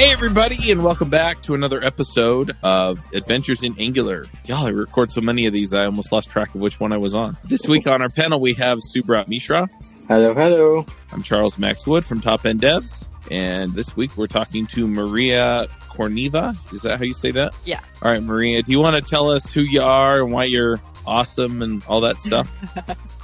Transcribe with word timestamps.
Hey, 0.00 0.12
everybody, 0.12 0.70
and 0.70 0.82
welcome 0.82 1.10
back 1.10 1.42
to 1.42 1.52
another 1.52 1.78
episode 1.86 2.56
of 2.62 2.98
Adventures 3.12 3.62
in 3.62 3.78
Angular. 3.78 4.24
Y'all, 4.46 4.66
I 4.66 4.70
record 4.70 5.10
so 5.10 5.20
many 5.20 5.44
of 5.44 5.52
these, 5.52 5.74
I 5.74 5.84
almost 5.84 6.10
lost 6.10 6.30
track 6.30 6.54
of 6.54 6.62
which 6.62 6.80
one 6.80 6.90
I 6.90 6.96
was 6.96 7.12
on. 7.12 7.36
This 7.44 7.68
week 7.68 7.86
on 7.86 8.00
our 8.00 8.08
panel, 8.08 8.40
we 8.40 8.54
have 8.54 8.78
Subrat 8.78 9.28
Mishra. 9.28 9.68
Hello, 10.08 10.32
hello. 10.32 10.86
I'm 11.12 11.22
Charles 11.22 11.58
Max 11.58 11.86
Wood 11.86 12.06
from 12.06 12.22
Top 12.22 12.46
End 12.46 12.62
Devs. 12.62 13.04
And 13.30 13.74
this 13.74 13.94
week, 13.94 14.16
we're 14.16 14.26
talking 14.26 14.66
to 14.68 14.88
Maria 14.88 15.66
Korneva. 15.90 16.56
Is 16.72 16.80
that 16.80 16.96
how 16.96 17.04
you 17.04 17.12
say 17.12 17.30
that? 17.32 17.54
Yeah. 17.66 17.80
All 18.00 18.10
right, 18.10 18.22
Maria, 18.22 18.62
do 18.62 18.72
you 18.72 18.80
want 18.80 18.96
to 18.96 19.02
tell 19.02 19.30
us 19.30 19.52
who 19.52 19.60
you 19.60 19.82
are 19.82 20.22
and 20.22 20.32
why 20.32 20.44
you're 20.44 20.80
awesome 21.06 21.60
and 21.60 21.84
all 21.84 22.00
that 22.00 22.22
stuff? 22.22 22.50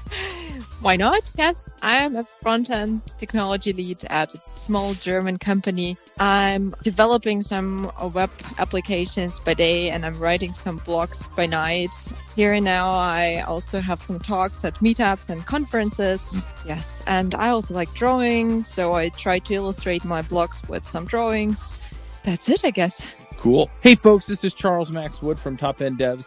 Why 0.87 0.95
not? 0.95 1.33
Yes, 1.37 1.69
I 1.83 1.97
am 1.97 2.15
a 2.15 2.23
front 2.23 2.71
end 2.71 3.05
technology 3.19 3.73
lead 3.73 4.05
at 4.09 4.33
a 4.33 4.39
small 4.39 4.95
German 4.95 5.37
company. 5.37 5.97
I'm 6.21 6.73
developing 6.85 7.43
some 7.43 7.91
web 8.15 8.31
applications 8.59 9.41
by 9.41 9.55
day 9.55 9.91
and 9.91 10.07
I'm 10.07 10.17
writing 10.21 10.53
some 10.53 10.79
blogs 10.79 11.29
by 11.35 11.47
night. 11.47 11.91
Here 12.37 12.53
and 12.53 12.65
now, 12.65 12.89
I 12.91 13.41
also 13.41 13.81
have 13.81 13.99
some 13.99 14.21
talks 14.21 14.65
at 14.65 14.77
meetups 14.77 15.29
and 15.29 15.45
conferences. 15.45 16.47
Yes, 16.65 17.03
and 17.09 17.35
I 17.35 17.49
also 17.49 17.75
like 17.75 17.93
drawing, 17.95 18.63
so 18.63 18.95
I 18.95 19.09
try 19.09 19.41
to 19.41 19.55
illustrate 19.55 20.05
my 20.05 20.23
blogs 20.23 20.69
with 20.69 20.87
some 20.87 21.05
drawings. 21.05 21.75
That's 22.23 22.49
it, 22.49 22.61
I 22.65 22.71
guess. 22.71 23.05
Cool. 23.39 23.69
Hey, 23.81 23.97
folks, 23.97 24.27
this 24.27 24.45
is 24.45 24.55
Charles 24.55 24.93
Max 24.93 25.21
Wood 25.21 25.37
from 25.37 25.57
Top 25.57 25.83
End 25.83 25.99
Devs. 25.99 26.27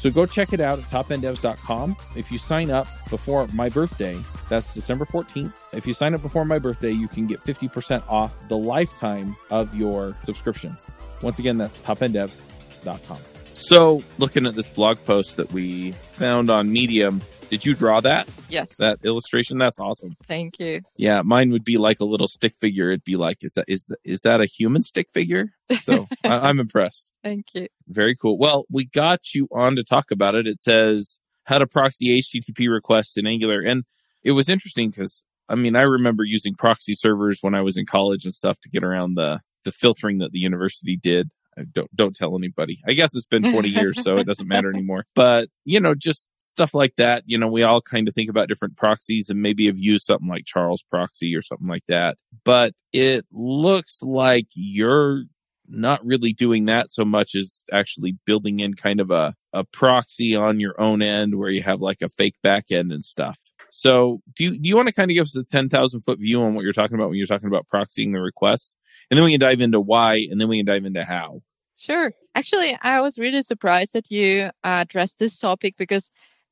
So 0.00 0.10
go 0.10 0.24
check 0.24 0.52
it 0.52 0.60
out 0.60 0.78
at 0.78 0.84
topenddevs.com. 0.86 1.96
If 2.16 2.32
you 2.32 2.38
sign 2.38 2.70
up 2.70 2.86
before 3.10 3.46
my 3.48 3.68
birthday, 3.68 4.18
that's 4.48 4.72
December 4.72 5.04
14th. 5.04 5.52
If 5.74 5.86
you 5.86 5.92
sign 5.92 6.14
up 6.14 6.22
before 6.22 6.44
my 6.46 6.58
birthday, 6.58 6.90
you 6.90 7.06
can 7.06 7.26
get 7.26 7.38
50% 7.40 8.08
off 8.08 8.48
the 8.48 8.56
lifetime 8.56 9.36
of 9.50 9.74
your 9.74 10.14
subscription. 10.24 10.74
Once 11.22 11.38
again, 11.38 11.58
that's 11.58 11.78
topenddevs.com. 11.80 13.18
So, 13.52 14.02
looking 14.16 14.46
at 14.46 14.54
this 14.54 14.68
blog 14.70 14.96
post 15.04 15.36
that 15.36 15.52
we 15.52 15.92
found 16.12 16.48
on 16.48 16.72
Medium, 16.72 17.20
did 17.50 17.66
you 17.66 17.74
draw 17.74 18.00
that? 18.00 18.26
Yes. 18.48 18.78
That 18.78 19.00
illustration? 19.04 19.58
That's 19.58 19.78
awesome. 19.78 20.16
Thank 20.26 20.58
you. 20.60 20.80
Yeah, 20.96 21.20
mine 21.22 21.50
would 21.50 21.64
be 21.64 21.76
like 21.76 22.00
a 22.00 22.04
little 22.04 22.28
stick 22.28 22.54
figure. 22.58 22.88
It'd 22.88 23.04
be 23.04 23.16
like, 23.16 23.38
is 23.42 23.52
that 23.54 23.64
is 23.68 23.84
that, 23.86 23.98
is 24.02 24.20
that 24.20 24.40
a 24.40 24.46
human 24.46 24.82
stick 24.82 25.08
figure? 25.12 25.52
So 25.82 26.06
I, 26.24 26.48
I'm 26.48 26.58
impressed. 26.58 27.09
Thank 27.22 27.46
you. 27.54 27.68
Very 27.88 28.16
cool. 28.16 28.38
Well, 28.38 28.64
we 28.70 28.86
got 28.86 29.34
you 29.34 29.48
on 29.52 29.76
to 29.76 29.84
talk 29.84 30.10
about 30.10 30.34
it. 30.34 30.46
It 30.46 30.58
says 30.58 31.18
how 31.44 31.58
to 31.58 31.66
proxy 31.66 32.20
HTTP 32.20 32.70
requests 32.70 33.16
in 33.16 33.26
Angular, 33.26 33.60
and 33.60 33.84
it 34.22 34.32
was 34.32 34.48
interesting 34.48 34.90
because 34.90 35.22
I 35.48 35.54
mean 35.54 35.76
I 35.76 35.82
remember 35.82 36.24
using 36.24 36.54
proxy 36.54 36.94
servers 36.94 37.38
when 37.42 37.54
I 37.54 37.62
was 37.62 37.76
in 37.76 37.86
college 37.86 38.24
and 38.24 38.34
stuff 38.34 38.58
to 38.60 38.68
get 38.68 38.84
around 38.84 39.14
the 39.14 39.40
the 39.64 39.72
filtering 39.72 40.18
that 40.18 40.32
the 40.32 40.40
university 40.40 40.96
did. 40.96 41.30
I 41.58 41.64
don't 41.70 41.94
don't 41.94 42.14
tell 42.16 42.36
anybody. 42.36 42.80
I 42.86 42.92
guess 42.92 43.14
it's 43.14 43.26
been 43.26 43.52
20 43.52 43.68
years, 43.68 44.02
so 44.02 44.16
it 44.18 44.26
doesn't 44.26 44.48
matter 44.48 44.70
anymore. 44.70 45.04
But 45.14 45.48
you 45.64 45.80
know, 45.80 45.94
just 45.94 46.28
stuff 46.38 46.72
like 46.72 46.96
that. 46.96 47.24
You 47.26 47.36
know, 47.36 47.48
we 47.48 47.64
all 47.64 47.82
kind 47.82 48.08
of 48.08 48.14
think 48.14 48.30
about 48.30 48.48
different 48.48 48.76
proxies 48.76 49.28
and 49.28 49.42
maybe 49.42 49.66
have 49.66 49.78
used 49.78 50.06
something 50.06 50.28
like 50.28 50.44
Charles 50.46 50.82
Proxy 50.82 51.36
or 51.36 51.42
something 51.42 51.66
like 51.66 51.84
that. 51.88 52.16
But 52.44 52.72
it 52.92 53.26
looks 53.30 54.00
like 54.02 54.46
you're 54.54 55.24
not 55.70 56.04
really 56.04 56.32
doing 56.32 56.66
that 56.66 56.92
so 56.92 57.04
much 57.04 57.34
as 57.34 57.62
actually 57.72 58.16
building 58.24 58.60
in 58.60 58.74
kind 58.74 59.00
of 59.00 59.10
a, 59.10 59.34
a 59.52 59.64
proxy 59.64 60.34
on 60.34 60.60
your 60.60 60.80
own 60.80 61.02
end 61.02 61.36
where 61.36 61.50
you 61.50 61.62
have 61.62 61.80
like 61.80 62.02
a 62.02 62.08
fake 62.08 62.36
back 62.42 62.66
end 62.70 62.92
and 62.92 63.04
stuff. 63.04 63.38
So 63.70 64.20
do 64.36 64.44
you, 64.44 64.58
do 64.58 64.68
you 64.68 64.76
want 64.76 64.88
to 64.88 64.94
kind 64.94 65.10
of 65.10 65.14
give 65.14 65.26
us 65.26 65.36
a 65.36 65.44
10,000 65.44 66.00
foot 66.00 66.18
view 66.18 66.42
on 66.42 66.54
what 66.54 66.64
you're 66.64 66.72
talking 66.72 66.96
about 66.96 67.08
when 67.08 67.18
you're 67.18 67.26
talking 67.26 67.48
about 67.48 67.66
proxying 67.72 68.12
the 68.12 68.20
requests? 68.20 68.76
And 69.10 69.18
then 69.18 69.24
we 69.24 69.32
can 69.32 69.40
dive 69.40 69.60
into 69.60 69.80
why 69.80 70.26
and 70.30 70.40
then 70.40 70.48
we 70.48 70.58
can 70.58 70.66
dive 70.66 70.84
into 70.84 71.04
how. 71.04 71.42
Sure. 71.76 72.12
Actually, 72.34 72.76
I 72.82 73.00
was 73.00 73.18
really 73.18 73.42
surprised 73.42 73.94
that 73.94 74.10
you 74.10 74.50
uh, 74.62 74.82
addressed 74.82 75.18
this 75.18 75.38
topic 75.38 75.76
because, 75.78 76.10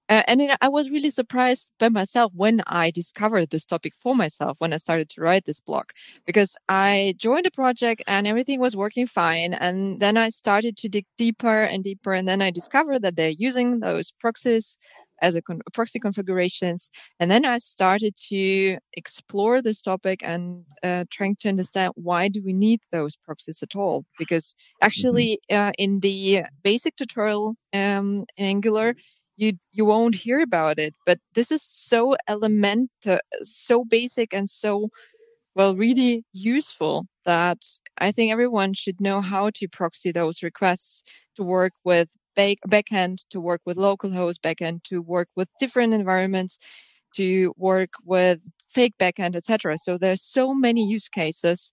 uh, 0.08 0.22
and 0.26 0.56
I 0.60 0.68
was 0.68 0.90
really 0.90 1.10
surprised 1.10 1.70
by 1.78 1.88
myself 1.90 2.32
when 2.34 2.62
I 2.66 2.90
discovered 2.90 3.50
this 3.50 3.66
topic 3.66 3.92
for 3.98 4.14
myself 4.14 4.56
when 4.58 4.72
I 4.72 4.78
started 4.78 5.10
to 5.10 5.20
write 5.20 5.44
this 5.44 5.60
blog 5.60 5.90
because 6.26 6.56
I 6.68 7.14
joined 7.18 7.46
a 7.46 7.50
project 7.50 8.02
and 8.06 8.26
everything 8.26 8.60
was 8.60 8.74
working 8.76 9.06
fine. 9.06 9.54
And 9.54 10.00
then 10.00 10.16
I 10.16 10.30
started 10.30 10.76
to 10.78 10.88
dig 10.88 11.04
deeper 11.18 11.62
and 11.62 11.84
deeper. 11.84 12.14
And 12.14 12.26
then 12.26 12.40
I 12.40 12.50
discovered 12.50 13.02
that 13.02 13.16
they're 13.16 13.30
using 13.30 13.80
those 13.80 14.10
proxies 14.12 14.78
as 15.20 15.36
a 15.36 15.42
con- 15.42 15.60
proxy 15.72 15.98
configurations. 15.98 16.90
And 17.20 17.30
then 17.30 17.44
I 17.44 17.58
started 17.58 18.14
to 18.28 18.78
explore 18.94 19.60
this 19.60 19.80
topic 19.82 20.20
and 20.22 20.64
uh, 20.82 21.04
trying 21.10 21.36
to 21.40 21.48
understand 21.48 21.92
why 21.96 22.28
do 22.28 22.42
we 22.42 22.52
need 22.52 22.80
those 22.92 23.16
proxies 23.16 23.62
at 23.62 23.76
all? 23.76 24.04
Because 24.18 24.54
actually, 24.80 25.40
uh, 25.50 25.72
in 25.78 26.00
the 26.00 26.44
basic 26.62 26.96
tutorial 26.96 27.56
um, 27.74 28.24
in 28.36 28.46
Angular, 28.46 28.94
you 29.38 29.54
you 29.72 29.84
won't 29.86 30.14
hear 30.16 30.40
about 30.40 30.78
it. 30.80 30.94
But 31.06 31.20
this 31.34 31.52
is 31.52 31.62
so 31.62 32.16
elemental, 32.28 33.18
so 33.42 33.84
basic, 33.84 34.34
and 34.34 34.50
so 34.50 34.90
well, 35.54 35.76
really 35.76 36.24
useful 36.32 37.06
that 37.24 37.58
I 37.98 38.12
think 38.12 38.32
everyone 38.32 38.74
should 38.74 39.00
know 39.00 39.20
how 39.20 39.50
to 39.56 39.68
proxy 39.68 40.12
those 40.12 40.42
requests 40.42 41.02
to 41.36 41.42
work 41.44 41.72
with 41.84 42.10
back 42.36 42.58
backend, 42.68 43.18
to 43.30 43.40
work 43.40 43.62
with 43.66 43.76
localhost 43.76 44.40
backend, 44.40 44.84
to 44.84 45.02
work 45.02 45.28
with 45.36 45.48
different 45.60 45.94
environments, 45.94 46.58
to 47.16 47.52
work 47.56 47.90
with 48.04 48.40
fake 48.68 48.94
backend, 49.00 49.36
etc. 49.36 49.78
So 49.78 49.98
there's 49.98 50.22
so 50.22 50.54
many 50.54 50.86
use 50.88 51.08
cases, 51.08 51.72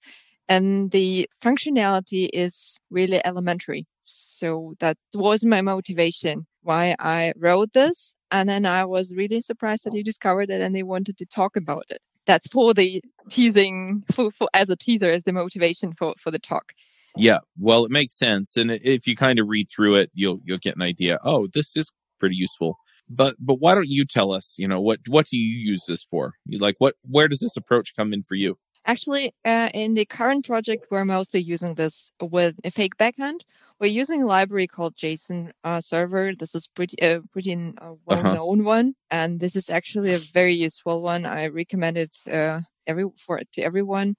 and 0.50 0.92
the 0.92 1.30
functionality 1.42 2.30
is 2.34 2.78
really 2.92 3.22
elementary. 3.26 3.86
So 4.04 4.76
that 4.80 4.98
was 5.16 5.46
my 5.46 5.62
motivation 5.62 6.48
why 6.66 6.96
I 7.00 7.34
wrote 7.38 7.74
this, 7.74 8.16
and 8.32 8.50
then 8.50 8.66
I 8.66 8.86
was 8.86 9.14
really 9.16 9.42
surprised 9.42 9.86
that 9.86 9.94
you 9.94 10.04
discovered 10.04 10.50
it 10.50 10.62
and 10.62 10.76
they 10.76 10.84
wanted 10.84 11.18
to 11.20 11.26
talk 11.26 11.56
about 11.56 11.86
it. 11.90 12.02
That's 12.26 12.48
for 12.48 12.74
the 12.74 13.02
teasing, 13.30 14.04
for, 14.12 14.32
for 14.32 14.50
as 14.54 14.70
a 14.70 14.76
teaser, 14.76 15.12
as 15.12 15.24
the 15.24 15.32
motivation 15.34 15.94
for 15.94 16.14
for 16.20 16.32
the 16.32 16.40
talk. 16.40 16.74
Yeah, 17.18 17.38
well, 17.58 17.86
it 17.86 17.92
makes 17.92 18.18
sense, 18.18 18.58
and 18.58 18.72
if 18.72 19.08
you 19.08 19.16
kind 19.16 19.40
of 19.40 19.48
read 19.48 19.70
through 19.70 19.96
it, 19.96 20.12
you'll 20.14 20.40
you'll 20.44 20.58
get 20.58 20.76
an 20.76 20.82
idea. 20.82 21.20
Oh, 21.24 21.48
this 21.54 21.78
is 21.78 21.92
pretty 22.20 22.36
useful. 22.36 22.78
But 23.10 23.36
but 23.40 23.60
why 23.60 23.76
don't 23.76 23.88
you 23.88 24.06
tell 24.06 24.32
us? 24.32 24.56
You 24.58 24.68
know 24.68 24.82
what 24.82 25.00
what 25.08 25.28
do 25.28 25.38
you 25.38 25.58
use 25.58 25.84
this 25.88 26.04
for? 26.04 26.34
You 26.46 26.58
like 26.60 26.76
what 26.80 26.96
where 27.04 27.28
does 27.28 27.40
this 27.40 27.56
approach 27.56 27.96
come 27.96 28.14
in 28.14 28.24
for 28.24 28.36
you? 28.36 28.58
Actually, 28.86 29.34
uh, 29.46 29.70
in 29.74 29.96
the 29.96 30.06
current 30.06 30.46
project, 30.46 30.86
we're 30.92 31.06
mostly 31.06 31.42
using 31.42 31.74
this 31.74 32.12
with 32.22 32.56
a 32.64 32.72
fake 32.72 32.98
backend. 32.98 33.40
We're 33.80 33.88
using 33.88 34.24
a 34.24 34.28
library 34.28 34.68
called 34.68 34.96
JSON 34.96 35.52
uh, 35.64 35.82
Server. 35.82 36.34
This 36.36 36.54
is 36.56 36.68
pretty 36.68 37.02
uh, 37.02 37.22
pretty 37.32 37.56
uh, 37.56 37.94
well 38.06 38.24
known 38.24 38.60
uh-huh. 38.62 38.70
one, 38.70 38.96
and 39.10 39.40
this 39.40 39.56
is 39.56 39.70
actually 39.70 40.14
a 40.14 40.20
very 40.20 40.54
useful 40.54 41.02
one. 41.02 41.26
I 41.26 41.48
recommend 41.48 41.98
it 41.98 42.16
uh, 42.32 42.62
every 42.88 43.06
for 43.18 43.42
to 43.54 43.62
everyone 43.62 44.16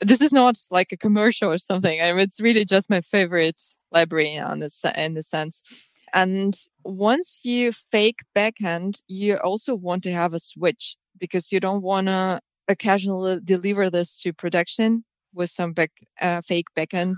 this 0.00 0.20
is 0.20 0.32
not 0.32 0.56
like 0.70 0.92
a 0.92 0.96
commercial 0.96 1.50
or 1.50 1.58
something. 1.58 2.00
I 2.00 2.12
mean, 2.12 2.20
it's 2.20 2.40
really 2.40 2.64
just 2.64 2.90
my 2.90 3.00
favorite 3.00 3.60
library 3.92 4.38
on 4.38 4.58
this 4.58 4.84
in 4.94 5.14
the 5.14 5.22
sense. 5.22 5.62
And 6.12 6.54
once 6.84 7.40
you 7.42 7.72
fake 7.72 8.20
backend, 8.34 9.00
you 9.08 9.36
also 9.36 9.74
want 9.74 10.02
to 10.04 10.12
have 10.12 10.34
a 10.34 10.38
switch 10.38 10.96
because 11.18 11.50
you 11.50 11.60
don't 11.60 11.82
want 11.82 12.06
to 12.06 12.40
occasionally 12.68 13.40
deliver 13.44 13.90
this 13.90 14.20
to 14.22 14.32
production 14.32 15.04
with 15.34 15.50
some 15.50 15.72
back, 15.72 15.92
uh, 16.20 16.40
fake 16.40 16.66
backend 16.76 17.16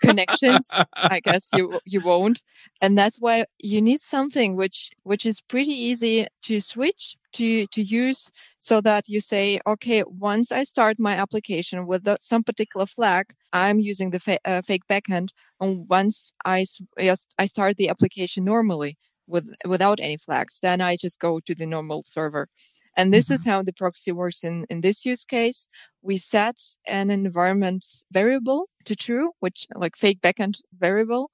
connections. 0.00 0.82
I 1.08 1.20
guess 1.20 1.52
you 1.52 1.80
you 1.84 2.00
won't, 2.00 2.42
and 2.80 2.96
that's 2.96 3.18
why 3.20 3.44
you 3.58 3.80
need 3.82 4.00
something 4.00 4.56
which 4.56 4.90
which 5.02 5.26
is 5.26 5.40
pretty 5.40 5.72
easy 5.72 6.26
to 6.42 6.60
switch 6.60 7.16
to 7.34 7.66
to 7.68 7.82
use, 7.82 8.30
so 8.60 8.80
that 8.82 9.08
you 9.08 9.20
say, 9.20 9.60
okay, 9.66 10.02
once 10.06 10.52
I 10.52 10.62
start 10.64 10.98
my 10.98 11.14
application 11.14 11.86
with 11.86 12.04
the, 12.04 12.16
some 12.20 12.42
particular 12.44 12.86
flag, 12.86 13.26
I'm 13.52 13.80
using 13.80 14.10
the 14.10 14.20
fa- 14.20 14.40
uh, 14.44 14.62
fake 14.62 14.86
backend, 14.88 15.30
and 15.60 15.88
once 15.88 16.32
I 16.44 16.64
just 16.98 17.34
I 17.38 17.46
start 17.46 17.76
the 17.76 17.88
application 17.88 18.44
normally 18.44 18.96
with 19.26 19.46
without 19.66 20.00
any 20.00 20.16
flags, 20.16 20.58
then 20.62 20.80
I 20.80 20.96
just 20.96 21.18
go 21.20 21.40
to 21.40 21.54
the 21.54 21.66
normal 21.66 22.02
server. 22.02 22.48
And 22.96 23.14
this 23.14 23.26
mm-hmm. 23.26 23.34
is 23.34 23.44
how 23.44 23.62
the 23.62 23.72
proxy 23.72 24.12
works 24.12 24.44
in, 24.44 24.66
in 24.70 24.80
this 24.80 25.04
use 25.04 25.24
case. 25.24 25.68
We 26.02 26.16
set 26.16 26.60
an 26.86 27.10
environment 27.10 27.84
variable 28.12 28.68
to 28.84 28.96
true, 28.96 29.30
which 29.40 29.66
like 29.74 29.96
fake 29.96 30.20
backend 30.20 30.60
variable. 30.78 31.30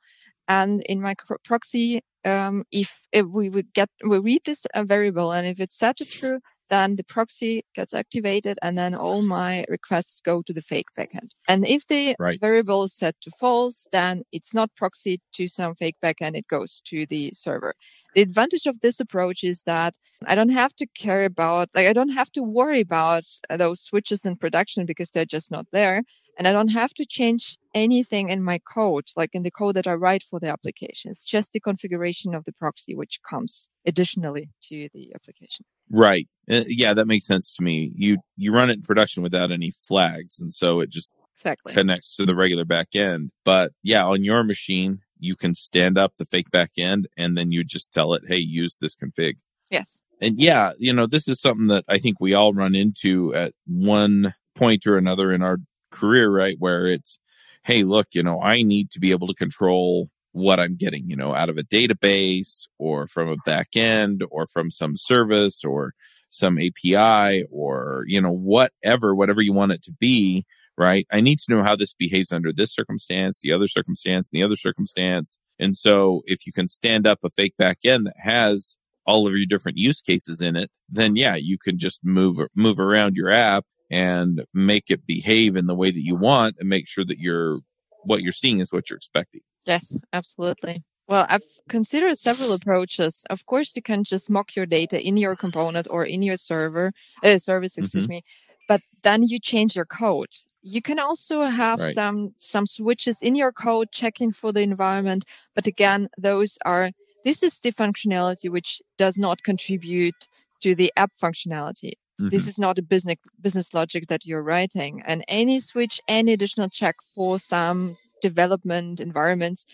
And 0.48 0.82
in 0.82 1.00
my 1.00 1.14
proxy, 1.44 2.02
um, 2.24 2.64
if, 2.70 3.00
if 3.12 3.26
we 3.26 3.50
would 3.50 3.72
get, 3.72 3.88
we 4.04 4.18
read 4.18 4.42
this 4.44 4.66
uh, 4.74 4.84
variable 4.84 5.32
and 5.32 5.46
if 5.46 5.60
it's 5.60 5.78
set 5.78 5.96
to 5.96 6.04
true, 6.04 6.40
then 6.68 6.96
the 6.96 7.04
proxy 7.04 7.64
gets 7.74 7.94
activated 7.94 8.58
and 8.62 8.76
then 8.76 8.94
all 8.94 9.22
my 9.22 9.64
requests 9.68 10.20
go 10.20 10.42
to 10.42 10.52
the 10.52 10.60
fake 10.60 10.86
backend. 10.98 11.30
And 11.48 11.66
if 11.66 11.86
the 11.86 12.16
right. 12.18 12.40
variable 12.40 12.84
is 12.84 12.94
set 12.94 13.14
to 13.22 13.30
false, 13.38 13.86
then 13.92 14.22
it's 14.32 14.54
not 14.54 14.70
proxied 14.80 15.20
to 15.34 15.48
some 15.48 15.74
fake 15.74 15.96
backend. 16.02 16.36
It 16.36 16.48
goes 16.48 16.82
to 16.86 17.06
the 17.06 17.30
server. 17.32 17.74
The 18.14 18.22
advantage 18.22 18.66
of 18.66 18.80
this 18.80 19.00
approach 19.00 19.44
is 19.44 19.62
that 19.62 19.94
I 20.26 20.34
don't 20.34 20.48
have 20.50 20.74
to 20.76 20.86
care 20.86 21.24
about, 21.24 21.68
like, 21.74 21.86
I 21.86 21.92
don't 21.92 22.10
have 22.10 22.30
to 22.32 22.42
worry 22.42 22.80
about 22.80 23.24
those 23.50 23.80
switches 23.80 24.24
in 24.24 24.36
production 24.36 24.86
because 24.86 25.10
they're 25.10 25.24
just 25.24 25.50
not 25.50 25.66
there. 25.72 26.02
And 26.36 26.46
I 26.46 26.52
don't 26.52 26.68
have 26.68 26.92
to 26.94 27.06
change 27.06 27.56
anything 27.74 28.28
in 28.28 28.42
my 28.42 28.58
code, 28.58 29.06
like 29.16 29.30
in 29.32 29.42
the 29.42 29.50
code 29.50 29.76
that 29.76 29.86
I 29.86 29.94
write 29.94 30.22
for 30.22 30.38
the 30.38 30.48
application. 30.48 31.10
It's 31.10 31.24
just 31.24 31.52
the 31.52 31.60
configuration 31.60 32.34
of 32.34 32.44
the 32.44 32.52
proxy, 32.52 32.94
which 32.94 33.20
comes 33.28 33.68
additionally 33.86 34.50
to 34.68 34.88
the 34.92 35.12
application. 35.14 35.64
Right. 35.90 36.28
Uh, 36.50 36.64
yeah, 36.66 36.92
that 36.94 37.06
makes 37.06 37.26
sense 37.26 37.54
to 37.54 37.62
me. 37.62 37.92
You 37.94 38.18
you 38.36 38.52
run 38.52 38.70
it 38.70 38.74
in 38.74 38.82
production 38.82 39.22
without 39.22 39.50
any 39.50 39.70
flags, 39.70 40.38
and 40.40 40.52
so 40.52 40.80
it 40.80 40.90
just 40.90 41.10
exactly 41.34 41.72
connects 41.72 42.16
to 42.16 42.26
the 42.26 42.34
regular 42.34 42.64
back 42.64 42.94
end. 42.94 43.30
But 43.44 43.72
yeah, 43.82 44.04
on 44.04 44.24
your 44.24 44.44
machine, 44.44 45.00
you 45.18 45.36
can 45.36 45.54
stand 45.54 45.96
up 45.96 46.14
the 46.18 46.26
fake 46.26 46.50
back 46.50 46.72
end, 46.76 47.08
and 47.16 47.36
then 47.36 47.50
you 47.52 47.64
just 47.64 47.92
tell 47.92 48.12
it, 48.14 48.24
"Hey, 48.26 48.38
use 48.38 48.76
this 48.80 48.94
config." 48.94 49.36
Yes. 49.70 50.00
And 50.20 50.38
yeah, 50.38 50.72
you 50.78 50.92
know, 50.92 51.06
this 51.06 51.28
is 51.28 51.40
something 51.40 51.66
that 51.68 51.84
I 51.88 51.98
think 51.98 52.20
we 52.20 52.34
all 52.34 52.52
run 52.52 52.74
into 52.74 53.34
at 53.34 53.52
one 53.66 54.34
point 54.54 54.86
or 54.86 54.96
another 54.96 55.32
in 55.32 55.42
our 55.42 55.58
career, 55.96 56.31
right? 56.31 56.56
Where 56.58 56.87
it's, 56.87 57.19
hey, 57.64 57.84
look, 57.84 58.08
you 58.12 58.22
know, 58.22 58.40
I 58.40 58.62
need 58.62 58.90
to 58.93 59.00
be 59.00 59.10
able 59.10 59.26
to 59.28 59.34
control 59.34 60.08
what 60.32 60.60
I'm 60.60 60.76
getting, 60.76 61.08
you 61.08 61.16
know, 61.16 61.34
out 61.34 61.48
of 61.48 61.56
a 61.56 61.62
database 61.62 62.66
or 62.78 63.06
from 63.06 63.28
a 63.28 63.37
back 63.46 63.69
end 63.75 64.22
or 64.31 64.46
from 64.46 64.70
some 64.70 64.94
service 64.94 65.64
or 65.64 65.94
some 66.28 66.58
API 66.58 67.44
or, 67.50 68.04
you 68.06 68.20
know, 68.20 68.32
whatever, 68.32 69.14
whatever 69.14 69.40
you 69.40 69.54
want 69.54 69.72
it 69.72 69.82
to 69.84 69.93
be, 69.93 70.44
right? 70.76 71.06
I 71.10 71.20
need 71.22 71.38
to 71.38 71.54
know 71.54 71.62
how 71.62 71.75
this 71.75 71.94
behaves 71.94 72.32
under 72.32 72.52
this 72.52 72.75
circumstance, 72.75 73.40
the 73.40 73.52
other 73.52 73.66
circumstance, 73.66 74.31
and 74.31 74.40
the 74.40 74.44
other 74.44 74.56
circumstance. 74.56 75.38
And 75.58 75.76
so 75.76 76.22
if 76.26 76.46
you 76.46 76.52
can 76.52 76.69
stand 76.69 77.06
up 77.06 77.20
a 77.25 77.31
fake 77.31 77.56
back 77.56 77.78
end 77.84 78.06
that 78.06 78.16
has 78.19 78.76
all 79.06 79.26
of 79.26 79.34
your 79.34 79.46
different 79.46 79.78
use 79.78 80.02
cases 80.02 80.42
in 80.42 80.56
it, 80.56 80.70
then 80.88 81.16
yeah, 81.16 81.37
you 81.37 81.56
can 81.56 81.78
just 81.78 82.00
move, 82.04 82.38
move 82.54 82.78
around 82.78 83.16
your 83.16 83.31
app 83.31 83.64
and 83.90 84.44
make 84.52 84.90
it 84.90 85.06
behave 85.06 85.56
in 85.56 85.66
the 85.66 85.74
way 85.74 85.90
that 85.90 86.02
you 86.02 86.16
want 86.16 86.56
and 86.58 86.68
make 86.68 86.88
sure 86.88 87.04
that 87.04 87.18
you're, 87.18 87.60
what 88.04 88.22
you're 88.22 88.32
seeing 88.32 88.60
is 88.60 88.72
what 88.72 88.90
you're 88.90 88.96
expecting. 88.96 89.40
Yes, 89.64 89.96
absolutely. 90.12 90.82
Well, 91.08 91.26
I've 91.28 91.44
considered 91.68 92.16
several 92.18 92.52
approaches. 92.52 93.24
Of 93.30 93.46
course, 93.46 93.76
you 93.76 93.82
can 93.82 94.02
just 94.02 94.28
mock 94.28 94.56
your 94.56 94.66
data 94.66 95.00
in 95.00 95.16
your 95.16 95.36
component 95.36 95.86
or 95.88 96.04
in 96.04 96.22
your 96.22 96.36
server 96.36 96.92
uh, 97.22 97.38
service, 97.38 97.78
excuse 97.78 98.04
mm-hmm. 98.04 98.14
me. 98.14 98.24
But 98.68 98.80
then 99.02 99.22
you 99.22 99.38
change 99.38 99.76
your 99.76 99.84
code. 99.84 100.34
You 100.62 100.82
can 100.82 100.98
also 100.98 101.42
have 101.42 101.78
right. 101.78 101.94
some 101.94 102.34
some 102.38 102.66
switches 102.66 103.22
in 103.22 103.36
your 103.36 103.52
code 103.52 103.92
checking 103.92 104.32
for 104.32 104.52
the 104.52 104.62
environment. 104.62 105.24
But 105.54 105.68
again, 105.68 106.08
those 106.18 106.58
are 106.64 106.90
this 107.22 107.44
is 107.44 107.60
the 107.60 107.70
functionality 107.70 108.50
which 108.50 108.82
does 108.98 109.16
not 109.16 109.44
contribute 109.44 110.26
to 110.62 110.74
the 110.74 110.92
app 110.96 111.12
functionality. 111.22 111.92
Mm-hmm. 112.20 112.28
This 112.28 112.48
is 112.48 112.58
not 112.58 112.78
a 112.78 112.82
business 112.82 113.18
business 113.40 113.74
logic 113.74 114.06
that 114.08 114.26
you're 114.26 114.42
writing. 114.42 115.02
And 115.06 115.24
any 115.28 115.60
switch, 115.60 116.00
any 116.08 116.32
additional 116.32 116.68
check 116.68 116.96
for 117.14 117.38
some 117.38 117.96
development 118.22 119.00
environments 119.00 119.66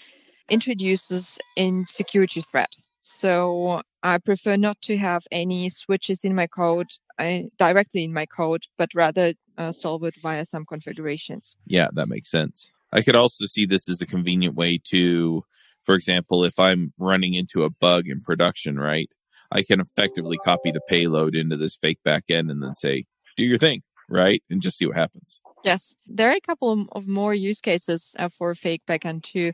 introduces 0.48 1.38
a 1.56 1.72
security 1.86 2.40
threat. 2.40 2.74
So 3.00 3.82
I 4.02 4.18
prefer 4.18 4.56
not 4.56 4.80
to 4.82 4.96
have 4.96 5.24
any 5.32 5.68
switches 5.68 6.24
in 6.24 6.34
my 6.34 6.46
code 6.46 6.90
uh, 7.18 7.40
directly 7.58 8.04
in 8.04 8.12
my 8.12 8.26
code, 8.26 8.64
but 8.78 8.90
rather 8.94 9.34
uh, 9.58 9.72
solve 9.72 10.04
it 10.04 10.14
via 10.22 10.44
some 10.44 10.64
configurations. 10.64 11.56
Yeah, 11.66 11.88
that 11.94 12.08
makes 12.08 12.30
sense. 12.30 12.70
I 12.92 13.02
could 13.02 13.16
also 13.16 13.46
see 13.46 13.66
this 13.66 13.88
as 13.88 14.02
a 14.02 14.06
convenient 14.06 14.54
way 14.54 14.78
to, 14.90 15.44
for 15.84 15.94
example, 15.94 16.44
if 16.44 16.58
I'm 16.58 16.92
running 16.98 17.34
into 17.34 17.64
a 17.64 17.70
bug 17.70 18.08
in 18.08 18.20
production, 18.20 18.78
right? 18.78 19.10
I 19.52 19.62
can 19.62 19.80
effectively 19.80 20.38
copy 20.38 20.72
the 20.72 20.80
payload 20.88 21.36
into 21.36 21.56
this 21.56 21.76
fake 21.76 21.98
backend 22.06 22.50
and 22.50 22.62
then 22.62 22.74
say, 22.74 23.04
do 23.36 23.44
your 23.44 23.58
thing, 23.58 23.82
right? 24.08 24.42
And 24.50 24.60
just 24.60 24.78
see 24.78 24.86
what 24.86 24.96
happens. 24.96 25.40
Yes, 25.64 25.94
there 26.06 26.30
are 26.30 26.36
a 26.36 26.40
couple 26.40 26.88
of 26.92 27.06
more 27.06 27.34
use 27.34 27.60
cases 27.60 28.16
uh, 28.18 28.28
for 28.28 28.54
fake 28.54 28.82
backend 28.88 29.22
too. 29.22 29.52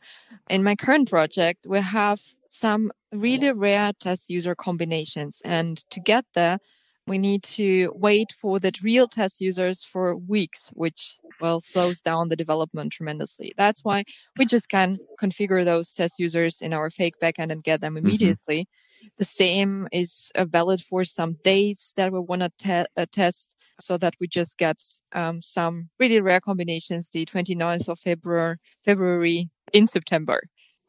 In 0.49 0.63
my 0.63 0.75
current 0.75 1.11
project, 1.11 1.67
we 1.69 1.81
have 1.81 2.21
some 2.47 2.91
really 3.13 3.53
rare 3.53 3.93
test 4.01 4.31
user 4.31 4.55
combinations. 4.55 5.43
And 5.45 5.77
to 5.91 6.01
get 6.01 6.25
there, 6.35 6.59
we 7.07 7.19
need 7.19 7.43
to 7.43 7.93
wait 7.95 8.33
for 8.33 8.59
the 8.59 8.73
real 8.83 9.09
test 9.09 9.41
users 9.41 9.85
for 9.85 10.17
weeks, 10.17 10.71
which 10.75 11.19
well 11.41 11.61
slows 11.61 12.01
down 12.01 12.29
the 12.29 12.37
development 12.37 12.93
tremendously. 12.93 13.53
That's 13.57 13.85
why 13.85 14.05
we 14.39 14.47
just 14.47 14.69
can 14.69 14.99
configure 15.21 15.65
those 15.65 15.93
test 15.93 16.19
users 16.19 16.61
in 16.61 16.73
our 16.73 16.91
fake 16.91 17.15
backend 17.21 17.51
and 17.51 17.65
get 17.65 17.81
them 17.81 17.95
mm-hmm. 17.95 18.07
immediately. 18.07 18.61
Mm-hmm. 18.63 18.88
The 19.19 19.25
same 19.25 19.89
is 19.93 20.31
uh, 20.35 20.45
valid 20.45 20.81
for 20.81 21.05
some 21.05 21.37
dates 21.45 21.93
that 21.97 22.13
we 22.13 22.21
want 22.21 22.43
to 22.43 22.51
te- 22.59 22.91
uh, 22.97 23.07
test 23.11 23.57
so 23.81 23.97
that 23.99 24.15
we 24.21 24.29
just 24.29 24.59
get 24.59 24.83
um, 25.13 25.41
some 25.43 25.89
really 25.99 26.21
rare 26.21 26.41
combinations 26.41 27.11
the 27.11 27.27
29th 27.27 27.89
of 27.89 27.99
February, 27.99 28.57
February 28.85 29.49
in 29.73 29.87
September. 29.87 30.41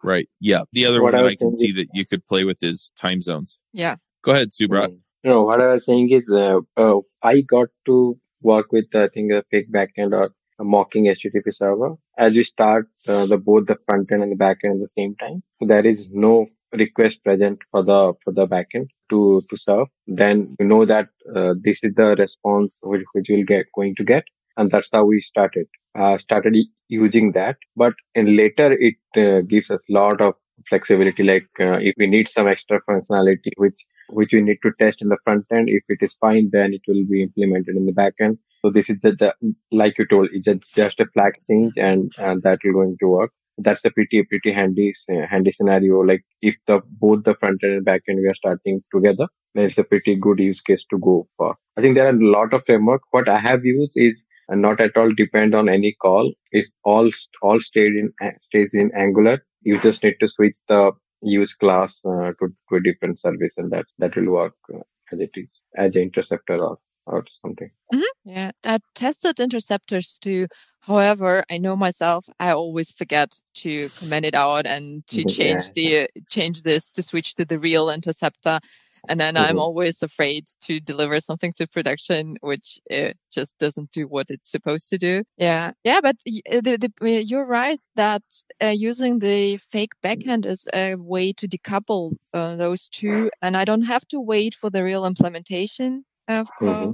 Right. 0.04 0.30
Yeah. 0.40 0.64
The 0.72 0.86
other 0.86 1.01
what 1.01 1.13
one 1.13 1.25
I, 1.25 1.30
I 1.30 1.36
can 1.36 1.54
see 1.54 1.72
that 1.74 1.88
you 1.94 2.06
could 2.06 2.25
play 2.25 2.46
with 2.46 2.63
is 2.63 2.92
time 3.00 3.22
zones. 3.22 3.58
Yeah. 3.74 3.96
Go 4.24 4.32
ahead, 4.32 4.50
Subrat. 4.50 4.88
Mm. 4.88 5.00
No, 5.24 5.44
what 5.44 5.62
I 5.62 5.74
was 5.74 5.86
saying 5.86 6.12
is, 6.12 6.32
uh, 6.32 6.60
uh, 6.78 7.00
I 7.22 7.42
got 7.42 7.68
to 7.88 8.18
work 8.42 8.72
with, 8.72 8.86
I 8.96 9.08
think, 9.08 9.32
a 9.34 9.44
fake 9.51 9.70
backend 9.70 10.13
or 10.13 10.32
a 10.60 10.63
mocking 10.63 11.06
HTTP 11.06 11.54
server. 11.54 11.96
As 12.18 12.36
you 12.36 12.44
start 12.44 12.88
uh, 13.08 13.25
the 13.25 13.38
both 13.38 13.66
the 13.66 13.78
front 13.86 14.12
end 14.12 14.24
and 14.24 14.32
the 14.32 14.38
back 14.38 14.60
end 14.63 14.75
at 14.75 14.80
the 14.80 14.88
same 14.88 15.16
time, 15.16 15.44
So 15.60 15.68
there 15.68 15.86
is 15.86 16.10
no 16.10 16.48
request 16.74 17.24
present 17.24 17.60
for 17.72 17.84
the 17.84 18.14
for 18.24 18.34
the 18.34 18.48
backend 18.48 18.88
to 19.10 19.42
to 19.50 19.58
serve, 19.58 19.88
then 20.08 20.56
you 20.60 20.66
know 20.66 20.86
that 20.86 21.10
uh, 21.36 21.54
this 21.60 21.84
is 21.84 21.94
the 21.96 22.16
response 22.16 22.78
which, 22.82 23.04
which 23.14 23.30
you'll 23.30 23.46
get 23.46 23.66
going 23.76 23.96
to 23.96 24.04
get, 24.04 24.24
and 24.58 24.70
that's 24.70 24.90
how 24.92 25.06
we 25.06 25.22
started 25.22 25.68
uh, 25.98 26.18
started 26.18 26.56
using 26.88 27.32
that. 27.34 27.58
But 27.76 27.94
in 28.16 28.36
later, 28.36 28.74
it 28.74 28.96
uh, 29.18 29.42
gives 29.42 29.72
us 29.72 29.84
a 29.90 29.94
lot 29.94 30.22
of 30.22 30.36
flexibility. 30.68 31.24
Like 31.24 31.50
uh, 31.60 31.80
if 31.80 31.96
we 31.98 32.08
need 32.08 32.30
some 32.30 32.48
extra 32.48 32.82
functionality, 32.90 33.52
which 33.58 33.86
which 34.10 34.34
we 34.34 34.42
need 34.42 34.58
to 34.64 34.72
test 34.80 35.02
in 35.02 35.10
the 35.10 35.18
front 35.24 35.46
end, 35.52 35.70
if 35.70 35.84
it 35.88 36.00
is 36.02 36.14
fine, 36.14 36.50
then 36.52 36.74
it 36.74 36.82
will 36.88 37.06
be 37.10 37.24
implemented 37.24 37.76
in 37.76 37.86
the 37.86 37.92
back 37.92 38.14
end. 38.20 38.38
So 38.62 38.72
this 38.72 38.90
is 38.90 39.00
the, 39.02 39.12
the 39.12 39.34
like 39.72 39.98
you 39.98 40.06
told, 40.06 40.30
it's 40.34 40.48
just 40.76 41.00
a 41.00 41.06
flag 41.14 41.34
change, 41.50 41.74
and 41.78 42.12
and 42.18 42.42
that 42.44 42.60
will 42.64 42.74
going 42.74 42.98
to 43.00 43.08
work 43.08 43.32
that's 43.62 43.84
a 43.86 43.92
pretty 43.92 44.24
pretty 44.24 44.51
handy 44.51 44.94
handy 45.30 45.51
scenario. 45.51 46.00
Like 46.01 46.24
if 46.42 46.56
the 46.68 46.82
both 47.01 47.24
the 47.24 47.36
front 47.36 47.63
end 47.63 47.74
and 47.74 47.86
back 47.86 48.01
end 48.08 48.20
we 48.20 48.28
are 48.28 48.36
starting 48.36 48.82
together, 48.94 49.28
then 49.54 49.66
it's 49.66 49.78
a 49.78 49.84
pretty 49.84 50.16
good 50.16 50.39
use 50.39 50.62
case 50.62 50.86
to 50.89 51.00
go 51.00 51.28
for. 51.38 51.56
I 51.78 51.82
think 51.82 51.96
there 51.96 52.08
are 52.08 52.16
a 52.16 52.32
lot 52.38 52.54
of 52.54 52.63
framework. 52.66 53.01
What 53.12 53.30
I 53.30 53.39
have 53.39 53.66
used 53.66 53.94
is 53.96 54.16
not 54.50 54.82
at 54.82 54.98
all 54.98 55.12
depend 55.13 55.54
on 55.54 55.70
any 55.70 55.96
call. 56.01 56.34
It's 56.51 56.75
all 56.84 57.10
all 57.42 57.62
stayed 57.62 58.00
in 58.00 58.13
stays 58.48 58.74
in 58.74 58.92
Angular. 58.96 59.44
You 59.62 59.80
just 59.80 60.04
need 60.04 60.16
to 60.22 60.28
switch 60.28 60.58
the 60.68 60.92
use 61.22 61.54
class 61.54 62.00
uh, 62.06 62.32
to, 62.39 62.48
to 62.70 62.75
a 62.75 62.82
different 62.82 63.20
service, 63.20 63.54
and 63.58 63.72
that 63.72 63.86
that 64.00 64.16
will 64.16 64.32
work 64.32 64.54
uh, 64.74 64.80
as 65.12 65.20
it 65.20 65.32
is 65.36 65.60
as 65.78 65.96
an 65.96 66.04
interceptor 66.04 66.58
or 66.58 66.78
or 67.06 67.25
something. 67.42 67.70
Mm-hmm. 67.94 68.30
Yeah, 68.30 68.51
I 68.66 68.80
tested 68.96 69.39
interceptors 69.39 70.20
too. 70.22 70.48
However, 70.89 71.43
I 71.51 71.60
know 71.60 71.75
myself, 71.75 72.27
I 72.39 72.51
always 72.51 72.91
forget 72.91 73.39
to 73.58 73.89
comment 73.89 74.25
it 74.25 74.34
out 74.34 74.65
and 74.65 75.05
to 75.10 75.17
mm-hmm. 75.24 75.27
change 75.27 75.65
yeah. 75.75 76.08
the 76.13 76.24
change 76.29 76.63
this 76.63 76.89
to 76.91 77.03
switch 77.03 77.36
to 77.36 77.46
the 77.46 77.60
real 77.60 77.91
interceptor. 77.91 78.60
And 79.08 79.19
then 79.19 79.38
I'm 79.38 79.60
always 79.60 80.01
afraid 80.01 80.46
to 80.63 80.79
deliver 80.79 81.19
something 81.19 81.53
to 81.53 81.67
production, 81.67 82.38
which 82.41 82.79
it 82.88 83.17
just 83.31 83.58
doesn't 83.60 83.91
do 83.91 84.08
what 84.08 84.29
it's 84.29 84.51
supposed 84.51 84.89
to 84.89 84.98
do. 84.98 85.24
Yeah. 85.38 85.72
Yeah. 85.84 86.01
But 86.01 86.17
uh, 86.27 86.62
the, 86.62 86.91
the, 87.00 87.24
you're 87.24 87.48
right 87.48 87.79
that 87.96 88.24
uh, 88.62 88.74
using 88.75 89.19
the 89.19 89.58
fake 89.58 89.93
backend 90.03 90.46
is 90.46 90.67
a 90.74 90.96
way 90.96 91.34
to 91.34 91.48
decouple 91.48 92.15
uh, 92.34 92.55
those 92.55 92.89
two. 92.89 93.29
And 93.41 93.55
I 93.55 93.63
don't 93.63 93.84
have 93.84 94.05
to 94.10 94.19
wait 94.19 94.55
for 94.55 94.69
the 94.69 94.84
real 94.84 95.05
implementation 95.05 96.03
of, 96.27 96.50
mm-hmm. 96.60 96.91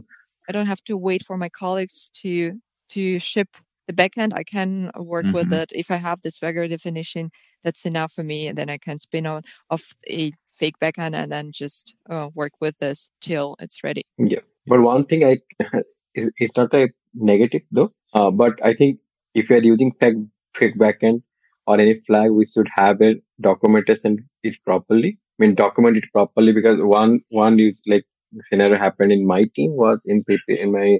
I 0.48 0.52
don't 0.52 0.68
have 0.68 0.84
to 0.84 0.98
wait 0.98 1.26
for 1.26 1.38
my 1.38 1.50
colleagues 1.50 2.12
to, 2.22 2.60
to 2.90 3.20
ship 3.20 3.48
the 3.88 3.94
backend. 3.94 4.34
I 4.36 4.44
can 4.44 4.92
work 4.98 5.26
mm-hmm. 5.26 5.34
with 5.34 5.54
it. 5.54 5.72
If 5.74 5.92
I 5.92 5.96
have 5.96 6.22
this 6.22 6.42
regular 6.42 6.68
definition, 6.68 7.32
that's 7.64 7.86
enough 7.86 8.14
for 8.14 8.24
me. 8.24 8.48
And 8.48 8.58
then 8.58 8.70
I 8.70 8.78
can 8.78 9.00
spin 9.00 9.26
on 9.26 9.44
off 9.70 9.94
a 10.10 10.32
fake 10.58 10.80
backend 10.82 11.16
and 11.16 11.32
then 11.32 11.52
just 11.52 11.94
uh, 12.10 12.30
work 12.34 12.54
with 12.62 12.78
this 12.78 13.12
till 13.22 13.56
it's 13.60 13.84
ready. 13.84 14.04
Yeah. 14.18 14.40
But 14.68 14.82
one 14.82 15.06
thing 15.06 15.24
I, 15.24 15.38
it's 16.14 16.58
not 16.58 16.74
a 16.74 16.90
negative 17.14 17.62
though. 17.72 17.92
Uh, 18.14 18.32
but 18.32 18.54
I 18.64 18.74
think 18.74 19.00
if 19.34 19.50
you're 19.50 19.64
using 19.64 19.92
fake, 20.00 20.16
fake 20.56 20.78
backend 20.78 21.22
or 21.68 21.80
any 21.80 22.00
flag, 22.08 22.32
we 22.32 22.46
should 22.46 22.68
have 22.76 23.02
it 23.02 23.22
documented 23.42 24.00
and 24.04 24.22
it 24.44 24.56
properly. 24.66 25.20
I 25.40 25.46
mean, 25.46 25.56
document 25.56 25.98
it 25.98 26.06
properly 26.14 26.54
because 26.54 26.80
one, 26.80 27.20
one 27.30 27.60
is 27.60 27.82
like 27.86 28.06
scenario 28.50 28.78
happened 28.78 29.12
in 29.12 29.26
my 29.26 29.46
team 29.56 29.72
was 29.72 30.00
in 30.06 30.24
PP, 30.24 30.58
in 30.58 30.72
my 30.72 31.00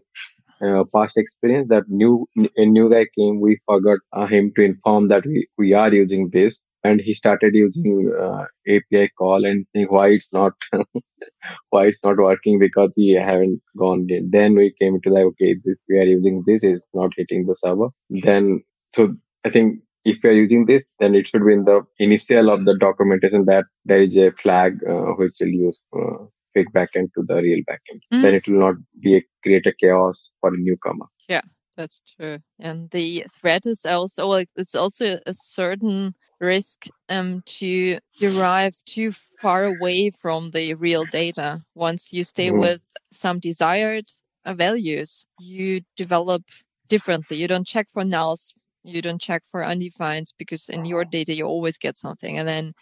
uh, 0.62 0.84
past 0.94 1.18
experience 1.18 1.68
that 1.70 1.84
new 1.90 2.28
a 2.56 2.66
new 2.66 2.90
guy 2.90 3.06
came 3.18 3.40
we 3.42 3.58
forgot 3.66 4.00
uh, 4.14 4.26
him 4.26 4.52
to 4.56 4.64
inform 4.64 5.08
that 5.08 5.26
we, 5.26 5.48
we 5.58 5.74
are 5.74 5.94
using 5.94 6.30
this 6.32 6.64
and 6.84 7.02
he 7.02 7.14
started 7.16 7.54
using 7.54 8.12
uh, 8.22 8.46
api 8.68 9.10
call 9.18 9.46
and 9.46 9.66
saying 9.74 9.88
why 9.90 10.08
it's 10.10 10.32
not 10.32 10.54
why 11.70 11.86
it's 11.88 12.00
not 12.04 12.18
working 12.18 12.60
because 12.60 12.92
he 12.96 13.14
haven't 13.14 13.62
gone 13.78 14.06
in. 14.10 14.30
then 14.32 14.56
we 14.56 14.74
came 14.80 15.00
to 15.02 15.10
like 15.10 15.26
okay 15.26 15.56
this 15.64 15.78
we 15.90 15.98
are 15.98 16.10
using 16.18 16.44
this 16.46 16.64
is 16.64 16.82
not 16.94 17.12
hitting 17.18 17.46
the 17.46 17.56
server 17.56 17.90
then 18.10 18.62
so 18.96 19.14
i 19.46 19.50
think 19.50 19.80
if 20.06 20.18
we 20.24 20.30
are 20.30 20.40
using 20.44 20.66
this 20.66 20.88
then 21.00 21.16
it 21.16 21.28
should 21.28 21.46
be 21.46 21.54
in 21.54 21.66
the 21.66 21.82
initial 22.00 22.50
of 22.50 22.66
the 22.66 22.78
documentation 22.78 23.46
that 23.46 23.66
there 23.86 24.02
is 24.02 24.16
a 24.18 24.32
flag 24.44 24.78
uh, 24.88 25.12
which 25.20 25.36
will 25.40 25.56
use 25.68 25.80
uh, 26.00 26.26
fake 26.56 26.72
backend 26.74 27.14
to 27.14 27.24
the 27.24 27.36
real 27.36 27.62
backend. 27.70 28.02
Mm. 28.12 28.22
Then 28.24 28.34
it 28.34 28.48
will 28.48 28.60
not 28.60 28.76
be 29.00 29.18
a, 29.18 29.22
create 29.44 29.68
a 29.68 29.74
chaos 29.80 30.30
for 30.42 30.50
a 30.54 30.58
newcomer. 30.58 31.06
Yeah, 31.28 31.42
that's 31.78 32.02
true. 32.16 32.40
And 32.60 32.90
the 32.90 33.26
threat 33.32 33.66
is 33.68 33.86
also 33.86 34.28
like 34.28 34.50
it's 34.56 34.74
also 34.74 35.20
a 35.26 35.34
certain 35.34 36.16
risk 36.40 36.88
um 37.10 37.42
to 37.46 37.98
derive 38.20 38.76
too 38.86 39.12
far 39.42 39.66
away 39.66 40.10
from 40.10 40.52
the 40.52 40.74
real 40.74 41.06
data. 41.06 41.62
Once 41.76 42.12
you 42.12 42.24
stay 42.24 42.50
mm. 42.50 42.60
with 42.60 42.82
some 43.12 43.40
desired 43.40 44.06
uh, 44.46 44.54
values, 44.54 45.26
you 45.40 45.82
develop 45.98 46.44
differently. 46.88 47.38
You 47.38 47.48
don't 47.48 47.68
check 47.68 47.88
for 47.92 48.04
nulls. 48.04 48.54
You 48.84 49.02
don't 49.02 49.22
check 49.22 49.44
for 49.52 49.66
undefined 49.66 50.28
because 50.38 50.70
in 50.70 50.86
your 50.86 51.06
data 51.06 51.34
you 51.34 51.46
always 51.46 51.78
get 51.78 51.98
something, 51.98 52.38
and 52.38 52.48
then 52.48 52.74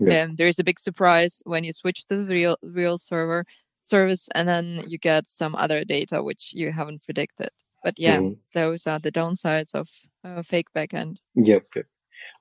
yeah. 0.00 0.22
Um, 0.22 0.36
there's 0.36 0.58
a 0.58 0.64
big 0.64 0.80
surprise 0.80 1.42
when 1.44 1.64
you 1.64 1.72
switch 1.72 2.04
to 2.06 2.16
the 2.16 2.24
real 2.24 2.56
real 2.62 2.98
server 2.98 3.44
service, 3.84 4.28
and 4.34 4.48
then 4.48 4.82
you 4.86 4.98
get 4.98 5.26
some 5.26 5.54
other 5.54 5.84
data 5.84 6.22
which 6.22 6.52
you 6.54 6.72
haven't 6.72 7.04
predicted. 7.04 7.50
But 7.82 7.98
yeah, 7.98 8.18
mm-hmm. 8.18 8.34
those 8.54 8.86
are 8.86 8.98
the 8.98 9.12
downsides 9.12 9.74
of 9.74 9.88
uh, 10.24 10.42
fake 10.42 10.68
backend. 10.76 11.18
Yep. 11.34 11.64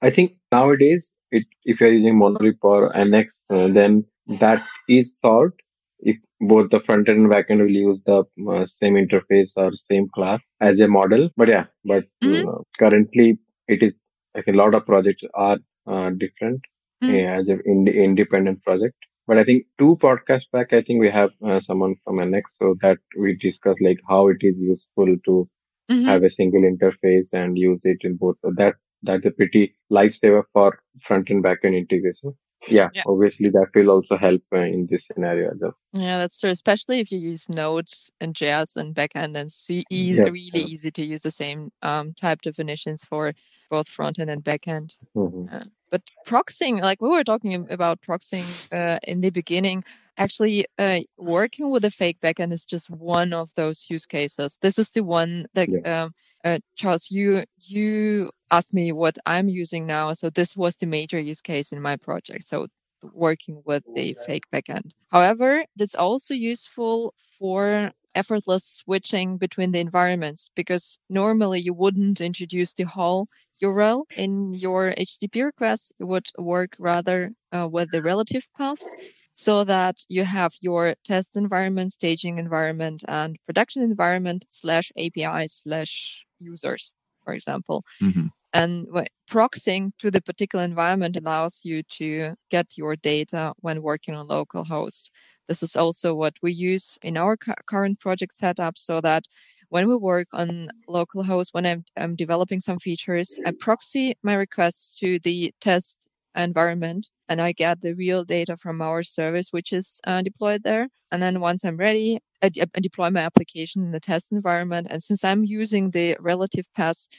I 0.02 0.10
think 0.10 0.36
nowadays, 0.52 1.12
it, 1.32 1.46
if 1.64 1.80
you're 1.80 1.92
using 1.92 2.18
Monolith 2.18 2.58
or 2.62 2.94
NX, 2.94 3.28
uh, 3.50 3.74
then 3.74 4.06
that 4.40 4.64
is 4.88 5.18
solved 5.20 5.60
if 6.00 6.18
both 6.40 6.70
the 6.72 6.80
front 6.82 7.10
end 7.10 7.20
and 7.20 7.32
back 7.32 7.46
end 7.50 7.62
will 7.62 7.70
use 7.70 8.02
the 8.06 8.24
uh, 8.50 8.66
same 8.66 8.96
interface 8.96 9.52
or 9.56 9.72
same 9.90 10.10
class 10.14 10.40
as 10.60 10.80
a 10.80 10.88
model. 10.88 11.30
But 11.38 11.50
yeah, 11.50 11.66
but 11.86 12.06
mm-hmm. 12.24 12.48
uh, 12.48 12.62
currently 12.80 13.38
it 13.68 13.84
is 13.84 13.94
like 14.36 14.48
a 14.48 14.52
lot 14.52 14.74
of 14.74 14.86
projects 14.86 15.24
are 15.34 15.58
uh, 15.88 16.10
different 16.12 16.62
mm. 17.04 17.40
as 17.40 17.48
an 17.48 17.62
ind- 17.66 17.90
independent 17.90 18.64
project. 18.64 18.96
But 19.28 19.38
I 19.38 19.44
think 19.44 19.66
two 19.78 19.98
podcasts 20.02 20.52
back, 20.52 20.74
I 20.74 20.82
think 20.82 21.00
we 21.00 21.10
have 21.10 21.30
uh, 21.46 21.60
someone 21.62 21.96
from 22.04 22.20
NX 22.20 22.42
so 22.60 22.76
that 22.82 22.98
we 23.18 23.38
discuss 23.38 23.76
like 23.80 24.00
how 24.08 24.28
it 24.28 24.38
is 24.42 24.60
useful 24.60 25.16
to 25.26 25.50
mm-hmm. 25.90 26.06
have 26.06 26.24
a 26.24 26.32
single 26.32 26.62
interface 26.62 27.30
and 27.34 27.58
use 27.58 27.82
it 27.84 28.00
in 28.02 28.18
both. 28.18 28.38
So 28.42 28.52
that 28.58 28.76
that's 29.04 29.26
a 29.26 29.32
pretty 29.32 29.76
lifesaver 29.92 30.44
for 30.54 30.80
front 31.02 31.30
and 31.30 31.42
back 31.42 31.60
end 31.64 31.76
integration. 31.76 32.36
Yeah, 32.68 32.90
yeah, 32.94 33.04
obviously 33.08 33.50
that 33.50 33.68
will 33.74 33.90
also 33.90 34.18
help 34.18 34.44
uh, 34.54 34.60
in 34.60 34.88
this 34.90 35.08
scenario 35.12 35.50
as 35.50 35.58
well. 35.60 35.74
Yeah, 35.94 36.20
that's 36.20 36.40
true. 36.40 36.52
Especially 36.52 37.00
if 37.00 37.12
you 37.12 37.18
use 37.18 37.50
Node 37.50 37.90
and 38.20 38.36
JS 38.36 38.78
and 38.78 38.94
backend, 38.94 39.36
and 39.36 39.48
it's 39.48 39.68
easy, 39.70 40.22
yeah, 40.22 40.26
really 40.26 40.52
yeah. 40.54 40.66
easy 40.66 40.92
to 40.92 41.04
use 41.04 41.24
the 41.24 41.32
same 41.32 41.72
um, 41.82 42.14
type 42.14 42.42
definitions 42.42 43.04
for 43.04 43.34
both 43.72 43.88
front 43.88 44.20
end 44.20 44.30
and 44.30 44.44
backend. 44.44 44.96
Mm-hmm. 45.16 45.58
But 45.92 46.02
proxying, 46.26 46.82
like 46.82 47.02
we 47.02 47.10
were 47.10 47.24
talking 47.24 47.68
about 47.70 48.02
proxying 48.02 48.48
uh, 48.72 49.00
in 49.04 49.22
the 49.22 49.30
beginning, 49.30 49.84
actually 50.18 50.66
uh, 50.80 51.02
working 51.18 51.70
with 51.70 51.86
a 51.86 51.92
fake 51.92 52.20
backend 52.22 52.54
is 52.54 52.66
just 52.66 52.90
one 52.90 53.34
of 53.34 53.54
those 53.56 53.86
use 53.90 54.06
cases. 54.06 54.58
This 54.62 54.80
is 54.80 54.90
the 54.92 55.04
one 55.04 55.48
that 55.54 55.70
yeah. 55.70 56.04
um, 56.04 56.14
uh, 56.44 56.60
Charles, 56.76 57.12
you 57.12 57.44
you 57.58 58.32
asked 58.50 58.74
me 58.74 58.92
what 58.92 59.18
I'm 59.26 59.50
using 59.50 59.86
now, 59.86 60.14
so 60.14 60.30
this 60.30 60.56
was 60.56 60.78
the 60.78 60.88
major 60.88 61.20
use 61.20 61.42
case 61.42 61.72
in 61.72 61.82
my 61.82 61.98
project. 61.98 62.46
So 62.46 62.68
working 63.14 63.62
with 63.66 63.84
the 63.96 64.14
fake 64.14 64.44
backend. 64.54 64.92
However, 65.12 65.66
that's 65.76 65.96
also 65.96 66.34
useful 66.34 67.14
for 67.40 67.92
effortless 68.16 68.66
switching 68.66 69.38
between 69.38 69.72
the 69.72 69.80
environments 69.80 70.50
because 70.56 71.00
normally 71.10 71.60
you 71.60 71.74
wouldn't 71.74 72.22
introduce 72.22 72.74
the 72.74 72.84
whole 72.84 73.28
URL 73.64 74.04
in 74.16 74.54
your 74.54 74.94
HTTP 74.98 75.44
request. 75.44 75.94
You 76.00 76.08
would 76.08 76.28
work 76.38 76.76
rather 76.80 77.32
uh, 77.56 77.68
with 77.68 77.92
the 77.92 78.02
relative 78.02 78.48
paths 78.58 78.96
so 79.34 79.64
that 79.64 79.98
you 80.10 80.24
have 80.24 80.52
your 80.62 80.96
test 81.06 81.38
environment, 81.38 81.94
staging 81.94 82.38
environment, 82.38 83.04
and 83.08 83.38
production 83.46 83.82
environment 83.84 84.46
slash 84.50 84.92
API 84.98 85.48
slash 85.48 86.26
users, 86.40 86.96
for 87.24 87.34
example. 87.34 87.84
Mm-hmm. 88.02 88.28
And 88.54 88.88
proxying 89.30 89.94
to 90.00 90.12
the 90.12 90.22
particular 90.22 90.66
environment 90.66 91.16
allows 91.16 91.62
you 91.64 91.84
to 91.84 92.36
get 92.50 92.78
your 92.78 92.98
data 92.98 93.54
when 93.60 93.82
working 93.82 94.14
on 94.14 94.28
localhost. 94.28 95.10
This 95.52 95.64
is 95.64 95.76
also 95.76 96.14
what 96.14 96.34
we 96.42 96.54
use 96.54 96.98
in 97.02 97.18
our 97.18 97.36
cu- 97.36 97.52
current 97.66 98.00
project 98.00 98.34
setup 98.38 98.78
so 98.78 99.02
that 99.02 99.26
when 99.68 99.86
we 99.90 99.98
work 99.98 100.30
on 100.32 100.70
localhost, 100.88 101.50
when 101.52 101.66
I'm, 101.66 101.84
I'm 101.98 102.16
developing 102.16 102.62
some 102.62 102.80
features, 102.80 103.38
I 103.46 103.52
proxy 103.60 104.16
my 104.24 104.36
requests 104.36 104.98
to 105.00 105.20
the 105.20 105.54
test 105.60 106.08
environment 106.38 107.10
and 107.28 107.42
I 107.42 107.52
get 107.52 107.82
the 107.82 107.96
real 107.96 108.24
data 108.24 108.56
from 108.56 108.82
our 108.82 109.04
service, 109.04 109.50
which 109.52 109.74
is 109.74 110.00
uh, 110.08 110.22
deployed 110.22 110.64
there. 110.64 110.88
And 111.12 111.22
then 111.22 111.42
once 111.42 111.66
I'm 111.66 111.76
ready, 111.76 112.20
I, 112.42 112.48
deploy 112.48 113.10
my 113.10 113.20
application 113.20 113.84
in 113.84 113.92
the 113.92 114.00
test 114.00 114.32
environment. 114.32 114.88
And 114.90 115.04
since 115.04 115.26
I'm 115.26 115.44
using 115.44 115.92
the 115.92 116.16
relative 116.22 116.66
paths, 116.78 117.10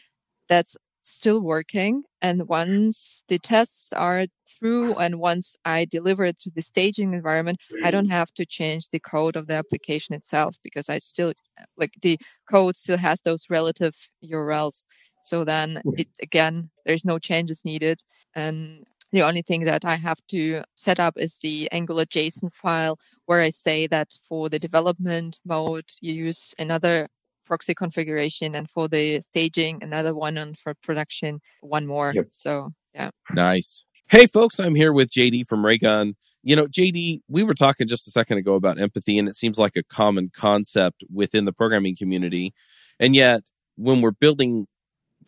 that's 0.48 0.74
still 1.02 1.40
working. 1.40 2.04
And 2.20 2.48
once 2.48 3.24
the 3.28 3.38
tests 3.38 3.92
are 3.92 4.26
through 4.58 4.94
and 4.94 5.18
once 5.18 5.56
I 5.64 5.84
deliver 5.86 6.24
it 6.24 6.38
to 6.40 6.50
the 6.54 6.62
staging 6.62 7.12
environment, 7.12 7.58
I 7.84 7.90
don't 7.90 8.10
have 8.10 8.32
to 8.34 8.46
change 8.46 8.88
the 8.88 9.00
code 9.00 9.36
of 9.36 9.46
the 9.46 9.54
application 9.54 10.14
itself 10.14 10.56
because 10.62 10.88
I 10.88 10.98
still 10.98 11.32
like 11.76 11.92
the 12.02 12.18
code 12.48 12.76
still 12.76 12.98
has 12.98 13.20
those 13.22 13.46
relative 13.50 13.94
URLs. 14.24 14.84
So 15.24 15.44
then 15.44 15.82
it 15.96 16.08
again, 16.22 16.70
there's 16.86 17.04
no 17.04 17.18
changes 17.18 17.64
needed. 17.64 18.02
And 18.34 18.84
the 19.12 19.22
only 19.22 19.42
thing 19.42 19.64
that 19.64 19.84
I 19.84 19.96
have 19.96 20.18
to 20.28 20.62
set 20.74 20.98
up 20.98 21.14
is 21.16 21.38
the 21.38 21.70
Angular 21.70 22.06
JSON 22.06 22.50
file 22.54 22.98
where 23.26 23.40
I 23.40 23.50
say 23.50 23.86
that 23.88 24.10
for 24.28 24.48
the 24.48 24.58
development 24.58 25.38
mode, 25.44 25.84
you 26.00 26.14
use 26.14 26.54
another 26.58 27.08
proxy 27.44 27.74
configuration 27.74 28.54
and 28.54 28.70
for 28.70 28.88
the 28.88 29.20
staging 29.20 29.82
another 29.82 30.14
one 30.14 30.38
and 30.38 30.56
for 30.58 30.74
production 30.82 31.40
one 31.60 31.86
more. 31.86 32.12
Yep. 32.14 32.26
so 32.30 32.70
yeah. 32.94 33.10
Nice. 33.32 33.84
Hey 34.08 34.26
folks 34.26 34.58
i'm 34.58 34.74
here 34.74 34.92
with 34.92 35.10
jd 35.10 35.46
from 35.46 35.64
raygun. 35.64 36.14
You 36.42 36.56
know 36.56 36.66
jd 36.66 37.20
we 37.28 37.42
were 37.42 37.54
talking 37.54 37.86
just 37.88 38.08
a 38.08 38.10
second 38.10 38.38
ago 38.38 38.54
about 38.54 38.80
empathy 38.80 39.18
and 39.18 39.28
it 39.28 39.36
seems 39.36 39.58
like 39.58 39.76
a 39.76 39.82
common 39.82 40.30
concept 40.34 41.04
within 41.12 41.44
the 41.44 41.52
programming 41.52 41.96
community. 41.96 42.52
And 43.00 43.14
yet 43.14 43.42
when 43.76 44.00
we're 44.00 44.12
building 44.12 44.66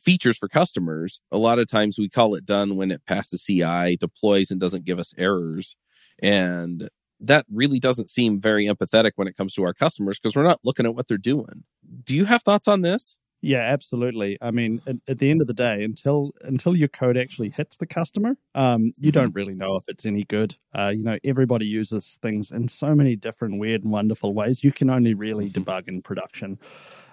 features 0.02 0.36
for 0.36 0.48
customers 0.48 1.20
a 1.32 1.38
lot 1.38 1.58
of 1.58 1.70
times 1.70 1.98
we 1.98 2.08
call 2.08 2.34
it 2.34 2.44
done 2.44 2.76
when 2.76 2.90
it 2.90 3.06
passes 3.06 3.42
ci 3.42 3.96
deploys 3.96 4.50
and 4.50 4.60
doesn't 4.60 4.84
give 4.84 4.98
us 4.98 5.12
errors. 5.16 5.76
And 6.22 6.88
that 7.20 7.46
really 7.52 7.78
doesn't 7.78 8.10
seem 8.10 8.40
very 8.40 8.66
empathetic 8.66 9.12
when 9.16 9.28
it 9.28 9.36
comes 9.36 9.54
to 9.54 9.64
our 9.64 9.74
customers 9.74 10.18
because 10.18 10.36
we're 10.36 10.42
not 10.42 10.60
looking 10.64 10.86
at 10.86 10.94
what 10.94 11.08
they're 11.08 11.18
doing. 11.18 11.64
Do 12.04 12.14
you 12.14 12.24
have 12.24 12.42
thoughts 12.42 12.68
on 12.68 12.82
this? 12.82 13.16
Yeah, 13.40 13.58
absolutely. 13.58 14.38
I 14.40 14.52
mean, 14.52 14.80
at, 14.86 14.96
at, 15.06 15.18
the 15.18 15.30
end 15.30 15.42
of 15.42 15.46
the 15.46 15.52
day, 15.52 15.84
until 15.84 16.32
until 16.40 16.74
your 16.74 16.88
code 16.88 17.18
actually 17.18 17.50
hits 17.50 17.76
the 17.76 17.86
customer, 17.86 18.38
um, 18.54 18.94
you 18.96 19.12
mm-hmm. 19.12 19.20
don't 19.20 19.34
really 19.34 19.54
know 19.54 19.76
if 19.76 19.84
it's 19.86 20.06
any 20.06 20.24
good. 20.24 20.56
Uh, 20.74 20.94
you 20.96 21.04
know, 21.04 21.18
everybody 21.22 21.66
uses 21.66 22.18
things 22.22 22.50
in 22.50 22.68
so 22.68 22.94
many 22.94 23.16
different, 23.16 23.58
weird, 23.58 23.82
and 23.82 23.92
wonderful 23.92 24.32
ways. 24.32 24.64
You 24.64 24.72
can 24.72 24.88
only 24.88 25.12
really 25.12 25.50
mm-hmm. 25.50 25.62
debug 25.62 25.88
in 25.88 26.00
production. 26.00 26.58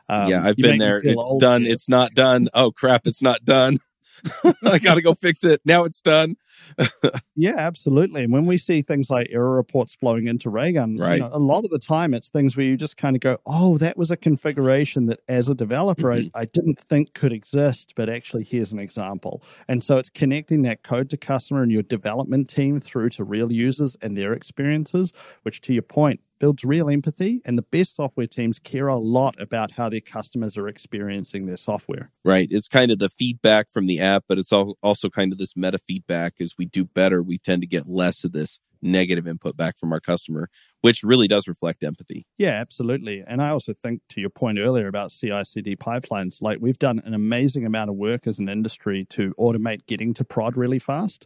Um, 0.08 0.30
yeah, 0.30 0.42
I've 0.46 0.56
been 0.56 0.80
there. 0.80 1.02
It's 1.04 1.36
done. 1.38 1.66
It's 1.66 1.90
not 1.90 2.14
done. 2.14 2.48
Oh 2.54 2.72
crap! 2.72 3.08
It's 3.08 3.22
not 3.22 3.44
done. 3.44 3.80
I 4.64 4.80
got 4.80 4.96
to 4.96 5.02
go 5.02 5.14
fix 5.14 5.44
it. 5.44 5.60
Now 5.66 5.84
it's 5.84 6.00
done. 6.00 6.36
yeah, 7.36 7.56
absolutely. 7.58 8.24
And 8.24 8.34
when 8.34 8.46
we 8.46 8.58
see 8.58 8.82
things 8.82 9.10
like 9.10 9.28
error 9.32 9.56
reports 9.56 9.96
flowing 9.96 10.28
into 10.28 10.50
Raygun, 10.50 10.98
right. 10.98 11.16
You 11.16 11.20
know, 11.22 11.30
a 11.32 11.40
lot 11.40 11.64
of 11.64 11.70
the 11.70 11.80
time 11.80 12.14
it's 12.14 12.30
things 12.30 12.56
where 12.56 12.66
you 12.66 12.78
just 12.78 12.98
kind 12.98 13.16
of 13.16 13.22
go, 13.22 13.38
oh, 13.46 13.78
that 13.78 13.98
was 13.98 14.12
a 14.12 14.18
configuration 14.18 15.08
that 15.08 15.20
as 15.28 15.50
a 15.50 15.56
developer 15.56 16.10
mm-hmm. 16.10 16.36
I, 16.36 16.42
I 16.42 16.46
didn't 16.46 16.80
think 16.80 17.14
could 17.14 17.34
exist, 17.34 17.94
but 17.96 18.10
actually 18.10 18.44
here's 18.44 18.74
an 18.74 18.80
example. 18.80 19.44
And 19.68 19.84
so 19.84 19.98
it's 19.98 20.10
connecting 20.10 20.64
that 20.64 20.84
code 20.84 21.10
to 21.12 21.18
customer 21.18 21.64
and 21.64 21.72
your 21.72 21.84
development 21.84 22.50
team 22.50 22.80
through 22.80 23.10
to 23.12 23.24
real 23.24 23.52
users 23.52 23.98
and 24.02 24.18
their 24.18 24.34
experiences, 24.34 25.14
which 25.44 25.62
to 25.62 25.74
your 25.74 25.84
point, 25.84 26.22
builds 26.42 26.66
real 26.66 26.90
empathy, 26.90 27.40
and 27.46 27.56
the 27.56 27.62
best 27.62 27.96
software 27.96 28.26
teams 28.26 28.58
care 28.58 28.88
a 28.88 28.98
lot 28.98 29.40
about 29.40 29.70
how 29.70 29.88
their 29.88 30.02
customers 30.02 30.58
are 30.58 30.68
experiencing 30.68 31.46
their 31.46 31.56
software. 31.56 32.12
Right. 32.26 32.48
It's 32.50 32.68
kind 32.68 32.92
of 32.92 32.98
the 32.98 33.10
feedback 33.10 33.70
from 33.72 33.86
the 33.86 34.00
app, 34.00 34.24
but 34.28 34.40
it's 34.40 34.52
also 34.52 35.10
kind 35.10 35.32
of 35.32 35.38
this 35.38 35.56
meta 35.56 35.78
feedback. 35.78 36.42
As 36.42 36.51
we 36.58 36.66
do 36.66 36.86
better, 36.86 37.22
we 37.22 37.38
tend 37.38 37.62
to 37.62 37.68
get 37.68 37.88
less 37.88 38.24
of 38.24 38.32
this 38.32 38.60
negative 38.82 39.28
input 39.28 39.56
back 39.56 39.78
from 39.78 39.94
our 39.94 40.00
customer, 40.00 40.50
which 40.82 41.04
really 41.04 41.28
does 41.28 41.48
reflect 41.48 41.84
empathy. 41.84 42.26
Yeah, 42.38 42.54
absolutely. 42.54 43.24
And 43.26 43.42
I 43.42 43.50
also 43.50 43.74
think 43.74 44.02
to 44.10 44.22
your 44.22 44.30
point 44.30 44.58
earlier 44.60 44.88
about 44.88 45.12
CI 45.12 45.44
CD 45.44 45.76
pipelines, 45.76 46.42
like 46.42 46.58
we've 46.60 46.80
done 46.80 47.02
an 47.06 47.14
amazing 47.14 47.66
amount 47.66 47.90
of 47.90 47.96
work 47.96 48.28
as 48.28 48.40
an 48.40 48.50
industry 48.50 49.06
to 49.12 49.34
automate 49.40 49.86
getting 49.86 50.14
to 50.16 50.24
prod 50.24 50.58
really 50.58 50.80
fast. 50.80 51.26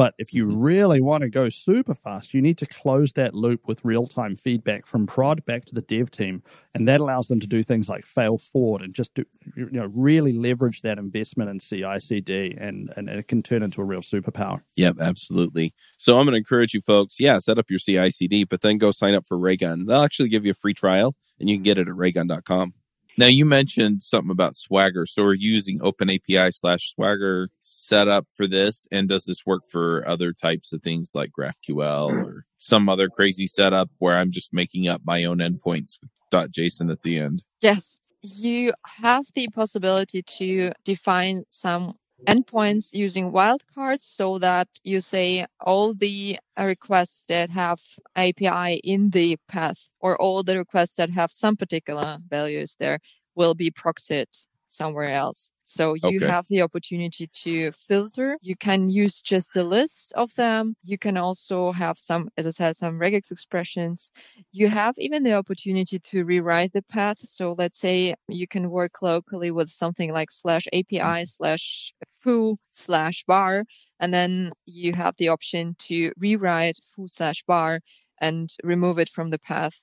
But 0.00 0.14
if 0.16 0.32
you 0.32 0.46
mm-hmm. 0.46 0.62
really 0.62 1.00
want 1.02 1.24
to 1.24 1.28
go 1.28 1.50
super 1.50 1.94
fast, 1.94 2.32
you 2.32 2.40
need 2.40 2.56
to 2.56 2.66
close 2.66 3.12
that 3.12 3.34
loop 3.34 3.68
with 3.68 3.84
real 3.84 4.06
time 4.06 4.34
feedback 4.34 4.86
from 4.86 5.06
prod 5.06 5.44
back 5.44 5.66
to 5.66 5.74
the 5.74 5.82
dev 5.82 6.10
team. 6.10 6.42
And 6.74 6.88
that 6.88 7.02
allows 7.02 7.28
them 7.28 7.38
to 7.38 7.46
do 7.46 7.62
things 7.62 7.86
like 7.86 8.06
fail 8.06 8.38
forward 8.38 8.80
and 8.80 8.94
just 8.94 9.12
do, 9.12 9.26
you 9.54 9.68
know, 9.70 9.90
really 9.92 10.32
leverage 10.32 10.80
that 10.80 10.96
investment 10.96 11.50
in 11.50 11.58
CI 11.58 12.00
CD 12.00 12.56
and, 12.56 12.90
and 12.96 13.10
it 13.10 13.28
can 13.28 13.42
turn 13.42 13.62
into 13.62 13.82
a 13.82 13.84
real 13.84 14.00
superpower. 14.00 14.62
Yep, 14.76 15.00
absolutely. 15.02 15.74
So 15.98 16.18
I'm 16.18 16.24
going 16.24 16.32
to 16.32 16.38
encourage 16.38 16.72
you 16.72 16.80
folks, 16.80 17.20
yeah, 17.20 17.38
set 17.38 17.58
up 17.58 17.66
your 17.68 17.78
CI 17.78 18.08
CD, 18.08 18.44
but 18.44 18.62
then 18.62 18.78
go 18.78 18.92
sign 18.92 19.12
up 19.12 19.26
for 19.26 19.36
Raygun. 19.36 19.84
They'll 19.84 20.00
actually 20.00 20.30
give 20.30 20.46
you 20.46 20.52
a 20.52 20.54
free 20.54 20.72
trial 20.72 21.14
and 21.38 21.50
you 21.50 21.56
can 21.56 21.62
get 21.62 21.76
it 21.76 21.88
at 21.88 21.94
raygun.com. 21.94 22.72
Now 23.18 23.26
you 23.26 23.44
mentioned 23.44 24.02
something 24.02 24.30
about 24.30 24.56
Swagger. 24.56 25.04
So 25.04 25.22
we're 25.24 25.34
using 25.34 25.80
OpenAPI 25.80 26.54
slash 26.54 26.94
Swagger 26.94 27.50
setup 27.90 28.26
for 28.36 28.46
this. 28.46 28.86
And 28.92 29.08
does 29.08 29.24
this 29.24 29.44
work 29.44 29.62
for 29.68 30.08
other 30.08 30.32
types 30.32 30.72
of 30.72 30.82
things 30.82 31.10
like 31.14 31.30
GraphQL 31.38 32.10
hmm. 32.10 32.18
or 32.18 32.44
some 32.58 32.88
other 32.88 33.08
crazy 33.08 33.46
setup 33.46 33.90
where 33.98 34.16
I'm 34.16 34.30
just 34.30 34.54
making 34.54 34.88
up 34.88 35.02
my 35.04 35.24
own 35.24 35.38
endpoints 35.38 35.98
with 36.00 36.10
.json 36.52 36.90
at 36.90 37.02
the 37.02 37.18
end? 37.18 37.42
Yes. 37.60 37.98
You 38.22 38.72
have 38.86 39.24
the 39.34 39.48
possibility 39.48 40.22
to 40.38 40.72
define 40.84 41.44
some 41.48 41.94
endpoints 42.28 42.92
using 42.92 43.32
wildcards 43.32 44.02
so 44.02 44.38
that 44.38 44.68
you 44.84 45.00
say 45.00 45.46
all 45.60 45.94
the 45.94 46.38
requests 46.58 47.24
that 47.30 47.48
have 47.48 47.80
API 48.16 48.74
in 48.84 49.08
the 49.10 49.38
path 49.48 49.88
or 50.00 50.20
all 50.20 50.42
the 50.42 50.58
requests 50.58 50.94
that 50.96 51.10
have 51.10 51.30
some 51.30 51.56
particular 51.56 52.18
values 52.28 52.76
there 52.78 52.98
will 53.36 53.54
be 53.54 53.70
proxied 53.70 54.26
somewhere 54.66 55.12
else. 55.14 55.50
So 55.70 55.94
you 55.94 56.16
okay. 56.16 56.26
have 56.26 56.46
the 56.48 56.62
opportunity 56.62 57.28
to 57.28 57.70
filter. 57.70 58.36
You 58.42 58.56
can 58.56 58.88
use 58.88 59.20
just 59.20 59.56
a 59.56 59.62
list 59.62 60.12
of 60.16 60.34
them. 60.34 60.74
You 60.82 60.98
can 60.98 61.16
also 61.16 61.70
have 61.70 61.96
some, 61.96 62.28
as 62.36 62.46
I 62.48 62.50
said, 62.50 62.74
some 62.74 62.98
regex 62.98 63.30
expressions. 63.30 64.10
You 64.50 64.66
have 64.68 64.94
even 64.98 65.22
the 65.22 65.34
opportunity 65.34 66.00
to 66.00 66.24
rewrite 66.24 66.72
the 66.72 66.82
path. 66.82 67.18
So 67.20 67.54
let's 67.56 67.78
say 67.78 68.14
you 68.28 68.48
can 68.48 68.68
work 68.68 69.00
locally 69.00 69.52
with 69.52 69.68
something 69.68 70.12
like 70.12 70.32
slash 70.32 70.66
API 70.72 71.24
slash 71.24 71.92
foo 72.22 72.58
slash 72.70 73.22
bar. 73.28 73.64
And 74.00 74.12
then 74.12 74.50
you 74.66 74.92
have 74.94 75.14
the 75.18 75.28
option 75.28 75.76
to 75.86 76.12
rewrite 76.18 76.78
foo 76.96 77.06
slash 77.06 77.44
bar 77.44 77.80
and 78.20 78.50
remove 78.64 78.98
it 78.98 79.08
from 79.08 79.30
the 79.30 79.38
path 79.38 79.76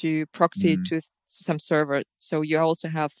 to 0.00 0.24
proxy 0.26 0.78
mm. 0.78 0.84
to 0.86 1.00
some 1.26 1.58
server. 1.58 2.02
So 2.18 2.40
you 2.40 2.58
also 2.58 2.88
have 2.88 3.12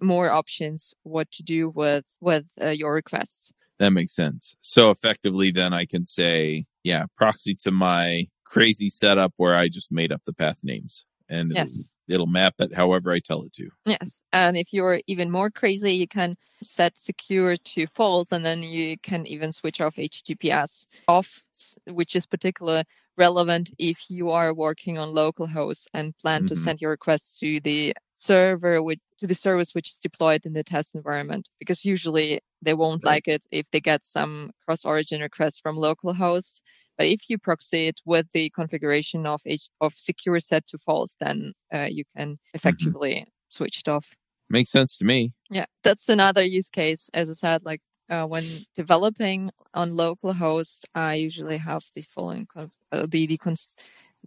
more 0.00 0.30
options 0.30 0.94
what 1.02 1.30
to 1.32 1.42
do 1.42 1.70
with 1.70 2.04
with 2.20 2.46
uh, 2.60 2.68
your 2.68 2.92
requests. 2.92 3.52
That 3.78 3.92
makes 3.92 4.14
sense. 4.14 4.56
So 4.60 4.90
effectively, 4.90 5.52
then 5.52 5.72
I 5.72 5.84
can 5.84 6.04
say, 6.04 6.64
yeah, 6.82 7.04
proxy 7.16 7.54
to 7.62 7.70
my 7.70 8.26
crazy 8.44 8.88
setup 8.88 9.32
where 9.36 9.54
I 9.54 9.68
just 9.68 9.92
made 9.92 10.10
up 10.12 10.22
the 10.24 10.32
path 10.32 10.60
names, 10.62 11.04
and 11.28 11.50
yes. 11.54 11.88
It'll, 12.08 12.26
map 12.26 12.54
it 12.58 12.74
however 12.74 13.12
I 13.12 13.20
tell 13.20 13.42
it 13.42 13.52
to. 13.54 13.70
Yes, 13.86 14.22
and 14.32 14.56
if 14.56 14.72
you're 14.72 15.00
even 15.06 15.30
more 15.30 15.50
crazy, 15.50 15.92
you 15.92 16.08
can 16.08 16.36
set 16.62 16.98
secure 16.98 17.56
to 17.56 17.86
false, 17.88 18.32
and 18.32 18.44
then 18.44 18.62
you 18.62 18.98
can 18.98 19.26
even 19.26 19.52
switch 19.52 19.80
off 19.80 19.96
HTTPS 19.96 20.86
off, 21.06 21.42
which 21.86 22.16
is 22.16 22.26
particular 22.26 22.84
relevant 23.18 23.72
if 23.78 24.08
you 24.08 24.30
are 24.30 24.54
working 24.54 24.96
on 24.96 25.12
local 25.12 25.46
hosts 25.46 25.88
and 25.92 26.16
plan 26.18 26.40
mm-hmm. 26.40 26.46
to 26.46 26.56
send 26.56 26.80
your 26.80 26.92
requests 26.92 27.38
to 27.40 27.60
the 27.60 27.92
server 28.14 28.82
with 28.82 28.98
to 29.18 29.26
the 29.26 29.34
service 29.34 29.74
which 29.74 29.90
is 29.90 29.98
deployed 29.98 30.46
in 30.46 30.52
the 30.52 30.62
test 30.62 30.94
environment 30.94 31.48
because 31.58 31.84
usually 31.84 32.40
they 32.62 32.74
won't 32.74 33.02
right. 33.04 33.10
like 33.10 33.28
it 33.28 33.46
if 33.50 33.68
they 33.70 33.80
get 33.80 34.04
some 34.04 34.50
cross 34.64 34.84
origin 34.84 35.20
requests 35.20 35.58
from 35.58 35.76
local 35.76 36.14
hosts 36.14 36.60
but 36.98 37.06
if 37.06 37.30
you 37.30 37.38
proxy 37.38 37.86
it 37.86 38.00
with 38.04 38.26
the 38.32 38.50
configuration 38.50 39.26
of 39.26 39.40
H- 39.46 39.70
of 39.80 39.94
secure 39.94 40.38
set 40.40 40.66
to 40.66 40.78
false 40.78 41.16
then 41.20 41.52
uh, 41.72 41.88
you 41.90 42.04
can 42.16 42.32
mm-hmm. 42.32 42.54
effectively 42.54 43.14
mm-hmm. 43.14 43.30
switch 43.48 43.80
it 43.80 43.88
off 43.88 44.14
makes 44.50 44.70
sense 44.70 44.96
to 44.98 45.04
me 45.04 45.32
yeah 45.50 45.66
that's 45.82 46.08
another 46.08 46.42
use 46.42 46.68
case 46.68 47.08
as 47.14 47.30
i 47.30 47.34
said 47.34 47.64
like 47.64 47.80
uh, 48.10 48.24
when 48.24 48.44
developing 48.74 49.50
on 49.74 49.96
local 49.96 50.32
host, 50.32 50.86
I 50.94 51.14
usually 51.14 51.58
have 51.58 51.84
the 51.94 52.02
following 52.02 52.46
conf- 52.46 52.76
uh, 52.92 53.06
the, 53.08 53.26
the 53.26 53.36
cons- 53.36 53.76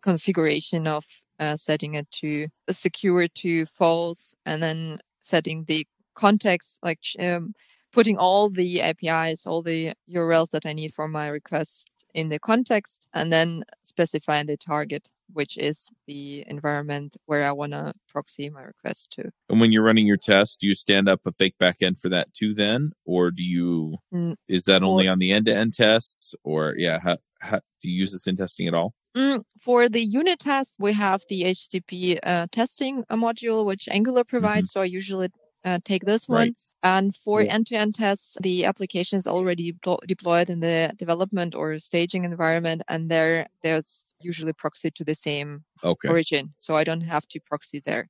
configuration 0.02 0.88
of 0.88 1.06
uh, 1.40 1.56
setting 1.56 1.96
it 1.96 2.10
to 2.12 2.48
secure 2.70 3.28
to 3.28 3.66
false 3.66 4.36
and 4.46 4.62
then 4.62 5.00
setting 5.22 5.64
the 5.66 5.88
context, 6.16 6.80
like 6.84 7.00
um, 7.20 7.54
putting 7.92 8.18
all 8.18 8.50
the 8.50 8.82
APIs, 8.82 9.48
all 9.48 9.62
the 9.62 9.94
URLs 10.10 10.52
that 10.52 10.66
I 10.66 10.74
need 10.74 10.94
for 10.94 11.08
my 11.08 11.28
request 11.28 11.90
in 12.14 12.30
the 12.30 12.40
context 12.40 13.08
and 13.14 13.32
then 13.32 13.64
specifying 13.84 14.48
the 14.48 14.58
target 14.58 15.10
which 15.34 15.58
is 15.58 15.90
the 16.08 16.44
environment 16.48 17.16
where 17.26 17.44
I 17.44 17.52
want 17.52 17.72
to 17.74 17.94
proxy 18.10 18.50
my 18.50 18.62
request 18.62 19.12
to. 19.14 19.32
And 19.50 19.60
when 19.60 19.72
you're 19.72 19.84
running 19.84 20.08
your 20.08 20.18
test, 20.18 20.60
do 20.60 20.68
you 20.68 20.76
stand 20.76 21.08
up 21.10 21.22
a 21.26 21.32
fake 21.32 21.56
backend 21.62 22.00
for 22.00 22.10
that 22.10 22.34
too 22.34 22.54
then? 22.54 22.92
Or 23.06 23.32
do 23.32 23.44
you, 23.44 23.98
mm, 24.14 24.36
is 24.48 24.66
that 24.66 24.84
only 24.84 25.08
on 25.08 25.20
the 25.20 25.32
end 25.32 25.46
to 25.48 25.56
end 25.56 25.74
tests? 25.74 26.34
Or 26.44 26.76
yeah, 26.78 27.00
how, 27.02 27.18
how, 27.40 27.60
do 27.82 27.90
you 27.90 28.00
use 28.00 28.12
this 28.12 28.28
in 28.28 28.38
testing 28.38 28.68
at 28.68 28.74
all? 28.74 28.94
Mm, 29.16 29.44
for 29.60 29.90
the 29.90 30.02
unit 30.02 30.40
test, 30.40 30.76
we 30.80 30.94
have 30.94 31.22
the 31.30 31.44
HTTP 31.44 32.20
uh, 32.24 32.48
testing 32.52 33.04
module, 33.12 33.66
which 33.66 33.90
Angular 33.90 34.24
provides. 34.24 34.70
Mm-hmm. 34.70 34.80
So 34.80 34.82
I 34.82 34.86
usually 34.86 35.30
uh, 35.66 35.80
take 35.84 36.06
this 36.06 36.28
one. 36.28 36.38
Right. 36.38 36.56
And 36.84 37.16
for 37.16 37.44
yeah. 37.44 37.54
end-to-end 37.54 37.96
tests, 37.96 38.38
the 38.42 38.66
application 38.66 39.18
is 39.18 39.28
already 39.28 39.76
deployed 40.08 40.50
in 40.50 40.60
the 40.60 40.92
development 40.98 41.54
or 41.54 41.78
staging 41.78 42.24
environment, 42.24 42.82
and 42.88 43.10
there 43.10 43.48
there's 43.62 44.14
usually 44.20 44.54
proxy 44.54 44.90
to 44.92 45.04
the 45.04 45.14
same 45.14 45.64
okay. 45.84 46.10
origin. 46.10 46.54
So 46.58 46.76
I 46.76 46.84
don't 46.84 47.02
have 47.02 47.28
to 47.28 47.40
proxy 47.42 47.84
there. 47.86 48.08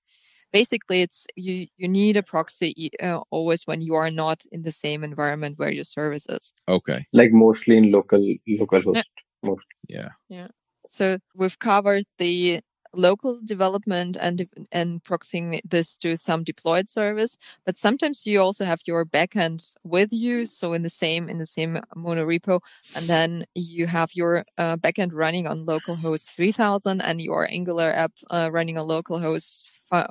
Basically, 0.53 1.01
it's 1.01 1.27
you 1.35 1.67
you 1.77 1.87
need 1.87 2.17
a 2.17 2.23
proxy 2.23 2.91
uh, 3.01 3.19
always 3.29 3.67
when 3.67 3.81
you 3.81 3.95
are 3.95 4.11
not 4.11 4.43
in 4.51 4.61
the 4.61 4.71
same 4.71 5.03
environment 5.03 5.57
where 5.59 5.71
your 5.71 5.85
service 5.85 6.25
is. 6.29 6.53
Okay. 6.67 7.05
Like 7.13 7.31
mostly 7.31 7.77
in 7.77 7.91
local 7.91 8.25
local 8.47 8.81
host. 8.81 8.95
Yeah. 8.95 9.49
Most. 9.49 9.65
Yeah. 9.87 10.09
Yeah. 10.29 10.47
So 10.87 11.17
we've 11.35 11.59
covered 11.59 12.03
the 12.17 12.61
local 12.93 13.39
development 13.45 14.17
and 14.19 14.47
and 14.71 15.03
proxying 15.03 15.59
this 15.63 15.95
to 15.95 16.15
some 16.15 16.43
deployed 16.43 16.89
service 16.89 17.37
but 17.65 17.77
sometimes 17.77 18.25
you 18.25 18.41
also 18.41 18.65
have 18.65 18.79
your 18.85 19.05
backend 19.05 19.75
with 19.83 20.11
you 20.11 20.45
so 20.45 20.73
in 20.73 20.81
the 20.81 20.89
same 20.89 21.29
in 21.29 21.37
the 21.37 21.45
same 21.45 21.79
mono 21.95 22.25
repo 22.25 22.59
and 22.95 23.05
then 23.05 23.45
you 23.55 23.87
have 23.87 24.09
your 24.13 24.43
uh, 24.57 24.75
backend 24.77 25.11
running 25.13 25.47
on 25.47 25.65
localhost 25.65 26.29
3000 26.35 27.01
and 27.01 27.21
your 27.21 27.49
angular 27.49 27.91
app 27.91 28.11
uh, 28.29 28.49
running 28.51 28.77
on 28.77 28.87
localhost 28.87 29.63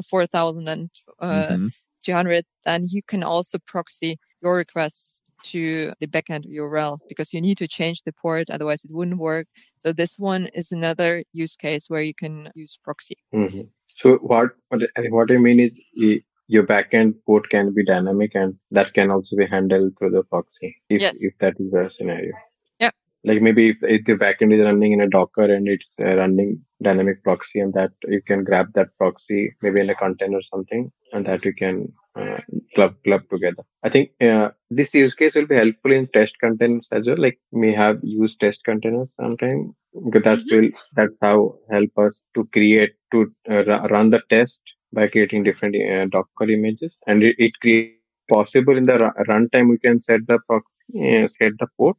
4000 0.09 0.69
and 0.69 0.90
uh, 1.21 1.49
mm-hmm. 1.49 1.66
200 2.03 2.45
then 2.64 2.87
you 2.88 3.03
can 3.03 3.23
also 3.23 3.59
proxy 3.66 4.19
your 4.43 4.57
requests 4.57 5.21
to 5.44 5.92
the 6.00 6.07
backend 6.07 6.46
URL 6.46 6.98
because 7.09 7.33
you 7.33 7.40
need 7.40 7.59
to 7.59 7.68
change 7.68 8.03
the 8.03 8.12
port, 8.12 8.50
otherwise 8.50 8.85
it 8.85 8.90
wouldn't 8.90 9.18
work. 9.18 9.46
So 9.79 9.92
this 9.92 10.18
one 10.18 10.46
is 10.55 10.72
another 10.72 11.24
use 11.33 11.57
case 11.57 11.88
where 11.88 12.03
you 12.03 12.14
can 12.14 12.50
use 12.55 12.79
proxy. 12.83 13.16
Mm-hmm. 13.35 13.62
So 13.96 14.16
what 14.16 14.50
what 14.68 14.83
what 15.11 15.31
I 15.31 15.37
mean 15.37 15.61
is 15.61 15.79
your 16.46 16.64
backend 16.64 17.14
port 17.26 17.48
can 17.48 17.72
be 17.72 17.85
dynamic 17.85 18.35
and 18.35 18.59
that 18.70 18.92
can 18.94 19.11
also 19.11 19.37
be 19.37 19.46
handled 19.46 19.96
through 19.98 20.11
the 20.11 20.24
proxy 20.24 20.76
if, 20.88 21.00
Yes. 21.00 21.24
if 21.24 21.35
that 21.38 21.55
is 21.61 21.70
the 21.70 21.90
scenario. 21.96 22.33
Like 23.24 23.40
maybe 23.42 23.70
if, 23.70 23.76
if 23.83 24.04
the 24.04 24.14
backend 24.14 24.54
is 24.54 24.64
running 24.64 24.92
in 24.92 25.00
a 25.00 25.09
Docker 25.09 25.44
and 25.44 25.68
it's 25.68 25.88
uh, 26.00 26.16
running 26.16 26.61
dynamic 26.83 27.22
proxy 27.22 27.61
and 27.61 27.72
that 27.74 27.90
you 28.09 28.22
can 28.22 28.44
grab 28.44 28.66
that 28.74 28.88
proxy 28.98 29.54
maybe 29.62 29.80
in 29.80 29.90
a 29.90 29.94
container 29.94 30.38
or 30.38 30.42
something 30.42 30.90
and 31.12 31.26
that 31.26 31.44
you 31.44 31.54
can 31.54 31.92
uh, 32.18 32.38
club 32.74 32.94
club 33.04 33.22
together. 33.30 33.62
I 33.83 33.90
think 33.90 34.11
uh, 34.20 34.50
this 34.70 34.94
use 34.94 35.14
case 35.14 35.35
will 35.35 35.46
be 35.46 35.56
helpful 35.56 35.92
in 35.92 36.06
test 36.09 36.38
containers 36.40 36.88
as 36.92 37.06
well. 37.06 37.16
Like 37.18 37.38
we 37.52 37.72
have 37.74 37.98
used 38.02 38.40
test 38.40 38.64
containers 38.64 39.09
sometime 39.20 39.74
because 40.04 40.22
that's 40.24 40.50
will 40.50 40.68
that's 40.94 41.16
how 41.20 41.59
help 41.70 41.90
us 41.98 42.22
to 42.35 42.44
create 42.52 42.92
to 43.12 43.33
uh, 43.50 43.64
run 43.90 44.11
the 44.11 44.22
test 44.30 44.59
by 44.92 45.09
creating 45.09 45.44
different 45.44 45.76
uh, 45.76 46.06
Docker 46.06 46.50
images 46.50 46.98
and 47.06 47.22
it, 47.22 47.37
it 47.38 47.52
creates 47.61 47.92
possible 48.28 48.76
in 48.76 48.85
the 48.85 48.96
ru- 48.98 49.24
runtime 49.33 49.68
we 49.70 49.78
can 49.78 50.00
set 50.00 50.20
the 50.26 50.38
proxy, 50.48 51.16
uh, 51.16 51.26
set 51.28 51.52
the 51.59 51.66
port. 51.76 51.96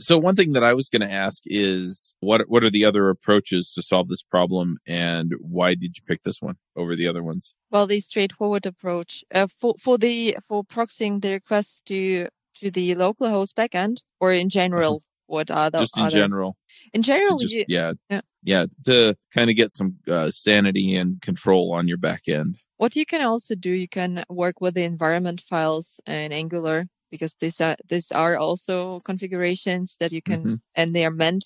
So 0.00 0.18
one 0.18 0.34
thing 0.34 0.52
that 0.54 0.64
I 0.64 0.74
was 0.74 0.88
going 0.88 1.02
to 1.08 1.12
ask 1.12 1.42
is 1.46 2.14
what 2.20 2.42
what 2.48 2.64
are 2.64 2.70
the 2.70 2.84
other 2.84 3.08
approaches 3.10 3.72
to 3.74 3.82
solve 3.82 4.08
this 4.08 4.22
problem, 4.22 4.78
and 4.86 5.32
why 5.40 5.74
did 5.74 5.96
you 5.96 6.02
pick 6.06 6.22
this 6.22 6.40
one 6.40 6.56
over 6.76 6.96
the 6.96 7.06
other 7.06 7.22
ones? 7.22 7.54
Well, 7.70 7.86
the 7.86 8.00
straightforward 8.00 8.66
approach 8.66 9.24
uh, 9.32 9.46
for 9.46 9.74
for 9.80 9.96
the 9.98 10.36
for 10.46 10.64
proxying 10.64 11.20
the 11.22 11.32
request 11.32 11.86
to 11.86 12.28
to 12.60 12.70
the 12.70 12.94
local 12.96 13.28
host 13.28 13.54
backend, 13.56 13.98
or 14.20 14.32
in 14.32 14.48
general, 14.48 15.02
what 15.26 15.50
are 15.50 15.70
the. 15.70 15.80
Just 15.80 15.96
in 15.96 16.02
other 16.04 16.18
general, 16.18 16.56
in 16.92 17.02
general? 17.02 17.38
just, 17.38 17.54
you, 17.54 17.64
yeah, 17.68 17.92
Yeah. 18.10 18.20
yeah, 18.42 18.66
to 18.86 19.16
kind 19.32 19.48
of 19.50 19.56
get 19.56 19.72
some 19.72 19.96
uh, 20.08 20.30
sanity 20.30 20.96
and 20.96 21.20
control 21.20 21.72
on 21.72 21.88
your 21.88 21.98
back 21.98 22.22
end. 22.28 22.56
what 22.76 22.96
you 22.96 23.06
can 23.06 23.22
also 23.22 23.54
do, 23.54 23.70
you 23.70 23.88
can 23.88 24.24
work 24.28 24.60
with 24.60 24.74
the 24.74 24.82
environment 24.82 25.40
files 25.40 26.00
in 26.06 26.32
Angular 26.32 26.86
because 27.14 27.34
these 27.40 27.60
are 27.60 27.76
these 27.92 28.10
are 28.12 28.36
also 28.36 29.00
configurations 29.10 29.96
that 30.00 30.12
you 30.12 30.22
can 30.22 30.40
Mhm. 30.42 30.60
and 30.74 30.94
they 30.94 31.04
are 31.06 31.10
meant 31.24 31.44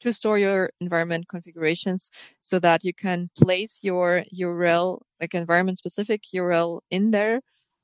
to 0.00 0.12
store 0.12 0.38
your 0.38 0.70
environment 0.80 1.24
configurations 1.28 2.10
so 2.40 2.58
that 2.60 2.84
you 2.84 2.92
can 2.94 3.30
place 3.42 3.80
your 3.82 4.24
URL, 4.32 5.00
like 5.20 5.34
environment 5.34 5.78
specific 5.78 6.20
URL 6.34 6.80
in 6.90 7.10
there 7.10 7.40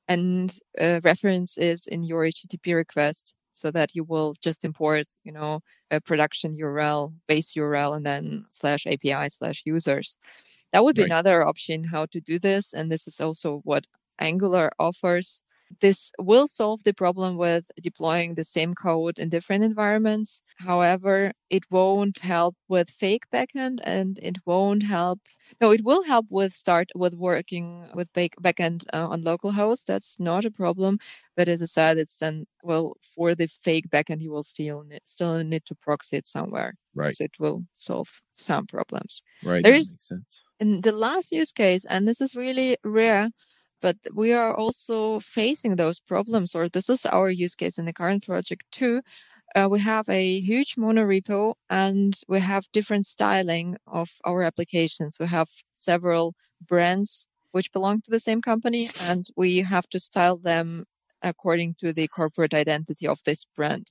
and 0.08 0.52
uh, 0.80 1.00
reference 1.04 1.58
it 1.58 1.80
in 1.88 2.02
your 2.04 2.24
HTTP 2.26 2.74
request 2.74 3.34
so 3.52 3.70
that 3.70 3.94
you 3.94 4.04
will 4.04 4.34
just 4.42 4.64
import, 4.64 5.06
you 5.24 5.32
know, 5.32 5.60
a 5.90 6.00
production 6.00 6.56
URL, 6.56 7.12
base 7.28 7.54
URL, 7.56 7.94
and 7.96 8.04
then 8.06 8.44
slash 8.50 8.86
API 8.86 9.28
slash 9.28 9.62
users. 9.64 10.18
That 10.72 10.84
would 10.84 10.96
be 10.96 11.02
Right. 11.02 11.12
another 11.12 11.46
option 11.46 11.84
how 11.84 12.06
to 12.06 12.20
do 12.20 12.38
this. 12.38 12.74
And 12.74 12.90
this 12.90 13.06
is 13.06 13.20
also 13.20 13.60
what 13.64 13.86
Angular 14.18 14.70
offers. 14.78 15.42
This 15.80 16.12
will 16.18 16.46
solve 16.46 16.82
the 16.84 16.92
problem 16.94 17.36
with 17.36 17.64
deploying 17.82 18.34
the 18.34 18.44
same 18.44 18.74
code 18.74 19.18
in 19.18 19.28
different 19.28 19.64
environments. 19.64 20.42
However, 20.56 21.32
it 21.50 21.64
won't 21.70 22.18
help 22.20 22.56
with 22.68 22.90
fake 22.90 23.24
backend 23.32 23.78
and 23.84 24.18
it 24.22 24.38
won't 24.46 24.82
help. 24.82 25.20
No, 25.60 25.70
it 25.72 25.84
will 25.84 26.02
help 26.04 26.26
with 26.30 26.52
start 26.54 26.90
with 26.94 27.14
working 27.14 27.88
with 27.94 28.12
bake, 28.12 28.34
backend 28.40 28.84
uh, 28.92 29.08
on 29.08 29.22
local 29.22 29.52
host. 29.52 29.86
That's 29.86 30.18
not 30.18 30.44
a 30.44 30.50
problem. 30.50 30.98
But 31.36 31.48
as 31.48 31.62
I 31.62 31.66
said, 31.66 31.98
it's 31.98 32.16
then, 32.16 32.46
well, 32.62 32.96
for 33.14 33.34
the 33.34 33.46
fake 33.46 33.88
backend, 33.88 34.20
you 34.22 34.30
will 34.30 34.42
still 34.42 34.82
need, 34.84 35.00
still 35.04 35.42
need 35.44 35.64
to 35.66 35.74
proxy 35.74 36.16
it 36.16 36.26
somewhere. 36.26 36.74
Right, 36.94 37.14
So 37.14 37.24
it 37.24 37.32
will 37.38 37.62
solve 37.72 38.08
some 38.32 38.66
problems 38.66 39.22
right. 39.42 39.62
There's, 39.62 39.72
that 39.72 39.78
is- 39.78 39.90
makes 39.90 40.08
sense. 40.08 40.42
in 40.60 40.80
the 40.82 40.92
last 40.92 41.32
use 41.32 41.52
case, 41.52 41.84
and 41.86 42.06
this 42.06 42.20
is 42.20 42.34
really 42.36 42.76
rare, 42.84 43.28
but 43.82 43.98
we 44.14 44.32
are 44.32 44.54
also 44.56 45.20
facing 45.20 45.76
those 45.76 46.00
problems, 46.00 46.54
or 46.54 46.68
this 46.70 46.88
is 46.90 47.06
our 47.06 47.30
use 47.30 47.56
case 47.56 47.78
in 47.78 47.86
the 47.86 47.92
current 47.92 48.24
project 48.26 48.64
too. 48.72 49.02
Uh, 49.54 49.68
we 49.70 49.80
have 49.80 50.08
a 50.08 50.40
huge 50.40 50.76
monorepo 50.76 51.54
and 51.70 52.14
we 52.28 52.40
have 52.40 52.66
different 52.72 53.06
styling 53.06 53.76
of 53.86 54.10
our 54.24 54.42
applications. 54.42 55.18
We 55.20 55.26
have 55.28 55.48
several 55.74 56.34
brands 56.68 57.26
which 57.52 57.72
belong 57.72 58.00
to 58.02 58.10
the 58.10 58.20
same 58.20 58.40
company, 58.42 58.90
and 58.98 59.26
we 59.36 59.58
have 59.58 59.88
to 59.90 60.00
style 60.00 60.38
them 60.38 60.86
according 61.22 61.74
to 61.80 61.92
the 61.92 62.08
corporate 62.08 62.54
identity 62.54 63.06
of 63.06 63.20
this 63.24 63.44
brand. 63.56 63.90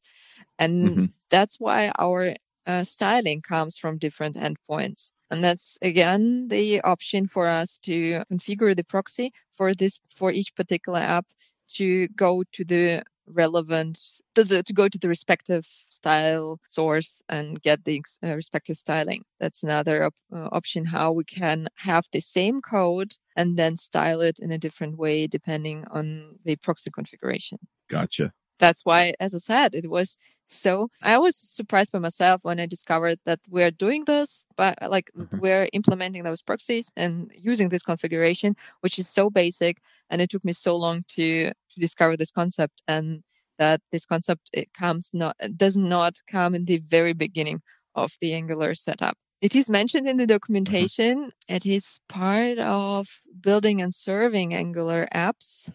And 0.60 0.97
Mhm. 0.97 1.13
that's 1.30 1.60
why 1.60 1.91
our 1.99 2.36
uh, 2.67 2.84
styling 2.84 3.41
comes 3.41 3.77
from 3.77 3.97
different 3.97 4.36
endpoints. 4.36 5.12
And 5.32 5.43
that's 5.43 5.77
again 5.82 6.47
the 6.49 6.82
option 6.82 7.27
for 7.27 7.47
us 7.47 7.77
to 7.80 8.23
configure 8.32 8.75
the 8.75 8.84
proxy 8.84 9.32
for 9.62 9.76
this, 9.76 10.00
for 10.15 10.32
each 10.32 10.56
particular 10.56 10.97
app 10.97 11.28
to 11.76 12.08
go 12.15 12.43
to 12.52 12.65
the 12.65 13.04
relevant, 13.28 14.00
to, 14.34 14.43
the, 14.43 14.63
to 14.63 14.74
go 14.74 14.89
to 14.89 14.97
the 14.97 15.08
respective 15.08 15.67
style 15.89 16.60
source 16.67 17.21
and 17.30 17.62
get 17.62 17.86
the 17.86 18.02
uh, 18.24 18.34
respective 18.34 18.76
styling. 18.76 19.21
That's 19.39 19.62
another 19.62 20.06
op- 20.06 20.15
uh, 20.36 20.50
option 20.52 20.84
how 20.84 21.12
we 21.12 21.26
can 21.26 21.67
have 21.76 22.06
the 22.12 22.21
same 22.21 22.60
code 22.60 23.13
and 23.36 23.56
then 23.56 23.78
style 23.78 24.21
it 24.21 24.39
in 24.39 24.50
a 24.52 24.58
different 24.58 24.97
way 24.97 25.28
depending 25.28 25.86
on 25.91 26.39
the 26.43 26.56
proxy 26.56 26.89
configuration 26.89 27.60
Gotcha. 27.88 28.34
That's 28.62 28.86
why, 28.86 29.13
as 29.19 29.36
I 29.36 29.39
said, 29.39 29.76
it 29.76 29.89
was 29.89 30.17
so. 30.47 30.89
I 31.04 31.17
was 31.19 31.36
surprised 31.38 31.91
by 31.93 32.00
myself 32.00 32.41
when 32.43 32.60
I 32.62 32.67
discovered 32.67 33.19
that 33.26 33.39
we're 33.50 33.71
doing 33.71 34.06
this, 34.06 34.45
but 34.58 34.78
like 34.89 35.12
Mhm. 35.17 35.39
we're 35.41 35.67
implementing 35.74 36.24
those 36.24 36.43
proxies 36.43 36.91
and 36.97 37.32
using 37.36 37.69
this 37.69 37.84
configuration, 37.84 38.56
which 38.82 39.00
is 39.00 39.10
so 39.10 39.30
basic. 39.30 39.80
And 40.12 40.21
it 40.21 40.30
took 40.32 40.45
me 40.45 40.54
so 40.54 40.78
long 40.78 41.04
to 41.15 41.50
to 41.50 41.80
discover 41.80 42.17
this 42.17 42.32
concept 42.32 42.82
and 42.88 43.24
that 43.60 43.82
this 43.91 44.06
concept 44.06 44.50
it 44.54 44.74
comes 44.74 45.12
not 45.13 45.36
does 45.58 45.78
not 45.78 46.15
come 46.28 46.56
in 46.56 46.65
the 46.65 46.80
very 46.80 47.13
beginning 47.13 47.62
of 47.95 48.12
the 48.21 48.34
Angular 48.34 48.76
setup. 48.76 49.17
It 49.41 49.56
is 49.56 49.69
mentioned 49.69 50.08
in 50.08 50.17
the 50.17 50.28
documentation. 50.28 51.32
It 51.50 51.65
is 51.65 52.00
part 52.10 52.60
of 52.60 53.08
building 53.41 53.82
and 53.82 53.93
serving 53.93 54.54
Angular 54.54 55.08
apps 55.13 55.69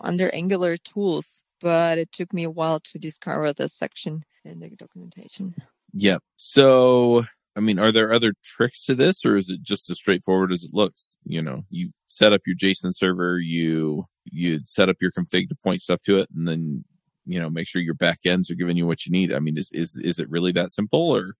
under 0.00 0.30
Angular 0.34 0.76
tools, 0.78 1.44
but 1.60 1.98
it 1.98 2.10
took 2.12 2.32
me 2.32 2.44
a 2.44 2.50
while 2.50 2.80
to 2.80 2.98
discover 2.98 3.52
this 3.52 3.74
section 3.74 4.22
in 4.44 4.60
the 4.60 4.70
documentation. 4.70 5.54
Yep. 5.92 6.22
So, 6.36 7.24
I 7.56 7.60
mean, 7.60 7.78
are 7.78 7.92
there 7.92 8.12
other 8.12 8.32
tricks 8.44 8.84
to 8.86 8.94
this, 8.94 9.24
or 9.24 9.36
is 9.36 9.50
it 9.50 9.62
just 9.62 9.90
as 9.90 9.96
straightforward 9.98 10.52
as 10.52 10.62
it 10.64 10.72
looks? 10.72 11.16
You 11.24 11.42
know, 11.42 11.64
you 11.70 11.90
set 12.08 12.32
up 12.32 12.42
your 12.46 12.56
JSON 12.56 12.94
server, 12.96 13.38
you 13.38 14.06
you 14.24 14.60
set 14.64 14.88
up 14.88 14.96
your 15.00 15.10
config 15.12 15.48
to 15.48 15.56
point 15.56 15.82
stuff 15.82 16.00
to 16.02 16.18
it, 16.18 16.28
and 16.34 16.46
then 16.46 16.84
you 17.26 17.40
know 17.40 17.50
make 17.50 17.66
sure 17.68 17.82
your 17.82 17.94
backends 17.94 18.50
are 18.50 18.54
giving 18.54 18.76
you 18.76 18.86
what 18.86 19.04
you 19.04 19.12
need. 19.12 19.32
I 19.32 19.40
mean, 19.40 19.58
is 19.58 19.70
is 19.72 19.96
is 20.02 20.18
it 20.20 20.30
really 20.30 20.52
that 20.52 20.72
simple, 20.72 21.14
or 21.14 21.34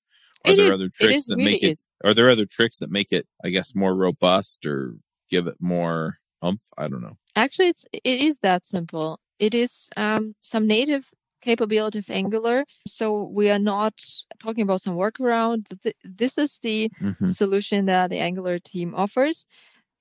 are 0.44 0.52
It 0.52 0.56
there 0.56 0.66
is- 0.66 0.74
other 0.74 0.88
tricks 0.92 1.26
that 1.26 1.36
really 1.36 1.52
make 1.52 1.62
it? 1.62 1.70
is. 1.70 1.86
Are 2.04 2.12
there 2.14 2.28
other 2.30 2.46
tricks 2.46 2.78
that 2.78 2.90
make 2.90 3.12
it, 3.12 3.26
I 3.44 3.50
guess, 3.50 3.74
more 3.74 3.94
robust 3.94 4.66
or 4.66 4.94
give 5.30 5.46
it 5.46 5.56
more 5.60 6.18
umph? 6.42 6.60
I 6.76 6.88
don't 6.88 7.02
know. 7.02 7.16
Actually, 7.36 7.68
it's 7.68 7.86
it 7.92 8.20
is 8.20 8.40
that 8.40 8.66
simple. 8.66 9.20
It 9.40 9.54
is 9.54 9.88
um, 9.96 10.34
some 10.42 10.66
native 10.66 11.08
capability 11.40 11.98
of 11.98 12.10
Angular, 12.10 12.64
so 12.86 13.22
we 13.24 13.50
are 13.50 13.58
not 13.58 13.94
talking 14.42 14.62
about 14.62 14.82
some 14.82 14.96
workaround. 14.96 15.64
This 16.04 16.36
is 16.36 16.58
the 16.58 16.90
Mhm. 17.00 17.32
solution 17.32 17.86
that 17.86 18.10
the 18.10 18.18
Angular 18.18 18.58
team 18.58 18.94
offers. 18.94 19.46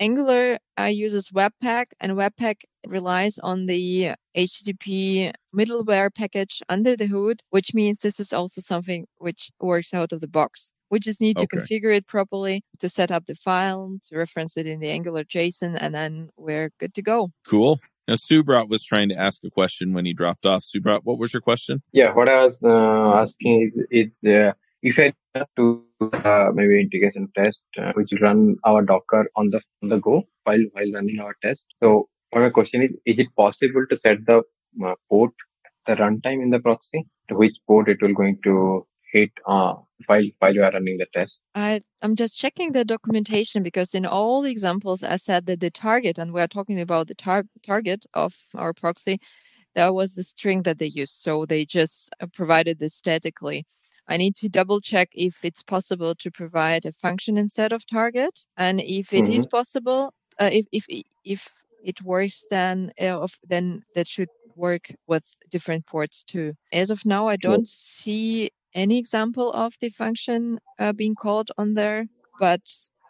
Angular 0.02 0.60
uh, 0.78 0.84
uses 0.92 1.30
Webpack, 1.30 1.88
and 2.02 2.12
Webpack 2.14 2.64
relies 2.86 3.40
on 3.40 3.66
the 3.66 4.12
HTTP 4.36 5.32
middleware 5.56 6.14
package 6.14 6.62
under 6.68 6.98
the 6.98 7.06
hood, 7.08 7.42
which 7.50 7.74
means 7.74 8.00
this 8.00 8.20
is 8.20 8.34
also 8.34 8.60
something 8.62 9.08
which 9.20 9.52
works 9.62 9.94
out 9.94 10.12
of 10.12 10.20
the 10.20 10.28
box. 10.28 10.72
We 10.92 11.00
just 11.00 11.22
need 11.22 11.38
to 11.38 11.44
Okay. 11.46 11.58
configure 11.58 11.96
it 11.96 12.08
properly 12.08 12.62
to 12.80 12.90
set 12.90 13.12
up 13.12 13.26
the 13.26 13.36
file, 13.36 13.98
to 14.10 14.18
reference 14.18 14.58
it 14.58 14.68
in 14.68 14.80
the 14.80 14.90
Angular 14.90 15.24
JSON, 15.24 15.78
and 15.80 15.94
then 15.96 16.30
we're 16.36 16.72
good 16.80 16.94
to 16.96 17.02
go. 17.02 17.32
Cool. 17.46 17.80
Now, 18.10 18.16
Subrat 18.16 18.70
was 18.70 18.84
trying 18.84 19.10
to 19.10 19.16
ask 19.16 19.44
a 19.44 19.52
question 19.52 19.94
when 19.94 20.04
he 20.04 20.14
dropped 20.14 20.44
off. 20.44 20.64
Subrat, 20.64 21.02
what 21.04 21.20
was 21.20 21.32
your 21.32 21.44
question? 21.44 21.84
Yeah, 21.92 22.12
what 22.12 22.28
I 22.28 22.42
was 22.44 22.60
uh, 22.64 23.22
asking 23.22 23.72
is, 23.92 24.10
uh, 24.26 24.54
if 24.82 24.98
I 24.98 25.14
to 25.58 25.86
uh, 26.02 26.50
maybe 26.52 26.82
integration 26.82 27.32
test, 27.36 27.62
uh, 27.78 27.92
which 27.94 28.12
run 28.20 28.58
our 28.64 28.82
Docker 28.82 29.30
on 29.36 29.52
the 29.52 29.62
on 29.84 29.90
the 29.90 30.00
go 30.00 30.28
while 30.44 30.64
while 30.72 30.92
running 30.92 31.20
our 31.20 31.36
test. 31.44 31.68
So, 31.78 32.10
my 32.34 32.50
question 32.50 32.82
is: 32.82 32.90
Is 33.06 33.20
it 33.20 33.28
possible 33.38 33.86
to 33.88 33.96
set 33.96 34.26
the 34.26 34.42
uh, 34.84 34.96
port 35.08 35.34
the 35.86 35.96
runtime 35.96 36.42
in 36.42 36.50
the 36.50 36.60
proxy 36.60 37.06
to 37.28 37.36
which 37.36 37.58
port 37.68 37.90
it 37.90 38.02
will 38.02 38.16
going 38.16 38.40
to 38.44 38.88
hit 39.12 39.32
uh, 39.46 39.76
while 40.08 40.24
while 40.40 40.54
you 40.54 40.64
are 40.64 40.72
running 40.72 40.98
the 40.98 41.08
test? 41.14 41.40
I, 41.56 41.82
I'm 42.02 42.16
just 42.16 42.38
checking 42.38 42.72
the 42.72 42.86
documentation 42.86 43.64
because 43.64 43.94
in 43.96 44.06
all 44.06 44.42
the 44.42 44.52
examples, 44.52 45.04
I 45.04 45.16
said 45.18 45.46
that 45.48 45.60
the 45.60 45.72
target, 45.72 46.18
and 46.18 46.34
we're 46.34 46.48
talking 46.48 46.80
about 46.80 47.08
the 47.08 47.16
tar- 47.16 47.46
target 47.64 48.06
of 48.14 48.36
our 48.56 48.74
proxy, 48.74 49.20
that 49.76 49.94
was 49.94 50.16
the 50.16 50.24
string 50.24 50.64
that 50.64 50.80
they 50.80 50.88
used. 50.88 51.16
So 51.16 51.46
they 51.46 51.66
just 51.66 52.12
uh, 52.22 52.28
provided 52.34 52.80
this 52.80 52.96
statically. 52.96 53.66
I 54.08 54.18
need 54.18 54.36
to 54.38 54.50
double 54.50 54.80
check 54.82 55.10
if 55.14 55.44
it's 55.44 55.64
possible 55.64 56.16
to 56.16 56.32
provide 56.32 56.86
a 56.86 56.92
function 56.92 57.38
instead 57.38 57.74
of 57.74 57.86
target, 57.86 58.46
and 58.58 58.82
if 58.82 59.14
it 59.14 59.30
is 59.30 59.46
possible, 59.46 60.14
uh, 60.40 60.50
if 60.52 60.66
if 60.72 60.86
if 61.24 61.48
it 61.84 62.02
works 62.02 62.46
then 62.50 62.92
uh, 63.00 63.28
then 63.48 63.82
that 63.96 64.08
should 64.08 64.30
work 64.56 64.92
with 65.08 65.24
different 65.50 65.86
ports 65.86 66.24
too. 66.24 66.54
As 66.74 66.90
of 66.90 67.06
now, 67.06 67.28
I 67.28 67.38
don't 67.38 67.68
see 67.68 68.50
any 68.74 68.98
example 68.98 69.52
of 69.54 69.74
the 69.82 69.90
function 69.90 70.60
uh, 70.78 70.94
being 70.94 71.16
called 71.16 71.52
on 71.58 71.74
there, 71.74 72.06
but 72.40 72.62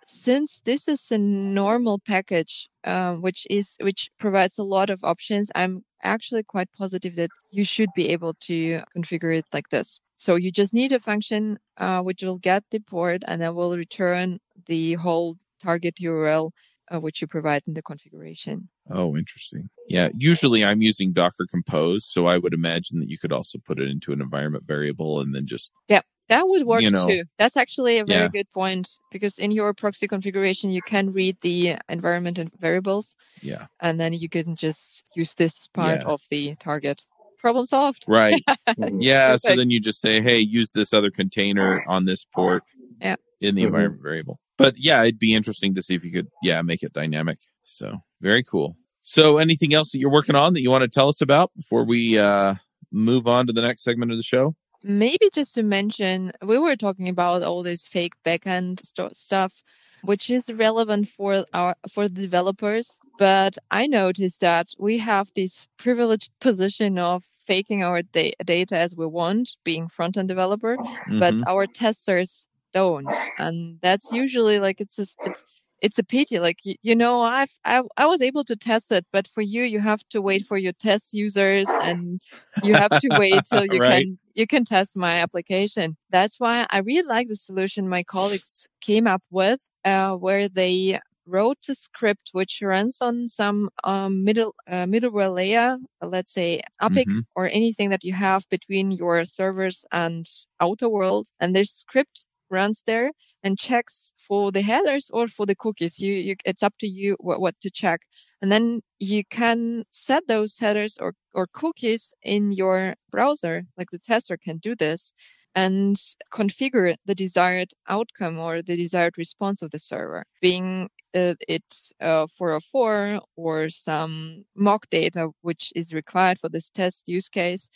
since 0.05 0.61
this 0.61 0.87
is 0.87 1.11
a 1.11 1.17
normal 1.17 1.99
package, 1.99 2.67
um, 2.83 3.21
which 3.21 3.45
is 3.49 3.77
which 3.81 4.09
provides 4.19 4.57
a 4.57 4.63
lot 4.63 4.89
of 4.89 5.03
options, 5.03 5.51
I'm 5.53 5.83
actually 6.03 6.43
quite 6.43 6.71
positive 6.73 7.15
that 7.17 7.29
you 7.51 7.63
should 7.63 7.89
be 7.95 8.09
able 8.09 8.33
to 8.41 8.81
configure 8.97 9.37
it 9.37 9.45
like 9.53 9.69
this. 9.69 9.99
So 10.15 10.35
you 10.35 10.51
just 10.51 10.73
need 10.73 10.93
a 10.93 10.99
function 10.99 11.59
uh, 11.77 12.01
which 12.01 12.23
will 12.23 12.39
get 12.39 12.63
the 12.71 12.79
port 12.79 13.23
and 13.27 13.41
then 13.41 13.53
will 13.53 13.77
return 13.77 14.39
the 14.65 14.93
whole 14.93 15.35
target 15.61 15.95
URL 16.01 16.51
uh, 16.93 16.99
which 16.99 17.21
you 17.21 17.27
provide 17.27 17.61
in 17.67 17.73
the 17.73 17.81
configuration. 17.81 18.69
Oh, 18.91 19.15
interesting. 19.17 19.69
Yeah, 19.87 20.09
usually 20.17 20.63
I'm 20.65 20.81
using 20.81 21.13
Docker 21.13 21.45
Compose, 21.49 22.05
so 22.05 22.27
I 22.27 22.37
would 22.37 22.53
imagine 22.53 22.99
that 22.99 23.09
you 23.09 23.17
could 23.17 23.31
also 23.31 23.57
put 23.65 23.79
it 23.79 23.89
into 23.89 24.11
an 24.13 24.21
environment 24.21 24.63
variable 24.65 25.19
and 25.21 25.33
then 25.33 25.45
just 25.47 25.71
yeah. 25.87 26.01
That 26.27 26.47
would 26.47 26.61
work 26.67 26.83
You 26.83 26.91
know, 26.91 27.07
too. 27.07 27.23
That's 27.39 27.57
actually 27.57 27.97
a 27.97 28.05
very 28.05 28.21
yeah. 28.21 28.27
good 28.27 28.47
point 28.51 28.87
because 29.11 29.39
in 29.39 29.49
your 29.49 29.73
proxy 29.73 30.07
configuration, 30.07 30.69
you 30.69 30.83
can 30.83 31.11
read 31.11 31.35
the 31.41 31.77
environment 31.89 32.37
and 32.37 32.51
variables, 32.59 33.15
yeah, 33.41 33.65
and 33.81 33.99
then 33.99 34.13
you 34.13 34.29
can 34.29 34.55
just 34.55 35.03
use 35.15 35.33
this 35.33 35.65
part 35.73 36.01
Yeah. 36.01 36.05
of 36.13 36.21
the 36.29 36.55
target. 36.57 37.01
Problem 37.39 37.65
solved. 37.65 38.05
right. 38.07 38.39
Yeah, 38.99 39.37
so 39.37 39.55
then 39.55 39.71
you 39.71 39.79
just 39.79 40.01
say, 40.01 40.21
"Hey, 40.21 40.37
use 40.37 40.69
this 40.71 40.93
other 40.93 41.09
container 41.09 41.83
on 41.87 42.05
this 42.05 42.25
port." 42.25 42.61
Yeah. 43.01 43.15
In 43.41 43.55
the 43.55 43.63
Mhm. 43.63 43.65
environment 43.67 44.03
variable. 44.03 44.39
But 44.59 44.75
yeah, 44.77 45.01
it'd 45.01 45.17
be 45.19 45.33
interesting 45.33 45.73
to 45.75 45.81
see 45.81 45.95
if 45.95 46.03
you 46.03 46.11
could, 46.11 46.27
yeah, 46.43 46.61
make 46.61 46.83
it 46.83 46.93
dynamic. 46.93 47.39
So 47.63 47.97
very 48.21 48.43
cool. 48.43 48.75
So 49.01 49.37
anything 49.37 49.73
else 49.73 49.91
that 49.91 49.99
you're 49.99 50.11
working 50.11 50.35
on 50.35 50.53
that 50.53 50.61
you 50.61 50.69
want 50.69 50.83
to 50.83 50.87
tell 50.87 51.07
us 51.07 51.21
about 51.21 51.51
before 51.55 51.83
we 51.83 52.19
uh, 52.19 52.55
move 52.91 53.25
on 53.27 53.47
to 53.47 53.53
the 53.53 53.61
next 53.61 53.83
segment 53.83 54.11
of 54.11 54.17
the 54.17 54.23
show? 54.23 54.55
Maybe 54.83 55.29
just 55.33 55.55
to 55.55 55.63
mention, 55.63 56.31
we 56.43 56.57
were 56.57 56.75
talking 56.75 57.09
about 57.09 57.43
all 57.43 57.63
this 57.63 57.87
fake 57.87 58.13
backend 58.25 58.85
sto- 58.85 59.09
stuff, 59.13 59.63
which 60.03 60.29
is 60.29 60.51
relevant 60.53 61.07
for 61.07 61.43
our 61.53 61.75
for 61.91 62.07
the 62.07 62.21
developers. 62.21 62.97
But 63.17 63.57
I 63.71 63.87
noticed 63.87 64.39
that 64.41 64.67
we 64.77 64.97
have 64.99 65.29
this 65.35 65.67
privileged 65.77 66.31
position 66.39 66.97
of 66.97 67.23
faking 67.45 67.83
our 67.83 68.01
da- 68.03 68.33
data 68.45 68.77
as 68.77 68.95
we 68.95 69.05
want, 69.05 69.57
being 69.65 69.89
front 69.89 70.15
end 70.17 70.29
developer, 70.29 70.77
but 71.19 71.35
Mhm. 71.35 71.43
our 71.47 71.67
testers 71.67 72.45
don't, 72.73 73.17
and 73.37 73.79
that's 73.81 74.11
usually 74.11 74.59
like 74.59 74.79
it's 74.81 74.95
just, 74.95 75.17
it's 75.23 75.43
it's 75.81 75.97
a 75.99 76.03
pity. 76.03 76.39
Like 76.39 76.59
you, 76.65 76.75
you 76.81 76.95
know, 76.95 77.21
I've 77.21 77.51
I, 77.65 77.81
I 77.97 78.05
was 78.07 78.21
able 78.21 78.43
to 78.45 78.55
test 78.55 78.91
it, 78.91 79.05
but 79.11 79.27
for 79.27 79.41
you, 79.41 79.63
you 79.63 79.79
have 79.79 80.01
to 80.11 80.21
wait 80.21 80.43
for 80.43 80.57
your 80.57 80.73
test 80.73 81.13
users, 81.13 81.77
and 81.81 82.21
you 82.61 82.75
have 82.75 82.93
to 82.99 83.09
wait 83.09 83.45
till 83.45 83.65
you 83.65 83.81
Right. 83.81 83.81
can 83.81 84.19
you 84.35 84.47
can 84.47 84.63
test 84.65 84.97
my 84.97 85.15
application. 85.17 85.97
That's 86.09 86.39
why 86.39 86.65
I 86.71 86.79
really 86.79 87.07
like 87.07 87.27
the 87.27 87.35
solution 87.35 87.87
my 87.89 88.03
colleagues 88.03 88.67
came 88.81 89.07
up 89.07 89.23
with, 89.31 89.59
uh, 89.85 90.15
where 90.15 90.47
they 90.49 90.99
wrote 91.25 91.59
a 91.69 91.75
script 91.75 92.29
which 92.33 92.59
runs 92.61 93.01
on 93.01 93.27
some 93.27 93.69
um, 93.83 94.23
middle 94.23 94.55
uh, 94.67 94.85
middleware 94.85 95.33
layer, 95.33 95.77
let's 96.01 96.33
say 96.33 96.61
APIC 96.81 97.09
Mhm. 97.09 97.25
or 97.35 97.47
anything 97.47 97.89
that 97.91 98.03
you 98.03 98.13
have 98.13 98.43
between 98.49 98.91
your 98.91 99.25
servers 99.25 99.85
and 99.91 100.25
outer 100.61 100.89
world, 100.89 101.27
and 101.39 101.55
this 101.55 101.71
script 101.71 102.27
runs 102.49 102.83
there 102.85 103.11
and 103.43 103.57
checks 103.57 104.11
for 104.27 104.51
the 104.51 104.61
headers 104.61 105.09
or 105.13 105.27
for 105.27 105.45
the 105.45 105.55
cookies. 105.55 105.99
You, 105.99 106.13
you 106.13 106.35
it's 106.45 106.63
up 106.63 106.73
to 106.79 106.87
you 106.87 107.15
what, 107.19 107.39
what 107.41 107.59
to 107.61 107.71
check, 107.71 108.01
and 108.41 108.51
then 108.51 108.81
you 108.99 109.23
can 109.29 109.83
set 109.91 110.27
those 110.27 110.57
headers 110.59 110.97
or 110.99 111.13
or 111.33 111.47
cookies 111.53 112.13
in 112.23 112.51
your 112.51 112.95
browser. 113.11 113.63
Like 113.77 113.89
the 113.91 113.99
tester 113.99 114.37
can 114.37 114.57
do 114.57 114.75
this 114.75 115.13
and 115.55 115.97
configure 116.33 116.95
the 117.05 117.15
desired 117.15 117.69
outcome 117.87 118.39
or 118.39 118.61
the 118.61 118.75
desired 118.75 119.17
response 119.17 119.61
of 119.61 119.71
the 119.71 119.79
server, 119.79 120.23
being 120.41 120.89
uh, 121.15 121.33
it 121.47 121.63
uh, 122.01 122.27
404 122.37 123.19
or 123.35 123.69
some 123.69 124.45
mock 124.55 124.87
data 124.89 125.29
which 125.41 125.71
is 125.75 125.93
required 125.93 126.39
for 126.39 126.49
this 126.49 126.69
test 126.69 127.07
use 127.07 127.29
case. 127.29 127.69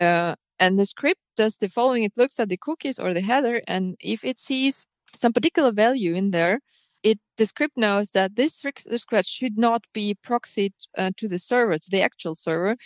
Uh, 0.00 0.34
and 0.62 0.78
the 0.78 0.86
script 0.86 1.20
does 1.36 1.58
the 1.58 1.68
following: 1.68 2.04
it 2.04 2.16
looks 2.16 2.40
at 2.40 2.48
the 2.50 2.56
cookies 2.58 2.98
or 3.00 3.14
the 3.14 3.20
header, 3.30 3.62
and 3.68 3.96
if 4.00 4.24
it 4.24 4.38
sees 4.38 4.86
some 5.16 5.32
particular 5.34 5.72
value 5.72 6.14
in 6.14 6.30
there, 6.32 6.60
it 7.02 7.18
the 7.38 7.46
script 7.46 7.76
knows 7.76 8.10
that 8.12 8.36
this 8.36 8.64
request 8.64 9.28
should 9.30 9.58
not 9.58 9.82
be 9.94 10.16
proxied 10.28 10.74
uh, 10.98 11.10
to 11.18 11.28
the 11.28 11.38
server, 11.38 11.78
to 11.78 11.90
the 11.90 12.02
actual 12.02 12.34
server. 12.36 12.76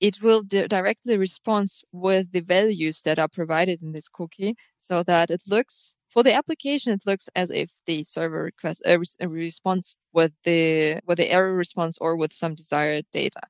It 0.00 0.22
will 0.22 0.42
di- 0.42 0.68
directly 0.68 1.16
respond 1.18 1.68
with 1.92 2.32
the 2.32 2.40
values 2.42 3.02
that 3.02 3.18
are 3.20 3.28
provided 3.28 3.82
in 3.82 3.92
this 3.92 4.08
cookie, 4.08 4.54
so 4.78 5.02
that 5.04 5.30
it 5.30 5.42
looks 5.48 5.94
for 6.18 6.24
the 6.24 6.34
application. 6.34 6.92
It 6.94 7.06
looks 7.06 7.28
as 7.36 7.50
if 7.50 7.70
the 7.86 8.02
server 8.02 8.42
request 8.44 8.82
uh, 8.86 8.98
res- 8.98 9.16
uh, 9.22 9.28
responds 9.28 9.96
with 10.12 10.32
the 10.44 11.00
with 11.06 11.18
the 11.18 11.30
error 11.30 11.54
response 11.54 11.98
or 12.00 12.16
with 12.16 12.32
some 12.32 12.54
desired 12.54 13.06
data. 13.12 13.40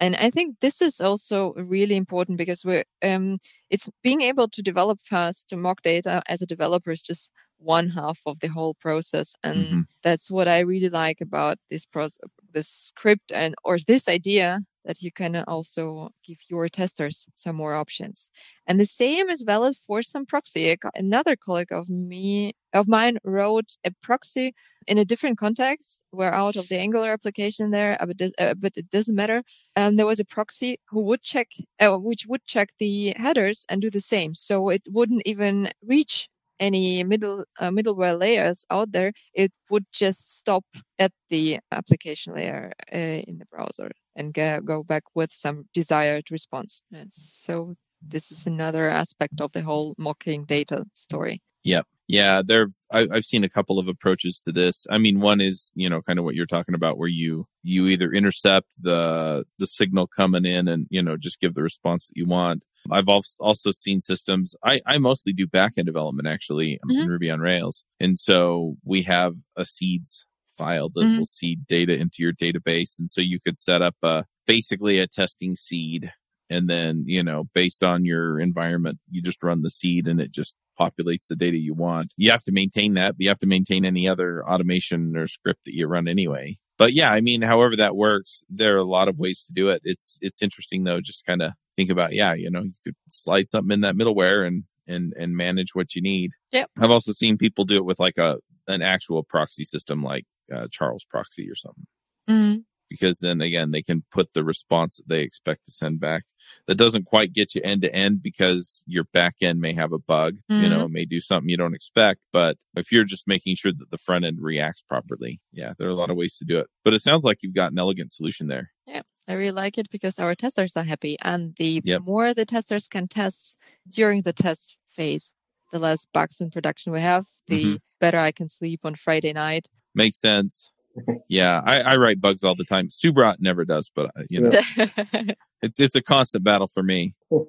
And 0.00 0.16
I 0.16 0.30
think 0.30 0.60
this 0.60 0.82
is 0.82 1.00
also 1.00 1.52
really 1.54 1.96
important 1.96 2.38
because 2.38 2.64
we're 2.64 2.84
um, 3.02 3.38
it's 3.70 3.90
being 4.02 4.22
able 4.22 4.48
to 4.48 4.62
develop 4.62 5.00
fast 5.02 5.48
to 5.50 5.56
mock 5.56 5.82
data 5.82 6.22
as 6.28 6.42
a 6.42 6.46
developer 6.46 6.90
is 6.92 7.02
just 7.02 7.30
one 7.58 7.88
half 7.90 8.20
of 8.26 8.40
the 8.40 8.48
whole 8.48 8.74
process 8.74 9.36
and 9.42 9.84
Mhm. 9.84 9.86
that's 10.02 10.30
what 10.30 10.48
i 10.48 10.60
really 10.60 10.90
like 10.90 11.20
about 11.20 11.58
this 11.70 11.86
process 11.86 12.18
this 12.52 12.68
script 12.68 13.32
and 13.32 13.54
or 13.64 13.78
this 13.78 14.08
idea 14.08 14.60
that 14.86 15.02
you 15.02 15.12
can 15.12 15.36
also 15.48 16.10
give 16.24 16.38
your 16.48 16.68
testers 16.68 17.26
some 17.34 17.56
more 17.56 17.74
options. 17.74 18.30
And 18.66 18.78
the 18.80 18.86
same 18.86 19.28
is 19.28 19.42
valid 19.42 19.76
for 19.76 20.02
some 20.02 20.26
proxy. 20.26 20.76
Another 20.94 21.36
colleague 21.36 21.72
of 21.72 21.88
me 21.88 22.54
of 22.72 22.88
mine 22.88 23.18
wrote 23.24 23.70
a 23.84 23.90
proxy 24.02 24.54
in 24.86 24.98
a 24.98 25.04
different 25.04 25.38
context. 25.38 26.02
We're 26.12 26.32
out 26.32 26.56
of 26.56 26.68
the 26.68 26.78
angular 26.78 27.10
application 27.10 27.70
there 27.70 27.96
but, 28.00 28.18
this, 28.18 28.32
uh, 28.38 28.54
it 28.62 28.90
doesn't 28.90 29.14
matter. 29.14 29.42
Um, 29.74 29.96
there 29.96 30.06
was 30.06 30.20
a 30.20 30.24
proxy 30.24 30.78
who 30.88 31.00
would 31.02 31.22
check 31.22 31.48
uh, 31.80 31.96
which 31.96 32.26
would 32.26 32.44
check 32.44 32.70
the 32.78 33.14
headers 33.16 33.66
and 33.68 33.82
do 33.82 33.90
the 33.90 34.00
same. 34.00 34.34
So 34.34 34.68
it 34.70 34.82
wouldn't 34.90 35.22
even 35.26 35.70
reach 35.82 36.28
any 36.58 37.04
middle 37.04 37.44
uh, 37.58 37.70
middleware 37.70 38.18
layers 38.18 38.64
out 38.70 38.92
there. 38.92 39.12
It 39.34 39.52
would 39.70 39.84
just 39.92 40.38
stop 40.38 40.64
at 40.98 41.12
the 41.28 41.60
application 41.72 42.34
layer 42.34 42.72
uh, 42.92 42.96
in 42.96 43.38
the 43.38 43.46
browser 43.46 43.90
and 44.16 44.34
go, 44.34 44.60
go 44.60 44.82
back 44.82 45.04
with 45.14 45.30
some 45.32 45.68
desired 45.74 46.30
response 46.30 46.82
And 46.92 47.12
so 47.12 47.74
this 48.02 48.32
is 48.32 48.46
another 48.46 48.88
aspect 48.88 49.40
of 49.40 49.52
the 49.52 49.62
whole 49.62 49.94
mocking 49.98 50.44
data 50.44 50.84
story 50.92 51.42
Yeah, 51.62 51.82
Yeah, 52.08 52.42
there. 52.44 52.68
I, 52.92 53.06
I've 53.10 53.24
seen 53.24 53.44
a 53.44 53.48
couple 53.48 53.78
of 53.78 53.88
approaches 53.88 54.40
to 54.44 54.52
this. 54.52 54.86
I 54.90 54.98
mean, 54.98 55.20
one 55.20 55.40
is 55.40 55.72
you 55.74 55.88
know 55.88 56.02
kind 56.02 56.18
of 56.18 56.24
what 56.24 56.34
you're 56.34 56.46
talking 56.46 56.74
about, 56.74 56.98
where 56.98 57.08
you 57.08 57.46
you 57.62 57.86
either 57.86 58.12
intercept 58.12 58.68
the 58.80 59.44
the 59.58 59.66
signal 59.66 60.06
coming 60.06 60.44
in 60.44 60.68
and 60.68 60.86
you 60.90 61.02
know 61.02 61.16
just 61.16 61.40
give 61.40 61.54
the 61.54 61.62
response 61.62 62.06
that 62.06 62.16
you 62.16 62.26
want. 62.26 62.62
I've 62.90 63.08
also 63.08 63.36
also 63.40 63.70
seen 63.72 64.00
systems. 64.00 64.54
I 64.62 64.80
I 64.86 64.98
mostly 64.98 65.32
do 65.32 65.46
backend 65.46 65.86
development 65.86 66.28
actually 66.28 66.78
um, 66.82 66.90
in 66.96 67.08
Ruby 67.08 67.30
on 67.30 67.40
Rails, 67.40 67.84
and 67.98 68.18
so 68.18 68.76
we 68.84 69.02
have 69.02 69.34
a 69.56 69.64
seeds 69.64 70.24
file 70.56 70.88
that 70.94 71.04
Mhm. 71.04 71.18
will 71.18 71.24
seed 71.24 71.66
data 71.66 71.94
into 71.98 72.16
your 72.22 72.32
database, 72.32 72.98
and 72.98 73.10
so 73.10 73.20
you 73.20 73.38
could 73.40 73.58
set 73.60 73.82
up 73.82 73.96
a 74.02 74.24
basically 74.46 74.98
a 74.98 75.06
testing 75.06 75.56
seed. 75.56 76.12
And 76.48 76.70
then 76.70 77.02
you 77.06 77.24
know 77.24 77.48
based 77.54 77.82
on 77.82 78.04
your 78.04 78.38
environment 78.38 79.00
you 79.10 79.20
just 79.20 79.42
run 79.42 79.62
the 79.62 79.70
seed 79.70 80.06
and 80.06 80.20
it 80.20 80.30
just 80.30 80.54
populates 80.80 81.26
the 81.26 81.34
data 81.34 81.56
you 81.56 81.74
want. 81.74 82.12
You 82.16 82.30
have 82.30 82.44
to 82.44 82.52
maintain 82.52 82.94
that 82.94 83.16
but 83.16 83.22
you 83.24 83.28
have 83.28 83.40
to 83.40 83.48
maintain 83.48 83.84
any 83.84 84.06
other 84.06 84.46
automation 84.48 85.16
or 85.16 85.26
script 85.26 85.64
that 85.64 85.74
you 85.74 85.88
run 85.88 86.06
anyway. 86.06 86.56
But 86.78 86.92
yeah 86.92 87.10
i 87.10 87.20
mean 87.20 87.42
however 87.42 87.74
that 87.76 87.96
works 87.96 88.44
there 88.48 88.74
are 88.74 88.78
a 88.78 88.84
lot 88.84 89.08
of 89.08 89.18
ways 89.18 89.42
to 89.44 89.52
do 89.52 89.70
it. 89.70 89.80
It's 89.84 90.18
it's 90.20 90.40
interesting 90.42 90.84
though 90.84 91.00
just 91.00 91.24
kind 91.26 91.42
of 91.42 91.50
think 91.74 91.90
about 91.90 92.12
yeah 92.14 92.34
you 92.34 92.48
know 92.50 92.62
you 92.62 92.72
could 92.84 92.94
slide 93.08 93.50
something 93.50 93.72
in 93.74 93.80
that 93.80 93.96
middleware 93.96 94.46
and 94.46 94.62
and 94.86 95.14
and 95.18 95.36
manage 95.36 95.74
what 95.74 95.96
you 95.96 96.02
need. 96.02 96.30
Yep. 96.52 96.70
i've 96.78 96.92
also 96.92 97.10
seen 97.10 97.36
people 97.38 97.64
do 97.64 97.76
it 97.76 97.84
with 97.84 97.98
like 97.98 98.18
a 98.18 98.38
an 98.68 98.82
actual 98.82 99.24
proxy 99.24 99.64
system 99.64 100.00
like 100.04 100.26
uh, 100.54 100.66
charles 100.70 101.04
proxy 101.08 101.48
or 101.50 101.54
something 101.54 101.86
Mhm. 102.28 102.64
because 102.90 103.18
then 103.20 103.40
again 103.40 103.70
they 103.70 103.82
can 103.82 104.04
put 104.10 104.32
the 104.32 104.44
response 104.44 104.96
that 104.96 105.08
they 105.08 105.22
expect 105.22 105.64
to 105.66 105.72
send 105.72 106.00
back 106.00 106.24
that 106.66 106.76
doesn't 106.76 107.04
quite 107.04 107.32
get 107.32 107.54
you 107.54 107.60
end 107.64 107.82
to 107.82 107.94
end 107.94 108.22
because 108.22 108.82
your 108.86 109.04
back 109.12 109.36
end 109.42 109.60
may 109.60 109.72
have 109.72 109.92
a 109.92 109.98
bug 109.98 110.36
you 110.48 110.66
Mhm. 110.66 110.70
know 110.70 110.84
it 110.84 110.90
may 110.90 111.04
do 111.04 111.20
something 111.20 111.48
you 111.48 111.56
don't 111.56 111.74
expect 111.74 112.20
but 112.32 112.56
if 112.76 112.90
you're 112.92 113.04
just 113.04 113.26
making 113.28 113.54
sure 113.56 113.72
that 113.72 113.90
the 113.90 113.98
front 113.98 114.24
end 114.24 114.38
reacts 114.40 114.82
properly 114.82 115.40
yeah 115.52 115.72
there 115.78 115.88
are 115.88 115.92
a 115.92 115.94
lot 115.96 116.10
of 116.10 116.16
ways 116.16 116.36
to 116.36 116.44
do 116.44 116.58
it 116.58 116.68
but 116.84 116.94
it 116.94 117.00
sounds 117.02 117.24
like 117.24 117.42
you've 117.42 117.54
got 117.54 117.72
an 117.72 117.78
elegant 117.78 118.12
solution 118.12 118.46
there 118.48 118.72
Yeah. 118.86 119.02
I 119.28 119.32
really 119.32 119.50
like 119.50 119.76
it 119.78 119.90
because 119.90 120.20
our 120.20 120.36
testers 120.36 120.76
are 120.76 120.84
happy, 120.84 121.16
and 121.20 121.52
the 121.56 121.80
Yep. 121.84 122.02
more 122.02 122.32
the 122.32 122.44
testers 122.46 122.86
can 122.88 123.08
test 123.08 123.58
during 123.90 124.22
the 124.22 124.32
test 124.32 124.76
phase, 124.90 125.34
the 125.72 125.80
less 125.80 126.04
bugs 126.14 126.40
in 126.40 126.48
production 126.52 126.92
we 126.92 127.00
have, 127.00 127.26
the 127.48 127.64
Mhm. 127.74 127.80
better 127.98 128.18
I 128.18 128.30
can 128.30 128.48
sleep 128.48 128.80
on 128.84 128.94
Friday 128.94 129.32
night. 129.32 129.68
Makes 129.96 130.18
sense 130.20 130.70
Yeah, 131.28 131.60
I, 131.66 131.80
I 131.80 131.96
write 131.96 132.20
bugs 132.22 132.42
all 132.42 132.54
the 132.56 132.64
time. 132.64 132.88
Subrat 132.88 133.36
never 133.38 133.64
does, 133.66 133.90
but 133.94 134.06
uh, 134.16 134.22
you 134.30 134.40
know, 134.40 134.50
it's 135.62 135.78
it's 135.78 135.94
a 135.94 136.00
constant 136.02 136.42
battle 136.44 136.66
for 136.68 136.82
me. 136.82 137.14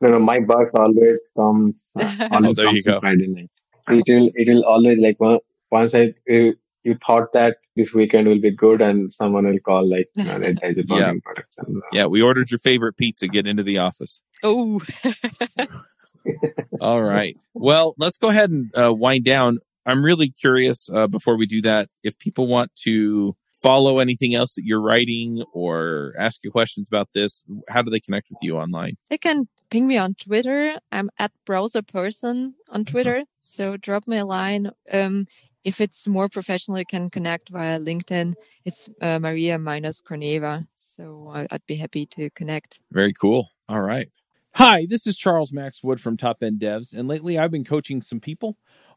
No, 0.00 0.08
no, 0.08 0.18
my 0.18 0.40
bugs 0.40 0.72
always 0.74 1.20
comes. 1.36 1.82
Uh, 1.94 2.28
always 2.32 2.58
Oh, 2.58 2.62
there 2.62 2.72
you 2.72 2.82
on 2.86 2.92
go. 2.94 3.00
Friday 3.00 3.26
night. 3.28 3.50
It 3.90 4.04
will, 4.08 4.30
it 4.34 4.48
will 4.48 4.64
always 4.64 4.98
like 4.98 5.18
once 5.70 5.94
I 5.94 6.14
you, 6.26 6.54
you 6.84 6.96
thought 7.06 7.34
that 7.34 7.58
this 7.76 7.92
weekend 7.92 8.26
will 8.28 8.40
be 8.40 8.50
good, 8.50 8.80
and 8.80 9.12
someone 9.12 9.44
will 9.46 9.58
call 9.58 9.86
like, 9.86 10.08
no, 10.16 10.38
that 10.38 10.58
there's 10.62 10.78
a 10.78 10.84
Yeah. 10.86 11.10
bugging 11.12 11.22
production. 11.22 11.82
Yeah, 11.92 12.06
we 12.06 12.22
ordered 12.22 12.50
your 12.50 12.60
favorite 12.60 12.96
pizza. 12.96 13.28
Get 13.28 13.46
into 13.46 13.62
the 13.62 13.76
office. 13.78 14.22
oh, 14.42 14.80
All 16.80 17.02
right. 17.02 17.36
Well, 17.54 17.94
let's 17.98 18.16
go 18.18 18.28
ahead 18.28 18.50
and 18.50 18.70
uh, 18.78 18.94
wind 18.94 19.24
down. 19.24 19.58
I'm 19.88 20.04
really 20.04 20.28
curious 20.30 20.90
uh, 20.90 21.06
before 21.06 21.36
we 21.36 21.46
do 21.46 21.62
that 21.62 21.88
if 22.02 22.18
people 22.18 22.46
want 22.46 22.70
to 22.84 23.34
follow 23.62 23.98
anything 23.98 24.34
else 24.34 24.54
that 24.54 24.64
you're 24.64 24.80
writing 24.82 25.42
or 25.52 26.12
ask 26.18 26.40
you 26.44 26.50
questions 26.50 26.86
about 26.86 27.08
this, 27.14 27.42
how 27.68 27.82
do 27.82 27.90
they 27.90 27.98
connect 27.98 28.28
with 28.30 28.38
you 28.42 28.56
online? 28.58 28.96
they 29.10 29.18
can 29.18 29.48
ping 29.70 29.86
me 29.86 29.96
on 29.96 30.14
Twitter. 30.14 30.78
I'm 30.92 31.10
at 31.18 31.32
browser 31.44 31.82
person 31.82 32.54
on 32.70 32.84
Twitter. 32.84 33.24
So 33.40 33.76
drop 33.76 34.06
me 34.06 34.18
a 34.18 34.24
line. 34.26 34.70
Um, 34.92 35.26
if 35.64 35.80
it's 35.80 36.06
more 36.06 36.28
professional, 36.28 36.78
you 36.78 36.86
can 36.86 37.10
connect 37.10 37.48
via 37.48 37.78
LinkedIn. 37.78 38.34
It's 38.64 38.88
uh, 39.02 39.18
Maria 39.18 39.58
minus 39.58 40.00
Korneeva. 40.02 40.66
So 40.74 41.30
I- 41.34 41.48
I'd 41.50 41.66
be 41.66 41.76
happy 41.76 42.06
to 42.06 42.30
connect. 42.30 42.80
Very 42.92 43.12
cool. 43.12 43.48
All 43.68 43.80
right. 43.80 44.08
Hi, 44.54 44.86
this 44.88 45.06
is 45.06 45.16
Charles 45.16 45.52
Max 45.52 45.82
Wood 45.84 46.00
from 46.00 46.16
Top 46.16 46.42
End 46.42 46.60
Devs. 46.60 46.92
And 46.94 47.06
lately 47.08 47.38
I've 47.38 47.50
been 47.50 47.64
coaching 47.64 48.00
some 48.02 48.20
people 48.20 48.56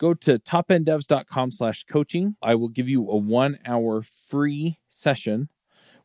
go 0.00 0.14
to 0.14 0.38
topenddevs.com 0.38 1.50
slash 1.52 1.84
coaching. 1.84 2.34
I 2.42 2.54
will 2.54 2.68
give 2.68 2.88
you 2.88 3.08
a 3.10 3.16
one 3.16 3.58
hour 3.66 4.02
free 4.28 4.78
session 4.88 5.48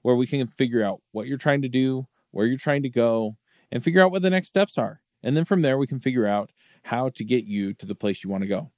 where 0.02 0.16
we 0.16 0.28
can 0.28 0.46
figure 0.48 0.84
out 0.84 1.02
what 1.14 1.28
you're 1.28 1.38
trying 1.38 1.62
to 1.64 1.70
do, 1.70 2.06
where 2.32 2.46
you're 2.46 2.58
trying 2.58 2.84
to 2.84 2.90
go, 2.90 3.38
and 3.72 3.84
figure 3.84 4.04
out 4.04 4.12
what 4.12 4.22
the 4.22 4.30
next 4.30 4.50
steps 4.50 4.78
are. 4.78 5.02
And 5.24 5.36
then 5.36 5.46
from 5.46 5.62
there, 5.64 5.78
we 5.78 5.88
can 5.88 6.00
figure 6.00 6.28
out 6.28 6.52
how 6.84 7.10
to 7.10 7.24
get 7.24 7.46
you 7.46 7.74
to 7.76 7.86
the 7.88 7.96
place 7.96 8.24
you 8.24 8.30
want 8.30 8.44
to 8.44 8.48
go. 8.48 8.70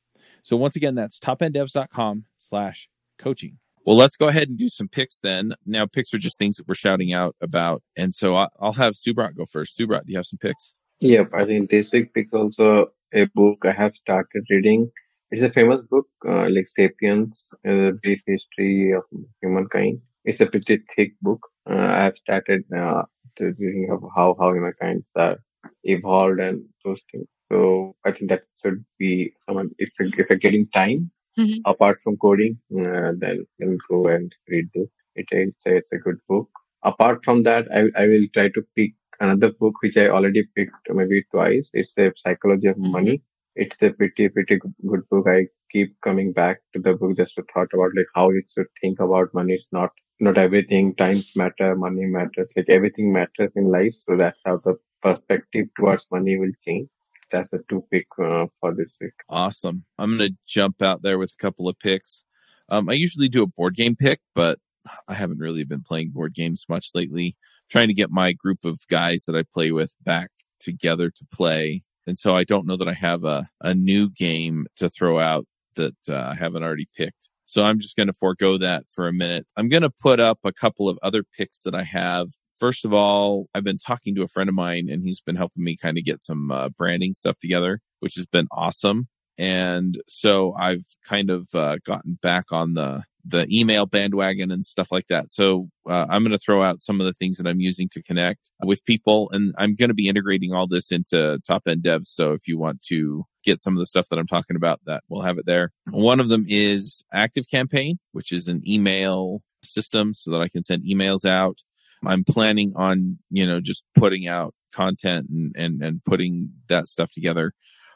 So 0.43 0.55
once 0.55 0.77
again, 0.77 0.95
that's 0.95 1.19
topenddevs.com 1.19 2.25
slash 2.37 2.87
coaching. 3.19 3.57
Well, 3.85 3.97
let's 3.97 4.17
go 4.17 4.27
ahead 4.27 4.49
and 4.49 4.57
do 4.57 4.67
some 4.67 4.87
picks 4.87 5.19
then. 5.19 5.53
Now, 5.65 5.85
picks 5.87 6.13
are 6.13 6.17
just 6.17 6.37
things 6.37 6.57
that 6.57 6.67
we're 6.67 6.75
shouting 6.75 7.13
out 7.13 7.35
about. 7.41 7.81
And 7.95 8.13
so 8.13 8.35
I- 8.35 8.49
I'll 8.59 8.73
have 8.73 8.93
Subrat 8.93 9.35
go 9.35 9.45
first. 9.45 9.77
Subrat, 9.77 10.05
do 10.05 10.11
you 10.11 10.17
have 10.17 10.25
some 10.25 10.39
picks? 10.39 10.73
Yep, 10.99 11.33
I 11.33 11.45
think 11.45 11.69
this 11.69 11.91
week 11.91 12.13
pick 12.13 12.33
also 12.33 12.91
a 13.13 13.25
book 13.33 13.59
I 13.63 13.71
have 13.71 13.95
started 13.95 14.43
reading. 14.49 14.91
It's 15.31 15.43
a 15.43 15.51
famous 15.51 15.81
book, 15.89 16.07
uh, 16.27 16.47
like 16.49 16.67
*Sapiens: 16.67 17.45
A 17.65 17.91
Brief 18.01 18.21
History 18.27 18.91
of 18.93 19.03
Humankind*. 19.41 20.01
It's 20.25 20.41
a 20.41 20.45
pretty 20.47 20.79
thick 20.95 21.13
book. 21.21 21.41
Uh, 21.69 21.75
I 21.99 22.03
have 22.05 22.17
started 22.17 22.63
uh, 22.75 23.03
reading 23.39 23.89
of 23.91 24.01
how 24.15 24.35
how 24.39 24.53
humankind 24.53 25.05
are 25.15 25.37
evolved 25.83 26.39
and 26.39 26.63
those 26.83 27.01
things. 27.11 27.27
So 27.51 27.95
I 28.05 28.11
think 28.11 28.29
that 28.31 28.43
should 28.61 28.83
be 28.99 29.33
someone 29.45 29.69
if 29.79 29.89
you- 29.99 30.11
if 30.21 30.29
you're 30.29 30.43
getting 30.47 30.67
time 30.81 31.01
Mhm. 31.39 31.61
apart 31.71 31.99
from 32.03 32.17
coding, 32.25 32.53
uh, 32.83 33.11
then 33.23 33.37
then 33.59 33.77
go 33.89 33.99
and 34.15 34.33
read 34.53 34.67
this. 34.75 34.89
It 35.15 35.27
it's 35.31 35.65
a, 35.65 35.75
it's 35.81 35.91
a 35.93 35.97
good 36.07 36.19
book. 36.29 36.49
Apart 36.91 37.23
from 37.25 37.43
that, 37.49 37.63
I 37.79 37.81
I 38.03 38.07
will 38.13 38.27
try 38.37 38.47
to 38.57 38.61
pick 38.75 38.93
another 39.25 39.51
book 39.61 39.81
which 39.83 39.97
I 40.03 40.07
already 40.17 40.43
picked 40.55 40.91
maybe 40.99 41.23
twice. 41.35 41.69
It's 41.73 41.95
a 42.05 42.11
Psychology 42.23 42.67
of 42.75 42.77
Mhm. 42.77 42.91
Money. 42.97 43.17
It's 43.57 43.81
a 43.81 43.89
pretty 43.89 44.29
pretty 44.29 44.59
good 44.87 45.09
book. 45.09 45.27
I 45.27 45.47
keep 45.71 45.95
coming 46.01 46.31
back 46.31 46.61
to 46.73 46.79
the 46.81 46.93
book 46.93 47.17
just 47.17 47.35
to 47.35 47.43
thought 47.53 47.73
about 47.73 47.91
like 47.95 48.07
how 48.15 48.29
you 48.29 48.43
should 48.53 48.67
think 48.81 48.99
about 48.99 49.33
money. 49.33 49.53
It's 49.53 49.67
not 49.71 49.91
not 50.19 50.37
everything. 50.37 50.95
Times 50.95 51.35
matter, 51.35 51.75
money 51.75 52.05
matters. 52.05 52.49
Like 52.55 52.69
everything 52.69 53.11
matters 53.13 53.51
in 53.55 53.71
life. 53.71 53.95
So 54.07 54.15
that's 54.17 54.39
how 54.45 54.57
the 54.57 54.75
perspective 55.01 55.67
towards 55.77 56.05
money 56.11 56.37
will 56.37 56.51
change. 56.63 56.89
That's 57.31 57.51
a 57.53 57.59
two 57.69 57.83
pick 57.91 58.07
uh, 58.23 58.45
for 58.61 58.73
this 58.73 58.95
week. 59.01 59.11
Awesome. 59.29 59.83
I'm 59.97 60.17
to 60.19 60.31
jump 60.47 60.81
out 60.81 61.01
there 61.01 61.17
with 61.17 61.33
a 61.37 61.41
couple 61.41 61.67
of 61.67 61.77
picks. 61.79 62.23
Um, 62.69 62.89
I 62.89 62.93
usually 62.93 63.29
do 63.29 63.43
a 63.43 63.47
board 63.47 63.75
game 63.75 63.95
pick, 63.95 64.21
but 64.33 64.59
I 65.07 65.13
haven't 65.13 65.39
really 65.39 65.63
been 65.63 65.83
playing 65.83 66.11
board 66.11 66.33
games 66.33 66.65
much 66.69 66.91
lately. 66.93 67.35
trying 67.69 67.89
to 67.89 67.93
get 67.93 68.09
my 68.09 68.31
group 68.31 68.63
of 68.63 68.87
guys 68.87 69.25
that 69.25 69.35
I 69.35 69.43
play 69.43 69.71
with 69.71 69.95
back 70.03 70.29
together 70.59 71.09
to 71.09 71.25
play. 71.31 71.83
And 72.07 72.17
so 72.17 72.35
I 72.35 72.45
don't 72.45 72.65
know 72.65 72.77
that 72.77 72.87
I 72.87 72.93
have 72.93 73.25
a, 73.25 73.47
a 73.61 73.73
new 73.73 74.09
game 74.09 74.65
to 74.77 74.89
throw 74.89 75.19
out 75.19 75.45
that 75.75 75.95
uh, 76.09 76.15
I 76.15 76.35
haven't 76.35 76.63
already 76.63 76.87
picked. 76.95 77.29
So 77.45 77.63
I'm 77.63 77.79
just 77.79 77.95
going 77.95 78.07
to 78.07 78.13
forego 78.13 78.57
that 78.57 78.85
for 78.91 79.07
a 79.07 79.13
minute. 79.13 79.45
I'm 79.55 79.69
going 79.69 79.83
to 79.83 79.89
put 79.89 80.19
up 80.19 80.39
a 80.43 80.51
couple 80.51 80.89
of 80.89 80.97
other 81.03 81.23
picks 81.23 81.61
that 81.61 81.75
I 81.75 81.83
have. 81.83 82.29
First 82.59 82.85
of 82.85 82.93
all, 82.93 83.47
I've 83.53 83.63
been 83.63 83.77
talking 83.77 84.15
to 84.15 84.23
a 84.23 84.27
friend 84.27 84.49
of 84.49 84.55
mine 84.55 84.89
and 84.89 85.03
he's 85.03 85.21
been 85.21 85.35
helping 85.35 85.63
me 85.63 85.77
kind 85.77 85.97
of 85.97 86.03
get 86.03 86.23
some 86.23 86.51
uh, 86.51 86.69
branding 86.69 87.13
stuff 87.13 87.37
together, 87.39 87.79
which 87.99 88.15
has 88.15 88.25
been 88.25 88.47
awesome. 88.51 89.07
And 89.37 90.01
so 90.07 90.55
I've 90.57 90.85
kind 91.05 91.29
of 91.29 91.47
uh, 91.53 91.77
gotten 91.85 92.17
back 92.21 92.45
on 92.51 92.73
the 92.73 93.03
the 93.27 93.45
email 93.51 93.85
bandwagon 93.85 94.51
and 94.51 94.65
stuff 94.65 94.87
like 94.91 95.07
that. 95.09 95.31
So 95.31 95.69
uh, 95.89 96.05
I'm 96.09 96.23
going 96.23 96.31
to 96.31 96.37
throw 96.37 96.63
out 96.63 96.81
some 96.81 97.01
of 97.01 97.05
the 97.05 97.13
things 97.13 97.37
that 97.37 97.47
I'm 97.47 97.59
using 97.59 97.89
to 97.89 98.01
connect 98.01 98.51
with 98.63 98.85
people, 98.85 99.29
and 99.31 99.53
I'm 99.57 99.75
going 99.75 99.89
to 99.89 99.95
be 99.95 100.07
integrating 100.07 100.53
all 100.53 100.67
this 100.67 100.91
into 100.91 101.39
Top 101.45 101.63
End 101.67 101.83
Devs. 101.83 102.07
So 102.07 102.31
if 102.31 102.47
you 102.47 102.57
want 102.57 102.81
to 102.83 103.25
get 103.43 103.61
some 103.61 103.75
of 103.75 103.79
the 103.79 103.85
stuff 103.85 104.07
that 104.09 104.19
I'm 104.19 104.27
talking 104.27 104.55
about, 104.55 104.79
that 104.85 105.03
we'll 105.09 105.23
have 105.23 105.37
it 105.37 105.45
there. 105.45 105.71
One 105.89 106.19
of 106.19 106.29
them 106.29 106.45
is 106.47 107.03
Active 107.13 107.45
Campaign, 107.49 107.99
which 108.11 108.31
is 108.31 108.47
an 108.47 108.61
email 108.67 109.41
system 109.63 110.13
so 110.13 110.31
that 110.31 110.41
I 110.41 110.47
can 110.47 110.63
send 110.63 110.83
emails 110.83 111.25
out. 111.25 111.57
I'm 112.05 112.23
planning 112.23 112.73
on, 112.75 113.17
you 113.29 113.45
know, 113.45 113.59
just 113.59 113.83
putting 113.95 114.27
out 114.27 114.53
content 114.73 115.27
and, 115.29 115.53
and, 115.57 115.83
and 115.83 116.03
putting 116.05 116.51
that 116.69 116.87
stuff 116.87 117.11
together. 117.11 117.53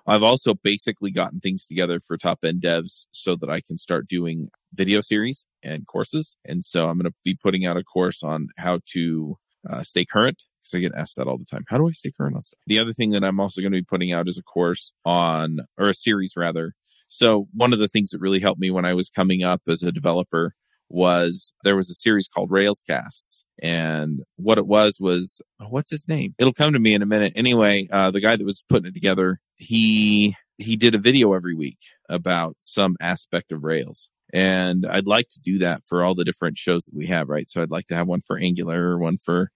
I've 0.08 0.24
also 0.24 0.54
basically 0.54 1.12
gotten 1.12 1.40
things 1.40 1.66
together 1.66 2.00
for 2.00 2.18
top 2.18 2.40
end 2.44 2.62
devs 2.62 3.06
so 3.12 3.36
that 3.38 3.50
I 3.50 3.62
can 3.62 3.78
start 3.78 4.08
doing 4.08 4.50
video 4.74 5.02
series 5.02 5.46
and 5.64 5.86
courses. 5.86 6.36
And 6.46 6.64
so 6.66 6.88
I'm 6.88 6.98
going 6.98 7.12
to 7.12 7.18
be 7.24 7.36
putting 7.36 7.66
out 7.66 7.78
a 7.78 7.84
course 7.84 8.24
on 8.24 8.48
how 8.58 8.80
to 8.94 9.38
uh, 9.70 9.84
stay 9.84 10.06
current 10.06 10.42
because 10.64 10.78
I 10.78 10.80
get 10.80 10.94
asked 10.96 11.16
that 11.18 11.28
all 11.28 11.38
the 11.38 11.46
time. 11.46 11.66
How 11.68 11.78
do 11.78 11.88
I 11.88 11.92
stay 11.92 12.12
current 12.12 12.36
on 12.36 12.44
stuff? 12.44 12.60
The 12.68 12.80
other 12.80 12.94
thing 12.94 13.12
that 13.12 13.24
I'm 13.24 13.40
also 13.40 13.62
going 13.62 13.72
to 13.72 13.80
be 13.80 13.86
putting 13.86 14.14
out 14.14 14.28
is 14.28 14.38
a 14.38 14.44
course 14.44 14.94
on, 15.06 15.60
or 15.78 15.90
a 15.90 15.94
series 15.94 16.34
rather. 16.36 16.74
So 17.10 17.48
one 17.54 17.74
of 17.74 17.80
the 17.80 17.88
things 17.88 18.10
that 18.12 18.22
really 18.22 18.40
helped 18.40 18.62
me 18.62 18.72
when 18.72 18.86
I 18.86 18.94
was 18.94 19.10
coming 19.10 19.44
up 19.44 19.62
as 19.68 19.84
a 19.84 19.92
developer 19.92 20.56
was 20.94 21.54
there 21.64 21.76
was 21.76 21.90
a 21.90 21.96
series 21.96 22.28
called 22.28 22.50
Railscasts. 22.50 23.44
And 23.62 24.22
what 24.38 24.58
it 24.58 24.66
was 24.66 24.98
was, 25.00 25.42
oh, 25.60 25.68
what's 25.70 25.92
his 25.92 26.08
name? 26.08 26.34
It'll 26.40 26.54
come 26.54 26.74
to 26.74 26.80
me 26.80 26.94
in 26.94 27.02
a 27.02 27.08
minute. 27.08 27.34
Anyway, 27.36 27.88
uh, 27.92 28.12
the 28.12 28.22
guy 28.22 28.36
that 28.36 28.46
was 28.46 28.64
putting 28.70 28.88
it 28.88 28.94
together, 28.94 29.40
he, 29.58 30.36
he 30.58 30.76
did 30.76 30.96
a 30.96 31.00
video 31.00 31.34
every 31.34 31.56
week 31.56 31.80
about 32.10 32.58
some 32.62 32.96
aspect 33.00 33.52
of 33.52 33.64
Rails. 33.64 34.10
And 34.34 34.86
I'd 34.86 35.08
like 35.08 35.28
to 35.30 35.40
do 35.40 35.60
that 35.60 35.84
for 35.86 36.04
all 36.04 36.16
the 36.16 36.24
different 36.24 36.58
shows 36.58 36.86
that 36.86 36.96
we 36.96 37.08
have, 37.08 37.30
right? 37.30 37.50
So 37.50 37.62
I'd 37.62 37.72
like 37.72 37.88
to 37.88 37.96
have 37.96 38.08
one 38.08 38.22
for 38.22 38.38
Angular, 38.38 38.98
one 38.98 39.18
for 39.18 39.52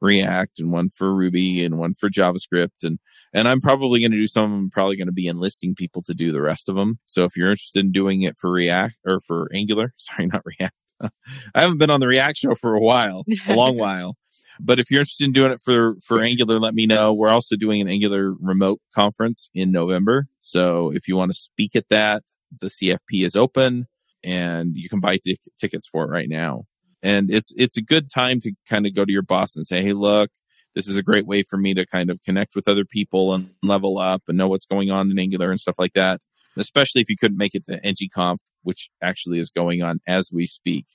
React 0.00 0.60
and 0.60 0.72
one 0.72 0.88
for 0.88 1.14
Ruby 1.14 1.64
and 1.64 1.78
one 1.78 1.94
for 1.94 2.08
JavaScript. 2.08 2.84
And, 2.84 2.98
and 3.34 3.48
I'm 3.48 3.60
probably 3.60 4.00
going 4.00 4.12
to 4.12 4.16
do 4.16 4.26
some 4.26 4.44
of 4.44 4.50
them, 4.50 4.70
probably 4.70 4.96
going 4.96 5.06
to 5.08 5.12
be 5.12 5.26
enlisting 5.26 5.74
people 5.74 6.02
to 6.02 6.14
do 6.14 6.32
the 6.32 6.40
rest 6.40 6.68
of 6.68 6.76
them. 6.76 6.98
So 7.06 7.24
if 7.24 7.36
you're 7.36 7.50
interested 7.50 7.84
in 7.84 7.92
doing 7.92 8.22
it 8.22 8.38
for 8.38 8.50
React 8.50 8.96
or 9.04 9.20
for 9.20 9.50
Angular, 9.54 9.92
sorry, 9.98 10.26
not 10.26 10.42
React. 10.44 10.74
I 11.54 11.60
haven't 11.62 11.78
been 11.78 11.90
on 11.90 12.00
the 12.00 12.06
React 12.06 12.36
show 12.36 12.54
for 12.54 12.74
a 12.74 12.80
while, 12.80 13.24
a 13.48 13.54
long 13.54 13.76
while. 13.78 14.16
But 14.62 14.78
if 14.78 14.90
you're 14.90 15.00
interested 15.00 15.24
in 15.24 15.32
doing 15.32 15.52
it 15.52 15.60
for, 15.62 15.94
for 16.04 16.20
Angular, 16.22 16.58
let 16.58 16.74
me 16.74 16.86
know. 16.86 17.14
We're 17.14 17.32
also 17.32 17.56
doing 17.56 17.80
an 17.80 17.88
Angular 17.88 18.34
remote 18.34 18.80
conference 18.94 19.48
in 19.54 19.72
November. 19.72 20.26
So 20.42 20.92
if 20.92 21.08
you 21.08 21.16
want 21.16 21.32
to 21.32 21.38
speak 21.38 21.74
at 21.74 21.88
that, 21.88 22.22
the 22.60 22.66
CFP 22.66 23.24
is 23.24 23.36
open 23.36 23.86
and 24.22 24.76
you 24.76 24.88
can 24.88 25.00
buy 25.00 25.18
t- 25.24 25.40
tickets 25.58 25.88
for 25.88 26.04
it 26.04 26.10
right 26.10 26.28
now. 26.28 26.64
And 27.02 27.30
it's, 27.30 27.52
it's 27.56 27.78
a 27.78 27.82
good 27.82 28.10
time 28.10 28.40
to 28.40 28.52
kind 28.68 28.86
of 28.86 28.94
go 28.94 29.04
to 29.06 29.12
your 29.12 29.22
boss 29.22 29.56
and 29.56 29.66
say, 29.66 29.82
Hey, 29.82 29.94
look, 29.94 30.30
this 30.74 30.86
is 30.86 30.98
a 30.98 31.02
great 31.02 31.26
way 31.26 31.42
for 31.42 31.56
me 31.56 31.72
to 31.74 31.86
kind 31.86 32.10
of 32.10 32.22
connect 32.22 32.54
with 32.54 32.68
other 32.68 32.84
people 32.84 33.32
and 33.32 33.50
level 33.62 33.98
up 33.98 34.22
and 34.28 34.36
know 34.36 34.48
what's 34.48 34.66
going 34.66 34.90
on 34.90 35.10
in 35.10 35.18
Angular 35.18 35.50
and 35.50 35.60
stuff 35.60 35.76
like 35.78 35.94
that. 35.94 36.20
Especially 36.56 37.00
if 37.00 37.08
you 37.08 37.16
couldn't 37.16 37.38
make 37.38 37.54
it 37.54 37.64
to 37.66 37.80
NGConf, 37.80 38.38
which 38.62 38.90
actually 39.02 39.38
is 39.38 39.50
going 39.50 39.82
on 39.82 40.00
as 40.06 40.30
we 40.32 40.44
speak. 40.44 40.86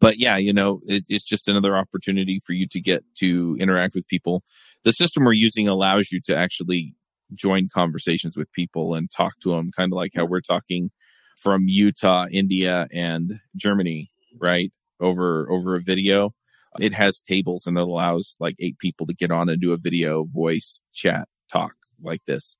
but 0.00 0.18
yeah, 0.18 0.36
you 0.36 0.52
know, 0.52 0.80
it, 0.86 1.04
it's 1.08 1.24
just 1.24 1.48
another 1.48 1.76
opportunity 1.76 2.40
for 2.44 2.52
you 2.52 2.66
to 2.68 2.80
get 2.80 3.04
to 3.16 3.56
interact 3.60 3.94
with 3.94 4.06
people. 4.08 4.42
The 4.84 4.92
system 4.92 5.24
we're 5.24 5.32
using 5.32 5.68
allows 5.68 6.10
you 6.10 6.20
to 6.26 6.36
actually 6.36 6.94
join 7.34 7.68
conversations 7.72 8.36
with 8.36 8.50
people 8.52 8.94
and 8.94 9.10
talk 9.10 9.38
to 9.40 9.50
them, 9.50 9.70
kind 9.76 9.92
of 9.92 9.96
like 9.96 10.12
how 10.14 10.24
we're 10.24 10.40
talking 10.40 10.90
from 11.36 11.64
Utah, 11.68 12.26
India, 12.30 12.88
and 12.92 13.40
Germany, 13.56 14.10
right? 14.38 14.72
Over 15.00 15.50
over 15.50 15.76
a 15.76 15.80
video. 15.80 16.34
It 16.80 16.92
has 16.94 17.20
tables 17.20 17.66
and 17.66 17.78
it 17.78 17.82
allows 17.82 18.36
like 18.40 18.56
eight 18.58 18.78
people 18.78 19.06
to 19.06 19.14
get 19.14 19.30
on 19.30 19.48
and 19.48 19.60
do 19.60 19.72
a 19.72 19.78
video, 19.78 20.24
voice, 20.24 20.80
chat, 20.92 21.28
talk 21.50 21.72
like 22.02 22.20
this. 22.26 22.56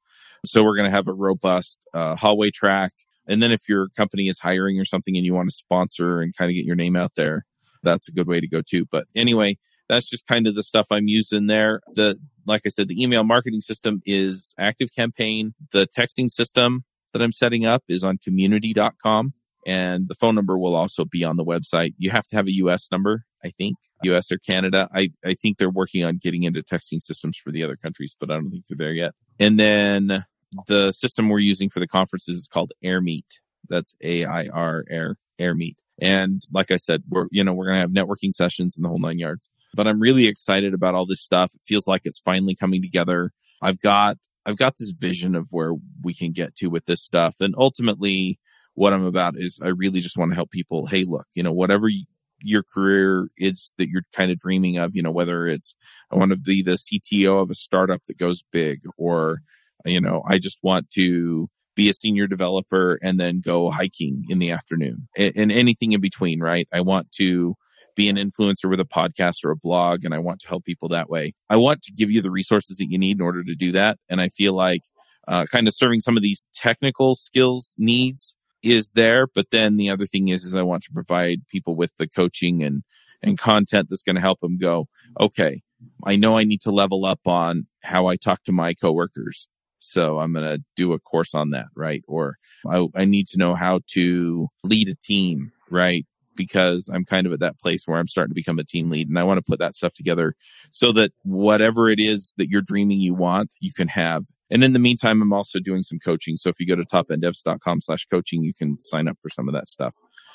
So 0.46 0.62
we're 0.62 0.76
going 0.76 0.90
to 0.90 0.96
have 0.96 1.08
a 1.08 1.12
robust 1.12 1.78
uh, 1.94 2.16
hallway 2.16 2.50
track 2.50 2.92
and 3.28 3.42
then 3.42 3.52
if 3.52 3.68
your 3.68 3.88
company 3.96 4.28
is 4.28 4.40
hiring 4.40 4.78
or 4.80 4.84
something 4.84 5.16
and 5.16 5.24
you 5.24 5.34
want 5.34 5.48
to 5.48 5.54
sponsor 5.54 6.20
and 6.20 6.34
kind 6.36 6.50
of 6.50 6.54
get 6.54 6.64
your 6.64 6.76
name 6.76 6.96
out 6.96 7.12
there, 7.14 7.44
that's 7.82 8.08
a 8.08 8.12
good 8.12 8.26
way 8.26 8.40
to 8.40 8.48
go 8.48 8.62
too. 8.62 8.86
But 8.90 9.04
anyway, 9.14 9.58
that's 9.88 10.08
just 10.08 10.26
kind 10.26 10.46
of 10.46 10.54
the 10.54 10.62
stuff 10.62 10.86
I'm 10.90 11.08
using 11.08 11.46
there. 11.46 11.80
The, 11.94 12.18
like 12.46 12.62
I 12.66 12.70
said, 12.70 12.88
the 12.88 13.00
email 13.00 13.24
marketing 13.24 13.60
system 13.60 14.02
is 14.06 14.54
Active 14.58 14.88
Campaign. 14.94 15.54
The 15.72 15.86
texting 15.86 16.30
system 16.30 16.84
that 17.12 17.22
I'm 17.22 17.32
setting 17.32 17.66
up 17.66 17.84
is 17.88 18.02
on 18.02 18.18
community.com 18.18 19.34
and 19.66 20.08
the 20.08 20.14
phone 20.14 20.34
number 20.34 20.58
will 20.58 20.74
also 20.74 21.04
be 21.04 21.24
on 21.24 21.36
the 21.36 21.44
website. 21.44 21.94
You 21.98 22.10
have 22.10 22.26
to 22.28 22.36
have 22.36 22.46
a 22.46 22.52
US 22.52 22.90
number, 22.90 23.24
I 23.44 23.50
think, 23.50 23.76
US 24.02 24.32
or 24.32 24.38
Canada. 24.38 24.88
I, 24.94 25.10
I 25.24 25.34
think 25.34 25.58
they're 25.58 25.70
working 25.70 26.04
on 26.04 26.16
getting 26.16 26.44
into 26.44 26.62
texting 26.62 27.02
systems 27.02 27.36
for 27.36 27.52
the 27.52 27.64
other 27.64 27.76
countries, 27.76 28.16
but 28.18 28.30
I 28.30 28.34
don't 28.34 28.50
think 28.50 28.64
they're 28.68 28.78
there 28.78 28.94
yet. 28.94 29.12
And 29.38 29.58
then 29.58 30.24
the 30.66 30.92
system 30.92 31.28
we're 31.28 31.38
using 31.38 31.68
for 31.68 31.80
the 31.80 31.86
conferences 31.86 32.36
is 32.36 32.48
called 32.48 32.72
AirMeet. 32.84 33.26
That's 33.68 33.94
A 34.02 34.24
I 34.24 34.46
R 34.52 34.84
Air 34.88 35.16
AirMeet. 35.40 35.76
And 36.00 36.42
like 36.52 36.70
I 36.70 36.76
said, 36.76 37.02
we're 37.08 37.26
you 37.30 37.44
know 37.44 37.52
we're 37.52 37.66
gonna 37.66 37.80
have 37.80 37.90
networking 37.90 38.32
sessions 38.32 38.76
in 38.76 38.82
the 38.82 38.88
whole 38.88 39.00
nine 39.00 39.18
yards. 39.18 39.48
But 39.74 39.86
I'm 39.86 40.00
really 40.00 40.26
excited 40.26 40.74
about 40.74 40.94
all 40.94 41.06
this 41.06 41.22
stuff. 41.22 41.52
It 41.54 41.60
feels 41.66 41.86
like 41.86 42.02
it's 42.04 42.20
finally 42.20 42.54
coming 42.54 42.82
together. 42.82 43.32
I've 43.60 43.80
got 43.80 44.16
I've 44.46 44.56
got 44.56 44.74
this 44.78 44.92
vision 44.92 45.34
of 45.34 45.48
where 45.50 45.74
we 46.02 46.14
can 46.14 46.32
get 46.32 46.56
to 46.56 46.68
with 46.68 46.86
this 46.86 47.02
stuff, 47.02 47.36
and 47.40 47.54
ultimately, 47.58 48.38
what 48.74 48.92
I'm 48.92 49.04
about 49.04 49.34
is 49.36 49.60
I 49.62 49.68
really 49.68 50.00
just 50.00 50.16
want 50.16 50.30
to 50.30 50.36
help 50.36 50.50
people. 50.50 50.86
Hey, 50.86 51.04
look, 51.04 51.26
you 51.34 51.42
know, 51.42 51.52
whatever 51.52 51.88
you, 51.88 52.04
your 52.40 52.62
career 52.62 53.28
is 53.36 53.72
that 53.78 53.88
you're 53.88 54.04
kind 54.12 54.30
of 54.30 54.38
dreaming 54.38 54.78
of, 54.78 54.94
you 54.94 55.02
know, 55.02 55.10
whether 55.10 55.48
it's 55.48 55.74
I 56.10 56.16
want 56.16 56.30
to 56.30 56.36
be 56.36 56.62
the 56.62 56.78
CTO 56.78 57.42
of 57.42 57.50
a 57.50 57.54
startup 57.54 58.00
that 58.06 58.16
goes 58.16 58.44
big, 58.52 58.82
or 58.96 59.40
you 59.84 60.00
know, 60.00 60.22
I 60.26 60.38
just 60.38 60.58
want 60.62 60.90
to 60.90 61.48
be 61.74 61.88
a 61.88 61.92
senior 61.92 62.26
developer 62.26 62.98
and 63.02 63.20
then 63.20 63.40
go 63.40 63.70
hiking 63.70 64.24
in 64.28 64.40
the 64.40 64.50
afternoon 64.50 65.08
and, 65.16 65.32
and 65.36 65.52
anything 65.52 65.92
in 65.92 66.00
between, 66.00 66.40
right? 66.40 66.66
I 66.72 66.80
want 66.80 67.12
to 67.12 67.54
be 67.94 68.08
an 68.08 68.16
influencer 68.16 68.68
with 68.68 68.80
a 68.80 68.84
podcast 68.84 69.44
or 69.44 69.50
a 69.50 69.56
blog 69.56 70.04
and 70.04 70.12
I 70.14 70.18
want 70.18 70.40
to 70.40 70.48
help 70.48 70.64
people 70.64 70.88
that 70.90 71.08
way. 71.08 71.34
I 71.48 71.56
want 71.56 71.82
to 71.82 71.92
give 71.92 72.10
you 72.10 72.22
the 72.22 72.30
resources 72.30 72.78
that 72.78 72.90
you 72.90 72.98
need 72.98 73.18
in 73.18 73.22
order 73.22 73.44
to 73.44 73.54
do 73.54 73.72
that. 73.72 73.98
And 74.08 74.20
I 74.20 74.28
feel 74.28 74.54
like 74.54 74.82
uh, 75.26 75.46
kind 75.46 75.68
of 75.68 75.74
serving 75.74 76.00
some 76.00 76.16
of 76.16 76.22
these 76.22 76.46
technical 76.54 77.14
skills 77.14 77.74
needs 77.78 78.34
is 78.62 78.92
there. 78.92 79.26
But 79.26 79.50
then 79.50 79.76
the 79.76 79.90
other 79.90 80.06
thing 80.06 80.28
is, 80.28 80.44
is 80.44 80.54
I 80.54 80.62
want 80.62 80.82
to 80.84 80.92
provide 80.92 81.46
people 81.48 81.76
with 81.76 81.92
the 81.96 82.08
coaching 82.08 82.62
and, 82.62 82.82
and 83.22 83.38
content 83.38 83.88
that's 83.90 84.02
going 84.02 84.16
to 84.16 84.22
help 84.22 84.40
them 84.40 84.58
go, 84.58 84.88
okay, 85.20 85.62
I 86.04 86.16
know 86.16 86.36
I 86.36 86.44
need 86.44 86.62
to 86.62 86.70
level 86.70 87.04
up 87.04 87.20
on 87.26 87.66
how 87.82 88.06
I 88.06 88.16
talk 88.16 88.42
to 88.44 88.52
my 88.52 88.74
coworkers. 88.74 89.48
So 89.80 90.18
I'm 90.18 90.32
going 90.32 90.44
to 90.44 90.62
do 90.76 90.92
a 90.92 90.98
course 90.98 91.34
on 91.34 91.50
that, 91.50 91.66
right? 91.74 92.02
Or 92.08 92.36
I, 92.68 92.86
I 92.94 93.04
need 93.04 93.28
to 93.28 93.38
know 93.38 93.54
how 93.54 93.80
to 93.88 94.48
lead 94.64 94.88
a 94.88 94.94
team, 94.94 95.52
right? 95.70 96.06
Because 96.34 96.88
I'm 96.92 97.04
kind 97.04 97.26
of 97.26 97.32
at 97.32 97.40
that 97.40 97.58
place 97.58 97.86
where 97.86 97.98
I'm 97.98 98.08
starting 98.08 98.30
to 98.30 98.34
become 98.34 98.58
a 98.58 98.64
team 98.64 98.90
lead 98.90 99.08
and 99.08 99.18
I 99.18 99.24
want 99.24 99.38
to 99.38 99.42
put 99.42 99.58
that 99.58 99.74
stuff 99.74 99.94
together 99.94 100.34
so 100.72 100.92
that 100.92 101.12
whatever 101.22 101.88
it 101.88 101.98
is 101.98 102.34
that 102.38 102.48
you're 102.48 102.62
dreaming 102.62 103.00
you 103.00 103.14
want, 103.14 103.50
you 103.60 103.72
can 103.72 103.88
have. 103.88 104.24
And 104.50 104.64
in 104.64 104.72
the 104.72 104.78
meantime, 104.78 105.20
I'm 105.20 105.32
also 105.32 105.58
doing 105.58 105.82
some 105.82 105.98
coaching. 105.98 106.36
So 106.36 106.48
if 106.48 106.58
you 106.58 106.66
go 106.66 106.76
to 106.76 106.84
topenddevs.com 106.84 107.80
slash 107.80 108.06
coaching, 108.06 108.42
you 108.42 108.54
can 108.54 108.80
sign 108.80 109.08
up 109.08 109.18
for 109.20 109.28
some 109.28 109.48
of 109.48 109.54
that 109.54 109.68
stuff. 109.68 109.94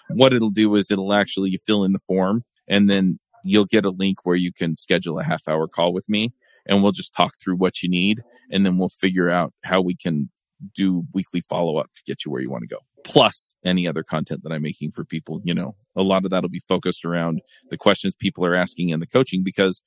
What 0.09 0.33
it'll 0.33 0.49
do 0.49 0.75
is 0.75 0.91
it'll 0.91 1.13
actually 1.13 1.57
fill 1.65 1.83
in 1.83 1.93
the 1.93 1.99
form 1.99 2.43
and 2.67 2.89
then 2.89 3.19
you'll 3.43 3.65
get 3.65 3.85
a 3.85 3.89
link 3.89 4.19
where 4.25 4.35
you 4.35 4.51
can 4.51 4.75
schedule 4.75 5.19
a 5.19 5.23
half 5.23 5.47
hour 5.47 5.67
call 5.67 5.93
with 5.93 6.09
me 6.09 6.33
and 6.65 6.81
we'll 6.81 6.91
just 6.91 7.13
talk 7.13 7.37
through 7.37 7.55
what 7.55 7.83
you 7.83 7.89
need 7.89 8.23
and 8.51 8.65
then 8.65 8.77
we'll 8.77 8.89
figure 8.89 9.29
out 9.29 9.53
how 9.63 9.81
we 9.81 9.95
can 9.95 10.29
do 10.75 11.05
weekly 11.13 11.41
follow 11.41 11.77
up 11.77 11.89
to 11.95 12.03
get 12.05 12.23
you 12.23 12.31
where 12.31 12.41
you 12.41 12.49
want 12.49 12.61
to 12.61 12.67
go. 12.67 12.79
Plus 13.03 13.53
any 13.65 13.87
other 13.87 14.03
content 14.03 14.43
that 14.43 14.51
I'm 14.51 14.61
making 14.61 14.91
for 14.91 15.03
people, 15.03 15.41
you 15.43 15.53
know, 15.53 15.75
a 15.95 16.01
lot 16.03 16.23
of 16.23 16.31
that'll 16.31 16.49
be 16.49 16.61
focused 16.67 17.03
around 17.03 17.41
the 17.69 17.77
questions 17.77 18.15
people 18.15 18.45
are 18.45 18.55
asking 18.55 18.89
in 18.89 18.99
the 18.99 19.07
coaching 19.07 19.43
because 19.43 19.81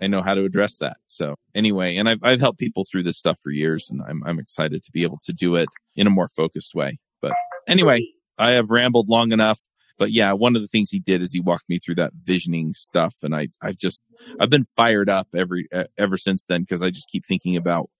I 0.00 0.06
know 0.06 0.22
how 0.22 0.34
to 0.34 0.44
address 0.44 0.78
that. 0.78 0.96
So 1.06 1.36
anyway, 1.54 1.96
and 1.96 2.08
I've, 2.08 2.18
I've 2.22 2.40
helped 2.40 2.58
people 2.58 2.84
through 2.90 3.02
this 3.02 3.18
stuff 3.18 3.38
for 3.42 3.50
years 3.50 3.88
and 3.90 4.00
I'm, 4.08 4.22
I'm 4.24 4.38
excited 4.38 4.82
to 4.84 4.90
be 4.90 5.02
able 5.02 5.20
to 5.24 5.32
do 5.32 5.56
it 5.56 5.68
in 5.96 6.06
a 6.06 6.10
more 6.10 6.28
focused 6.28 6.74
way. 6.74 6.98
But 7.20 7.32
anyway, 7.68 8.06
I 8.38 8.52
have 8.52 8.70
rambled 8.70 9.08
long 9.08 9.32
enough 9.32 9.60
but 9.98 10.10
yeah, 10.12 10.32
one 10.32 10.56
of 10.56 10.62
the 10.62 10.68
things 10.68 10.90
he 10.90 10.98
did 10.98 11.22
is 11.22 11.32
he 11.32 11.40
walked 11.40 11.68
me 11.68 11.78
through 11.78 11.96
that 11.96 12.12
visioning 12.24 12.72
stuff, 12.72 13.14
and 13.22 13.34
I 13.34 13.48
I've 13.60 13.78
just 13.78 14.02
I've 14.40 14.50
been 14.50 14.64
fired 14.76 15.08
up 15.08 15.28
every 15.36 15.68
ever 15.98 16.16
since 16.16 16.46
then 16.46 16.62
because 16.62 16.82
I 16.82 16.90
just 16.90 17.10
keep 17.10 17.26
thinking 17.26 17.56
about 17.56 17.90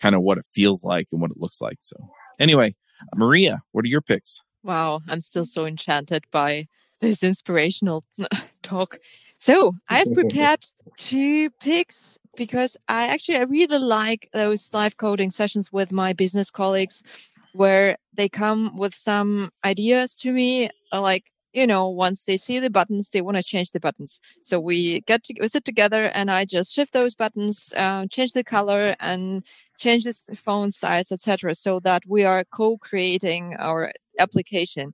kind 0.00 0.14
of 0.14 0.22
what 0.22 0.38
it 0.38 0.44
feels 0.44 0.84
like 0.84 1.08
and 1.12 1.20
what 1.20 1.30
it 1.30 1.38
looks 1.38 1.60
like. 1.60 1.78
So 1.80 1.96
anyway, 2.38 2.74
Maria, 3.14 3.62
what 3.72 3.84
are 3.84 3.88
your 3.88 4.00
picks? 4.00 4.40
Wow, 4.62 5.00
I'm 5.08 5.20
still 5.20 5.44
so 5.44 5.66
enchanted 5.66 6.24
by 6.30 6.66
this 7.00 7.22
inspirational 7.22 8.04
talk. 8.62 8.98
So 9.38 9.74
I've 9.88 10.12
prepared 10.12 10.64
two 10.96 11.50
picks 11.60 12.18
because 12.36 12.76
I 12.88 13.06
actually 13.06 13.38
I 13.38 13.42
really 13.42 13.78
like 13.78 14.28
those 14.32 14.70
live 14.72 14.96
coding 14.96 15.30
sessions 15.30 15.72
with 15.72 15.92
my 15.92 16.12
business 16.12 16.50
colleagues 16.50 17.04
where 17.52 17.96
they 18.14 18.28
come 18.28 18.76
with 18.76 18.94
some 18.94 19.50
ideas 19.64 20.18
to 20.18 20.32
me 20.32 20.70
uh, 20.92 21.00
like 21.00 21.24
you 21.58 21.66
know, 21.66 21.88
once 21.88 22.24
they 22.24 22.36
see 22.36 22.58
the 22.60 22.70
buttons, 22.70 23.10
they 23.10 23.20
want 23.22 23.36
to 23.36 23.42
change 23.42 23.72
the 23.72 23.80
buttons. 23.80 24.20
So 24.42 24.60
we 24.60 25.00
get 25.02 25.24
to 25.24 25.34
we 25.40 25.48
sit 25.48 25.64
together 25.64 26.04
and 26.14 26.30
I 26.30 26.44
just 26.44 26.72
shift 26.74 26.92
those 26.92 27.14
buttons, 27.14 27.72
uh, 27.76 28.06
change 28.10 28.32
the 28.32 28.44
color 28.44 28.94
and 29.00 29.44
change 29.78 30.04
the 30.04 30.36
font 30.36 30.74
size, 30.74 31.12
etc., 31.12 31.54
so 31.54 31.80
that 31.80 32.02
we 32.06 32.24
are 32.24 32.44
co-creating 32.52 33.56
our 33.58 33.92
application. 34.18 34.92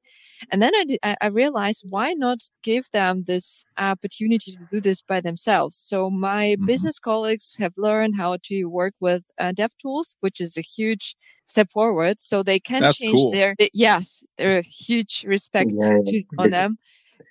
And 0.53 0.61
then 0.61 0.72
I, 1.03 1.16
I 1.20 1.26
realized 1.28 1.87
why 1.89 2.12
not 2.12 2.39
give 2.62 2.85
them 2.93 3.24
this 3.24 3.64
opportunity 3.78 4.53
to 4.53 4.68
do 4.70 4.80
this 4.80 5.01
by 5.01 5.20
themselves. 5.20 5.76
So 5.76 6.11
my 6.11 6.49
mm-hmm. 6.49 6.66
business 6.66 6.99
colleagues 6.99 7.57
have 7.59 7.72
learned 7.76 8.14
how 8.16 8.37
to 8.45 8.64
work 8.66 8.95
with 9.01 9.22
uh, 9.39 9.53
DevTools, 9.53 10.16
which 10.20 10.41
is 10.41 10.57
a 10.57 10.62
huge 10.62 11.16
step 11.47 11.70
forward. 11.70 12.20
So 12.20 12.43
they 12.43 12.61
can 12.61 12.82
That's 12.82 12.99
change 12.99 13.16
cool. 13.16 13.30
their, 13.32 13.57
yes, 13.72 14.22
there 14.39 14.59
are 14.59 14.62
huge 14.62 15.24
respect 15.26 15.72
yeah. 15.74 15.99
to, 16.05 16.22
on 16.39 16.51
them 16.51 16.76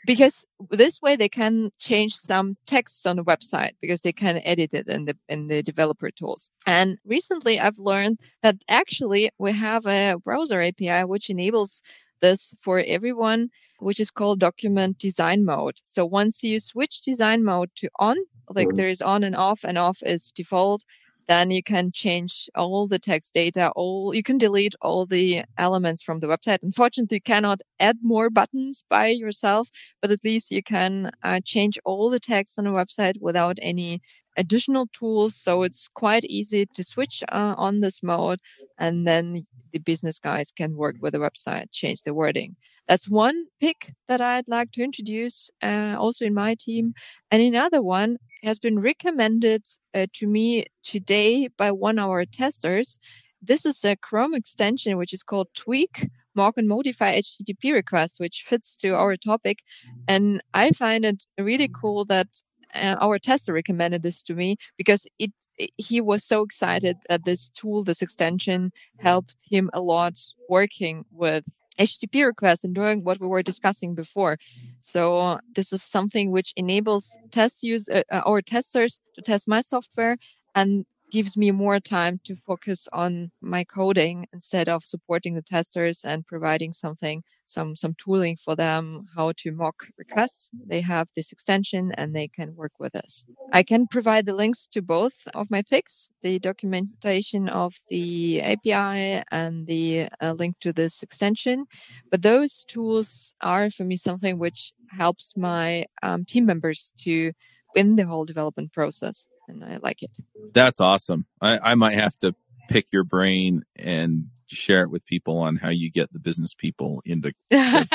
because 0.06 0.46
this 0.70 1.02
way 1.02 1.16
they 1.16 1.30
can 1.30 1.72
change 1.78 2.16
some 2.16 2.58
texts 2.66 3.06
on 3.06 3.16
the 3.16 3.24
website 3.24 3.72
because 3.82 4.02
they 4.02 4.12
can 4.12 4.42
edit 4.44 4.74
it 4.74 4.88
in 4.88 5.06
the 5.06 5.18
in 5.30 5.48
the 5.48 5.64
developer 5.64 6.12
tools. 6.12 6.50
And 6.66 6.98
recently 7.06 7.60
I've 7.60 7.80
learned 7.80 8.20
that 8.42 8.58
actually 8.68 9.30
we 9.38 9.52
have 9.54 9.86
a 9.86 10.16
browser 10.24 10.62
API 10.62 11.04
which 11.06 11.30
enables 11.30 11.82
this 12.22 12.54
for 12.62 12.84
everyone, 12.88 13.50
which 13.80 14.00
is 14.00 14.10
called 14.10 14.40
document 14.40 14.98
design 14.98 15.46
mode. 15.46 15.76
So 15.84 16.06
once 16.06 16.44
you 16.44 16.60
switch 16.60 17.02
design 17.02 17.44
mode 17.44 17.70
to 17.78 17.90
on, 18.00 18.18
like 18.50 18.70
mm-hmm. 18.70 18.78
there 18.78 18.88
is 18.88 19.02
on 19.02 19.24
and 19.24 19.36
off 19.36 19.60
and 19.64 19.78
off 19.78 19.98
is 20.06 20.32
default, 20.32 20.86
then 21.28 21.52
you 21.52 21.64
can 21.64 21.92
change 21.92 22.50
all 22.56 22.88
the 22.88 23.00
text 23.00 23.34
data 23.34 23.72
all 23.76 24.14
you 24.14 24.24
can 24.24 24.38
delete 24.38 24.76
all 24.82 25.06
the 25.06 25.44
elements 25.58 26.02
from 26.02 26.20
the 26.20 26.28
website. 26.28 26.60
Unfortunately 26.64 27.18
you 27.18 27.22
cannot 27.22 27.62
add 27.80 27.98
more 28.02 28.30
buttons 28.30 28.84
by 28.90 29.08
yourself 29.08 29.70
but 30.02 30.12
at 30.12 30.24
least 30.24 30.52
you 30.52 30.64
can 30.64 31.10
uh, 31.24 31.40
change 31.44 31.80
all 31.86 32.10
the 32.10 32.20
text 32.20 32.60
on 32.60 32.68
a 32.68 32.72
website 32.72 33.20
without 33.22 33.58
any 33.62 34.02
additional 34.38 34.88
tools. 34.94 35.36
So 35.36 35.64
it's 35.64 35.88
quite 35.90 36.26
easy 36.26 36.66
to 36.74 36.84
switch 36.84 37.24
uh, 37.32 37.56
on 37.58 37.80
this 37.80 38.02
mode 38.02 38.40
and 38.80 39.08
then 39.08 39.46
the 39.72 39.80
business 39.80 40.20
guys 40.20 40.52
can 40.52 40.76
work 40.76 40.96
with 41.02 41.14
the 41.14 41.20
website 41.20 41.72
change 41.72 42.04
the 42.04 42.14
wording. 42.14 42.56
That's 42.88 43.10
one 43.10 43.46
pick 43.60 43.94
that 44.08 44.22
i'd 44.22 44.48
like 44.48 44.72
to 44.74 44.84
introduce 44.84 45.50
uh, 45.62 45.96
also 45.98 46.26
in 46.26 46.34
my 46.34 46.56
team. 46.56 46.94
And 47.32 47.42
another 47.42 47.82
one 47.82 48.18
has 48.44 48.60
been 48.60 48.80
recommended 48.80 49.66
uh, 49.94 50.06
to 50.14 50.28
me 50.28 50.66
today 50.84 51.48
by 51.58 51.72
one 51.72 51.98
of 51.98 52.10
our 52.10 52.26
testers. 52.26 53.00
This 53.41 53.66
is 53.66 53.84
a 53.86 53.96
Chrome 53.96 54.36
extension 54.36 54.98
which 54.98 55.14
is 55.14 55.24
called 55.24 55.48
Tweak 55.56 56.10
Mock 56.36 56.58
and 56.58 56.68
Modify 56.68 57.20
HTTP 57.20 57.74
requests, 57.74 58.20
which 58.20 58.44
fits 58.46 58.76
to 58.78 58.96
our 58.96 59.16
topic. 59.16 59.60
And 60.08 60.41
I 60.54 60.72
find 60.72 61.06
it 61.06 61.24
really 61.38 61.70
cool 61.70 62.06
that 62.06 62.28
uh, 62.76 62.96
our 63.00 63.20
tester 63.20 63.54
recommended 63.54 64.04
this 64.04 64.22
to 64.24 64.34
me 64.34 64.58
because 64.78 65.08
it, 65.20 65.32
it, 65.58 65.72
he 65.78 66.02
was 66.02 66.24
so 66.24 66.41
excited 66.41 66.98
that 67.08 67.24
this 67.24 67.50
tool, 67.50 67.84
this 67.84 68.02
extension, 68.02 68.72
helped 68.98 69.36
him 69.50 69.70
a 69.74 69.82
lot 69.82 70.20
working 70.50 71.06
with 71.12 71.46
HTTP 71.80 72.24
requests 72.24 72.64
and 72.64 72.74
doing 72.76 73.04
what 73.04 73.20
we 73.20 73.28
were 73.28 73.44
discussing 73.44 73.96
before. 73.96 74.38
So 74.82 75.40
this 75.56 75.74
is 75.74 75.84
something 75.84 76.32
which 76.32 76.54
enables 76.56 77.18
test 77.32 77.64
use 77.64 77.88
uh, 77.90 78.04
uh, 78.12 78.22
or 78.26 78.42
testers 78.42 79.02
to 79.16 79.22
test 79.22 79.48
my 79.48 79.62
software 79.62 80.18
and 80.56 80.86
gives 81.14 81.38
me 81.38 81.51
more 81.51 81.80
time 81.80 82.20
to 82.24 82.36
focus 82.36 82.88
on 82.91 83.32
my 83.39 83.64
coding 83.64 84.26
instead 84.34 84.68
of 84.68 84.84
supporting 84.84 85.36
the 85.36 85.43
testers 85.43 86.03
and 86.03 86.26
providing 86.26 86.74
something 86.74 87.22
some 87.45 87.76
some 87.76 87.93
tooling 88.03 88.36
for 88.36 88.55
them 88.55 89.05
how 89.16 89.32
to 89.38 89.51
mock 89.51 89.76
requests. 89.97 90.49
They 90.66 90.82
have 90.82 91.07
this 91.16 91.32
extension 91.32 91.91
and 91.99 92.16
they 92.16 92.28
can 92.28 92.55
work 92.55 92.72
with 92.80 92.95
us. 92.95 93.26
I 93.51 93.61
can 93.61 93.86
provide 93.86 94.26
the 94.26 94.34
links 94.34 94.66
to 94.74 94.82
both 94.82 95.14
of 95.36 95.51
my 95.51 95.61
picks 95.70 96.09
the 96.24 96.39
documentation 96.39 97.47
of 97.47 97.76
the 97.89 98.41
api 98.41 99.24
and 99.32 99.68
the 99.68 100.07
uh, 100.20 100.34
link 100.34 100.55
to 100.61 100.74
this 100.74 101.03
extension. 101.03 101.66
But 102.09 102.24
those 102.24 102.66
tools 102.68 103.34
are 103.41 103.70
for 103.70 103.84
me 103.84 103.97
something 103.97 104.39
which 104.39 104.72
helps 104.89 105.38
my 105.38 105.86
um, 106.01 106.26
team 106.26 106.45
members 106.47 106.91
to 107.03 107.34
in 107.76 107.95
the 107.95 108.05
whole 108.05 108.26
development 108.26 108.72
process 108.72 109.28
and 109.48 109.64
I 109.64 109.78
like 109.82 110.04
it. 110.04 110.18
That's 110.54 110.80
awesome. 110.80 111.26
I, 111.41 111.60
I 111.60 111.76
might 111.76 111.96
have 111.96 112.18
to 112.20 112.36
pick 112.70 112.91
your 112.91 113.04
brain 113.04 113.64
and 113.76 114.28
share 114.48 114.84
it 114.84 114.89
with 114.89 115.06
people 115.06 115.39
on 115.39 115.56
how 115.56 115.70
you 115.70 115.91
get 115.91 116.12
the 116.14 116.20
business 116.20 116.54
people 116.54 117.02
into. 117.06 117.34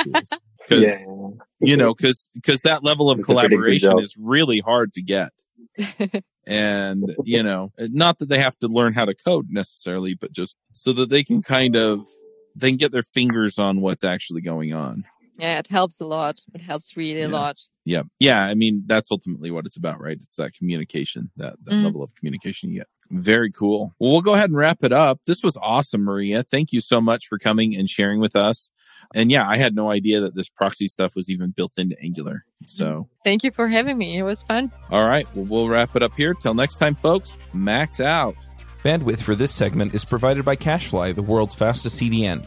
Because 0.68 1.06
yeah. 1.08 1.28
you 1.60 1.78
know, 1.78 1.94
because 1.94 2.28
because 2.34 2.60
that 2.62 2.84
level 2.84 3.10
of 3.10 3.20
it's 3.20 3.26
collaboration 3.26 3.98
is 4.00 4.16
really 4.18 4.58
hard 4.58 4.92
to 4.94 5.02
get. 5.02 5.30
and 6.46 7.14
you 7.24 7.42
know, 7.42 7.72
not 7.78 8.18
that 8.18 8.28
they 8.28 8.38
have 8.38 8.58
to 8.58 8.68
learn 8.68 8.92
how 8.92 9.06
to 9.06 9.14
code 9.14 9.46
necessarily, 9.48 10.12
but 10.12 10.30
just 10.30 10.56
so 10.72 10.92
that 10.92 11.08
they 11.08 11.24
can 11.24 11.40
kind 11.40 11.74
of 11.74 12.06
they 12.54 12.68
can 12.68 12.76
get 12.76 12.92
their 12.92 13.02
fingers 13.02 13.58
on 13.58 13.80
what's 13.80 14.04
actually 14.04 14.42
going 14.42 14.74
on. 14.74 15.04
Yeah, 15.38 15.60
it 15.60 15.68
helps 15.68 16.00
a 16.00 16.04
lot. 16.04 16.40
It 16.54 16.60
helps 16.60 16.96
really 16.96 17.20
yeah. 17.20 17.26
a 17.26 17.28
lot. 17.28 17.58
Yeah. 17.84 18.02
Yeah. 18.18 18.42
I 18.42 18.54
mean, 18.54 18.82
that's 18.86 19.10
ultimately 19.10 19.50
what 19.50 19.66
it's 19.66 19.76
about, 19.76 20.00
right? 20.00 20.18
It's 20.20 20.34
that 20.36 20.52
communication, 20.52 21.30
that, 21.36 21.54
that 21.64 21.74
mm. 21.74 21.84
level 21.84 22.02
of 22.02 22.14
communication 22.16 22.70
you 22.70 22.80
get. 22.80 22.88
Very 23.10 23.50
cool. 23.50 23.94
Well, 23.98 24.12
we'll 24.12 24.20
go 24.20 24.34
ahead 24.34 24.50
and 24.50 24.56
wrap 24.56 24.82
it 24.82 24.92
up. 24.92 25.20
This 25.26 25.42
was 25.42 25.56
awesome, 25.62 26.02
Maria. 26.02 26.42
Thank 26.42 26.72
you 26.72 26.80
so 26.80 27.00
much 27.00 27.26
for 27.28 27.38
coming 27.38 27.74
and 27.74 27.88
sharing 27.88 28.20
with 28.20 28.36
us. 28.36 28.70
And 29.14 29.30
yeah, 29.30 29.48
I 29.48 29.56
had 29.56 29.74
no 29.74 29.90
idea 29.90 30.20
that 30.20 30.34
this 30.34 30.48
proxy 30.48 30.88
stuff 30.88 31.14
was 31.14 31.30
even 31.30 31.50
built 31.50 31.78
into 31.78 31.96
Angular. 32.02 32.44
So 32.66 33.08
thank 33.24 33.42
you 33.44 33.50
for 33.50 33.68
having 33.68 33.96
me. 33.96 34.18
It 34.18 34.22
was 34.22 34.42
fun. 34.42 34.70
All 34.90 35.06
right. 35.06 35.26
Well, 35.34 35.46
we'll 35.46 35.68
wrap 35.68 35.96
it 35.96 36.02
up 36.02 36.14
here. 36.14 36.34
Till 36.34 36.52
next 36.52 36.76
time, 36.76 36.94
folks, 36.96 37.38
max 37.54 38.00
out. 38.00 38.36
Bandwidth 38.84 39.20
for 39.20 39.34
this 39.34 39.52
segment 39.52 39.94
is 39.94 40.04
provided 40.04 40.44
by 40.44 40.56
CacheFly, 40.56 41.14
the 41.14 41.22
world's 41.22 41.54
fastest 41.54 42.00
CDN. 42.00 42.46